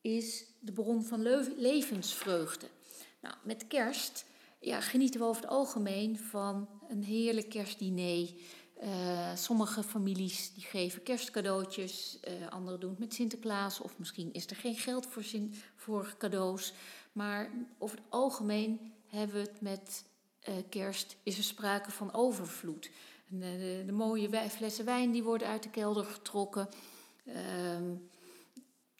is 0.00 0.44
de 0.58 0.72
bron 0.72 1.04
van 1.04 1.22
levensvreugde. 1.56 2.66
Nou, 3.20 3.34
met 3.42 3.66
kerst 3.66 4.24
ja, 4.60 4.80
genieten 4.80 5.20
we 5.20 5.26
over 5.26 5.42
het 5.42 5.50
algemeen 5.50 6.18
van 6.18 6.68
een 6.88 7.02
heerlijk 7.02 7.48
kerstdiner. 7.48 8.30
Uh, 8.82 9.36
sommige 9.36 9.82
families 9.82 10.54
die 10.54 10.64
geven 10.64 11.02
kerstcadeautjes, 11.02 12.18
uh, 12.28 12.48
anderen 12.48 12.80
doen 12.80 12.90
het 12.90 12.98
met 12.98 13.14
Sinterklaas 13.14 13.80
of 13.80 13.98
misschien 13.98 14.32
is 14.32 14.46
er 14.46 14.56
geen 14.56 14.76
geld 14.76 15.06
voor, 15.06 15.24
voor 15.74 16.14
cadeaus. 16.18 16.72
Maar 17.12 17.50
over 17.78 17.96
het 17.96 18.06
algemeen 18.08 18.92
hebben 19.06 19.36
we 19.36 19.42
het 19.42 19.60
met 19.60 20.04
uh, 20.48 20.54
kerst, 20.68 21.16
is 21.22 21.38
er 21.38 21.44
sprake 21.44 21.90
van 21.90 22.14
overvloed. 22.14 22.90
De, 23.28 23.84
mooie 23.92 24.50
flessen 24.50 24.84
wijn 24.84 25.10
die 25.10 25.22
worden 25.22 25.48
uit 25.48 25.62
de 25.62 25.70
kelder 25.70 26.04
getrokken. 26.04 26.68
Ehm, 27.24 27.94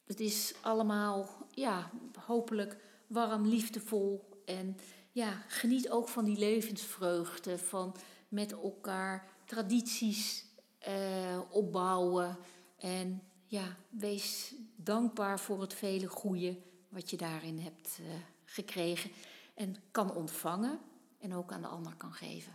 het 0.06 0.20
is 0.20 0.54
allemaal, 0.60 1.46
ja, 1.50 1.90
hopelijk 2.26 2.76
warm, 3.06 3.46
liefdevol. 3.46 4.28
En 4.44 4.76
ja, 5.12 5.44
geniet 5.48 5.90
ook 5.90 6.08
van 6.08 6.24
die 6.24 6.38
levensvreugde, 6.38 7.58
van 7.58 7.96
met 8.28 8.52
elkaar 8.52 9.35
tradities 9.46 10.44
uh, 10.88 11.40
opbouwen. 11.50 12.36
En 12.78 13.22
ja, 13.46 13.76
wees 13.88 14.54
dankbaar 14.76 15.40
voor 15.40 15.60
het 15.60 15.74
vele 15.74 16.06
goede 16.06 16.56
wat 16.88 17.10
je 17.10 17.16
daarin 17.16 17.58
hebt 17.58 17.98
uh, 18.00 18.06
gekregen. 18.44 19.10
En 19.54 19.76
kan 19.90 20.14
ontvangen 20.14 20.78
en 21.18 21.34
ook 21.34 21.52
aan 21.52 21.60
de 21.60 21.66
ander 21.66 21.94
kan 21.96 22.12
geven. 22.12 22.52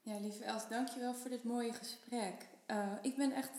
Ja, 0.00 0.18
lieve 0.18 0.44
Els, 0.44 0.68
dankjewel 0.68 1.14
voor 1.14 1.30
dit 1.30 1.44
mooie 1.44 1.72
gesprek. 1.72 2.48
Uh, 2.66 2.92
ik 3.02 3.16
ben 3.16 3.32
echt 3.32 3.52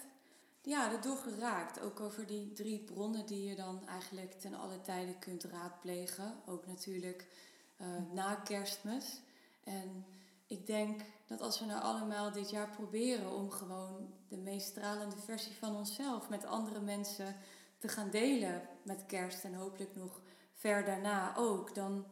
ja, 0.62 0.92
erdoor 0.92 1.18
geraakt. 1.18 1.82
Ook 1.82 2.00
over 2.00 2.28
die 2.28 2.52
drie 2.54 2.80
bronnen 2.80 3.26
die 3.26 3.44
je 3.44 3.56
dan 3.56 3.88
eigenlijk 3.88 4.40
ten 4.40 4.54
alle 4.54 4.82
tijden 4.82 5.20
kunt 5.20 5.44
raadplegen. 5.44 6.34
Ook 6.46 6.68
natuurlijk 6.68 7.28
na 8.14 8.36
kerstmis. 8.36 9.22
En 9.64 10.06
ik 10.48 10.66
denk 10.66 11.02
dat 11.28 11.42
als 11.42 11.60
we 11.60 11.66
nou 11.66 11.82
allemaal 11.82 12.32
dit 12.32 12.50
jaar 12.50 12.70
proberen 12.70 13.32
om 13.32 13.50
gewoon 13.50 14.14
de 14.28 14.38
meest 14.38 14.68
stralende 14.68 15.18
versie 15.18 15.56
van 15.56 15.76
onszelf 15.76 16.30
met 16.30 16.46
andere 16.46 16.80
mensen 16.80 17.36
te 17.78 17.88
gaan 17.88 18.10
delen 18.10 18.70
met 18.84 19.06
kerst 19.06 19.44
en 19.44 19.54
hopelijk 19.54 19.96
nog 19.96 20.22
ver 20.54 20.86
daarna 20.86 21.36
ook, 21.36 21.76
dan 21.76 22.06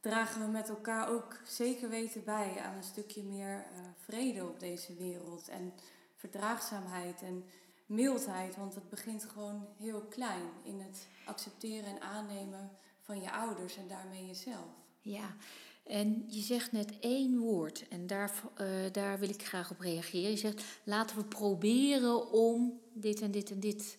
dragen 0.00 0.40
we 0.40 0.46
met 0.46 0.68
elkaar 0.68 1.08
ook 1.08 1.40
zeker 1.44 1.88
weten 1.88 2.24
bij 2.24 2.60
aan 2.60 2.76
een 2.76 2.82
stukje 2.82 3.22
meer 3.22 3.56
uh, 3.56 3.80
vrede 3.96 4.44
op 4.44 4.60
deze 4.60 4.94
wereld 4.94 5.48
en 5.48 5.72
verdraagzaamheid 6.14 7.22
en 7.22 7.44
mildheid, 7.86 8.56
want 8.56 8.74
het 8.74 8.88
begint 8.88 9.24
gewoon 9.24 9.66
heel 9.76 10.00
klein 10.00 10.50
in 10.62 10.80
het 10.80 11.08
accepteren 11.24 11.90
en 11.90 12.00
aannemen 12.00 12.70
van 13.00 13.20
je 13.20 13.32
ouders 13.32 13.76
en 13.76 13.88
daarmee 13.88 14.26
jezelf. 14.26 14.66
Ja, 15.00 15.36
en 15.84 16.24
je 16.26 16.40
zegt 16.40 16.72
net 16.72 16.92
één 17.00 17.38
woord 17.38 17.88
en 17.88 18.06
daar, 18.06 18.32
uh, 18.60 18.66
daar 18.92 19.18
wil 19.18 19.28
ik 19.28 19.46
graag 19.46 19.70
op 19.70 19.80
reageren. 19.80 20.30
Je 20.30 20.36
zegt 20.36 20.64
laten 20.84 21.16
we 21.16 21.24
proberen 21.24 22.32
om 22.32 22.80
dit 22.92 23.20
en 23.20 23.30
dit 23.30 23.50
en 23.50 23.60
dit. 23.60 23.98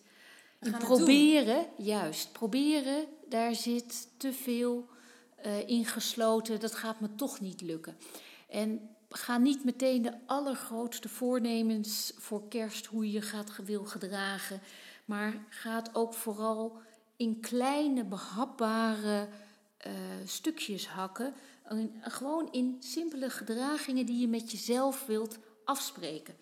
En 0.58 0.72
proberen, 0.78 1.66
juist, 1.76 2.32
proberen, 2.32 3.04
daar 3.28 3.54
zit 3.54 4.08
te 4.16 4.32
veel 4.32 4.88
uh, 5.46 5.68
ingesloten. 5.68 6.60
Dat 6.60 6.74
gaat 6.74 7.00
me 7.00 7.14
toch 7.14 7.40
niet 7.40 7.60
lukken. 7.60 7.96
En 8.48 8.88
ga 9.10 9.38
niet 9.38 9.64
meteen 9.64 10.02
de 10.02 10.12
allergrootste 10.26 11.08
voornemens 11.08 12.12
voor 12.16 12.48
kerst, 12.48 12.86
hoe 12.86 13.06
je 13.06 13.12
je 13.12 13.22
gaat, 13.22 13.56
wil 13.64 13.84
gedragen. 13.84 14.60
Maar 15.04 15.46
ga 15.48 15.76
het 15.76 15.94
ook 15.94 16.14
vooral 16.14 16.78
in 17.16 17.40
kleine, 17.40 18.04
behapbare 18.04 19.28
uh, 19.86 19.92
stukjes 20.24 20.88
hakken. 20.88 21.34
Gewoon 22.00 22.48
in 22.52 22.76
simpele 22.80 23.30
gedragingen 23.30 24.06
die 24.06 24.20
je 24.20 24.28
met 24.28 24.50
jezelf 24.50 25.06
wilt 25.06 25.38
afspreken. 25.64 26.34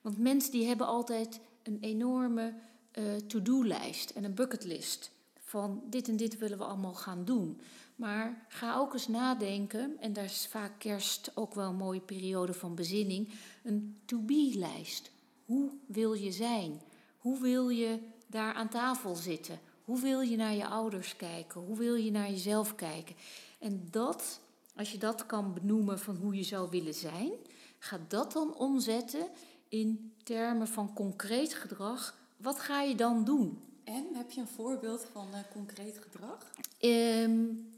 Want 0.00 0.18
mensen 0.18 0.52
die 0.52 0.66
hebben 0.66 0.86
altijd 0.86 1.40
een 1.62 1.78
enorme 1.80 2.54
uh, 2.98 3.16
to-do-lijst 3.26 4.10
en 4.10 4.24
een 4.24 4.34
bucketlist. 4.34 5.10
Van 5.38 5.82
dit 5.90 6.08
en 6.08 6.16
dit 6.16 6.38
willen 6.38 6.58
we 6.58 6.64
allemaal 6.64 6.94
gaan 6.94 7.24
doen. 7.24 7.60
Maar 7.96 8.46
ga 8.48 8.76
ook 8.76 8.92
eens 8.92 9.08
nadenken, 9.08 9.96
en 10.00 10.12
daar 10.12 10.24
is 10.24 10.46
vaak 10.50 10.78
kerst 10.78 11.30
ook 11.34 11.54
wel 11.54 11.68
een 11.68 11.76
mooie 11.76 12.00
periode 12.00 12.54
van 12.54 12.74
bezinning, 12.74 13.28
een 13.62 13.96
to-be-lijst. 14.04 15.10
Hoe 15.44 15.70
wil 15.86 16.12
je 16.12 16.32
zijn? 16.32 16.80
Hoe 17.18 17.40
wil 17.40 17.68
je 17.68 17.98
daar 18.26 18.54
aan 18.54 18.68
tafel 18.68 19.14
zitten? 19.14 19.58
Hoe 19.84 20.00
wil 20.00 20.20
je 20.20 20.36
naar 20.36 20.54
je 20.54 20.66
ouders 20.66 21.16
kijken? 21.16 21.60
Hoe 21.60 21.76
wil 21.76 21.94
je 21.94 22.10
naar 22.10 22.30
jezelf 22.30 22.74
kijken? 22.74 23.14
En 23.58 23.88
dat, 23.90 24.40
als 24.76 24.92
je 24.92 24.98
dat 24.98 25.26
kan 25.26 25.54
benoemen 25.54 25.98
van 25.98 26.16
hoe 26.16 26.34
je 26.34 26.42
zou 26.42 26.70
willen 26.70 26.94
zijn, 26.94 27.30
ga 27.78 28.00
dat 28.08 28.32
dan 28.32 28.54
omzetten 28.56 29.26
in 29.68 30.12
termen 30.22 30.68
van 30.68 30.92
concreet 30.92 31.54
gedrag. 31.54 32.18
Wat 32.36 32.60
ga 32.60 32.82
je 32.82 32.94
dan 32.94 33.24
doen? 33.24 33.62
En 33.84 34.06
heb 34.14 34.30
je 34.30 34.40
een 34.40 34.48
voorbeeld 34.48 35.06
van 35.12 35.28
uh, 35.32 35.38
concreet 35.52 35.98
gedrag? 35.98 36.50
Um, 36.80 37.72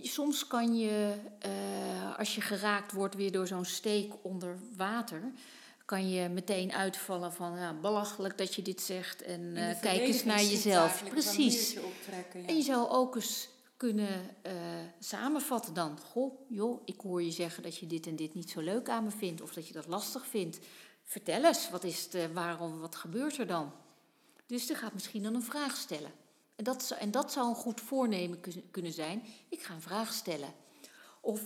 soms 0.00 0.46
kan 0.46 0.76
je, 0.78 1.14
uh, 1.46 2.18
als 2.18 2.34
je 2.34 2.40
geraakt 2.40 2.92
wordt 2.92 3.14
weer 3.14 3.32
door 3.32 3.46
zo'n 3.46 3.64
steek 3.64 4.12
onder 4.22 4.58
water, 4.76 5.32
kan 5.84 6.10
je 6.10 6.28
meteen 6.28 6.72
uitvallen 6.72 7.32
van 7.32 7.58
ja, 7.58 7.74
belachelijk 7.80 8.38
dat 8.38 8.54
je 8.54 8.62
dit 8.62 8.80
zegt 8.80 9.22
en 9.22 9.40
uh, 9.40 9.80
kijk 9.80 10.00
eens 10.00 10.24
naar 10.24 10.42
jezelf. 10.42 11.04
Precies. 11.08 11.72
Ja. 11.72 11.80
En 12.46 12.56
je 12.56 12.62
zou 12.62 12.88
ook 12.88 13.14
eens 13.14 13.48
kunnen 13.76 14.36
uh, 14.46 14.52
samenvatten 14.98 15.74
dan. 15.74 15.98
Goh, 15.98 16.40
joh, 16.48 16.82
ik 16.84 17.00
hoor 17.00 17.22
je 17.22 17.30
zeggen 17.30 17.62
dat 17.62 17.76
je 17.76 17.86
dit 17.86 18.06
en 18.06 18.16
dit 18.16 18.34
niet 18.34 18.50
zo 18.50 18.60
leuk 18.60 18.88
aan 18.88 19.04
me 19.04 19.10
vindt 19.10 19.40
of 19.40 19.52
dat 19.52 19.66
je 19.66 19.72
dat 19.72 19.86
lastig 19.86 20.26
vindt. 20.26 20.58
Vertel 21.02 21.44
eens, 21.44 21.70
wat 21.70 21.84
is 21.84 22.08
het, 22.10 22.32
waarom, 22.32 22.80
wat 22.80 22.96
gebeurt 22.96 23.38
er 23.38 23.46
dan? 23.46 23.72
Dus 24.46 24.70
er 24.70 24.76
gaat 24.76 24.92
misschien 24.92 25.22
dan 25.22 25.34
een 25.34 25.42
vraag 25.42 25.76
stellen. 25.76 26.12
En 26.56 26.64
dat, 26.64 26.96
en 26.98 27.10
dat 27.10 27.32
zou 27.32 27.48
een 27.48 27.54
goed 27.54 27.80
voornemen 27.80 28.40
kunnen 28.70 28.92
zijn. 28.92 29.22
Ik 29.48 29.62
ga 29.62 29.74
een 29.74 29.80
vraag 29.80 30.12
stellen. 30.12 30.54
Of, 31.20 31.42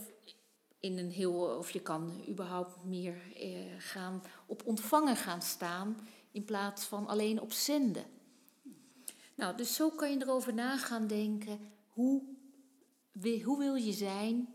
in 0.80 0.98
een 0.98 1.10
heel, 1.10 1.34
of 1.34 1.70
je 1.70 1.80
kan 1.80 2.24
überhaupt 2.28 2.84
meer 2.84 3.16
eh, 3.36 3.50
gaan 3.78 4.22
op 4.46 4.66
ontvangen 4.66 5.16
gaan 5.16 5.42
staan 5.42 6.08
in 6.32 6.44
plaats 6.44 6.84
van 6.84 7.06
alleen 7.06 7.40
op 7.40 7.52
zenden. 7.52 8.04
Nou, 9.34 9.56
dus 9.56 9.74
zo 9.74 9.90
kan 9.90 10.10
je 10.10 10.22
erover 10.22 10.54
na 10.54 10.78
gaan 10.78 11.06
denken. 11.06 11.70
Hoe, 12.00 12.22
hoe 13.44 13.58
wil 13.58 13.74
je 13.74 13.92
zijn 13.92 14.54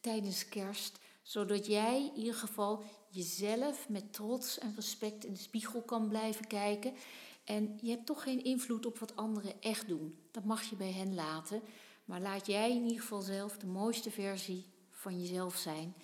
tijdens 0.00 0.48
kerst? 0.48 0.98
Zodat 1.22 1.66
jij 1.66 2.04
in 2.06 2.16
ieder 2.16 2.34
geval 2.34 2.82
jezelf 3.08 3.88
met 3.88 4.12
trots 4.12 4.58
en 4.58 4.74
respect 4.74 5.24
in 5.24 5.32
de 5.32 5.38
spiegel 5.38 5.82
kan 5.82 6.08
blijven 6.08 6.46
kijken. 6.46 6.92
En 7.44 7.78
je 7.82 7.90
hebt 7.90 8.06
toch 8.06 8.22
geen 8.22 8.44
invloed 8.44 8.86
op 8.86 8.98
wat 8.98 9.16
anderen 9.16 9.62
echt 9.62 9.88
doen. 9.88 10.18
Dat 10.30 10.44
mag 10.44 10.62
je 10.62 10.76
bij 10.76 10.92
hen 10.92 11.14
laten. 11.14 11.62
Maar 12.04 12.20
laat 12.20 12.46
jij 12.46 12.70
in 12.70 12.84
ieder 12.84 13.00
geval 13.00 13.20
zelf 13.20 13.58
de 13.58 13.66
mooiste 13.66 14.10
versie 14.10 14.66
van 14.90 15.20
jezelf 15.20 15.56
zijn. 15.56 15.94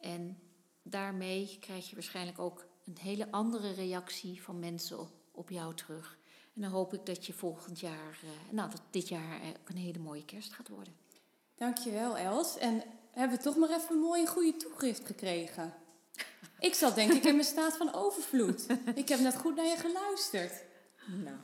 En 0.00 0.38
daarmee 0.82 1.56
krijg 1.60 1.88
je 1.88 1.94
waarschijnlijk 1.94 2.38
ook 2.38 2.66
een 2.84 2.98
hele 2.98 3.30
andere 3.30 3.72
reactie 3.72 4.42
van 4.42 4.58
mensen 4.58 5.08
op 5.30 5.50
jou 5.50 5.74
terug. 5.74 6.18
En 6.54 6.62
dan 6.62 6.70
hoop 6.70 6.94
ik 6.94 7.06
dat 7.06 7.26
je 7.26 7.32
volgend 7.32 7.80
jaar, 7.80 8.18
uh, 8.24 8.30
nou 8.50 8.70
dat 8.70 8.82
dit 8.90 9.08
jaar 9.08 9.40
ook 9.60 9.68
een 9.68 9.76
hele 9.76 9.98
mooie 9.98 10.24
kerst 10.24 10.52
gaat 10.52 10.68
worden. 10.68 10.94
Dankjewel 11.54 12.16
Els. 12.16 12.58
En 12.58 12.82
hebben 13.10 13.36
we 13.36 13.42
toch 13.42 13.56
maar 13.56 13.70
even 13.70 13.90
een 13.90 13.98
mooie 13.98 14.26
goede 14.26 14.56
toegift 14.56 15.06
gekregen. 15.06 15.74
Ik 16.58 16.74
zat 16.74 16.94
denk 16.94 17.12
ik 17.12 17.24
in 17.24 17.34
mijn 17.34 17.46
staat 17.46 17.76
van 17.76 17.94
overvloed. 17.94 18.66
Ik 18.94 19.08
heb 19.08 19.20
net 19.20 19.36
goed 19.36 19.56
naar 19.56 19.66
je 19.66 19.76
geluisterd. 19.76 20.52
Nou. 21.06 21.36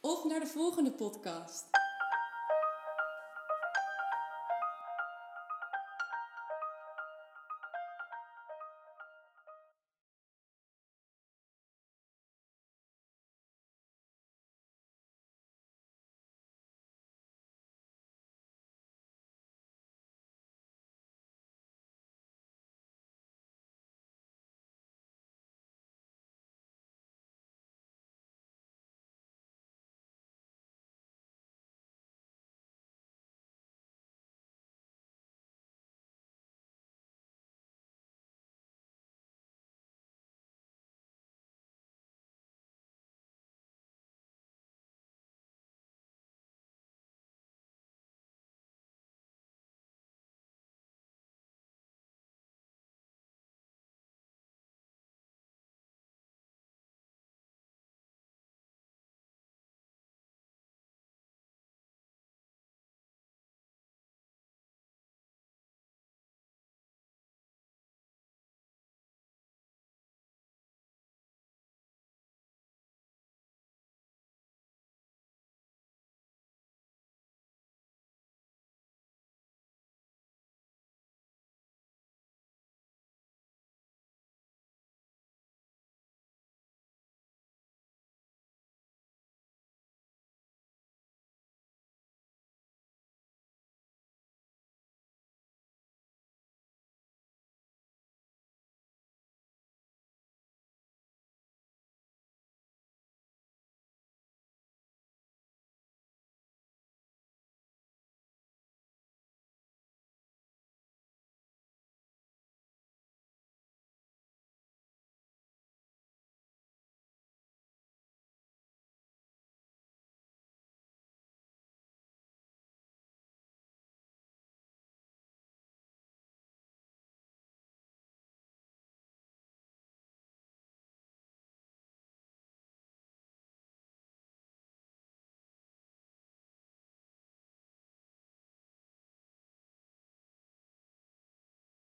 Of 0.00 0.24
naar 0.24 0.40
de 0.40 0.46
volgende 0.46 0.92
podcast. 0.92 1.64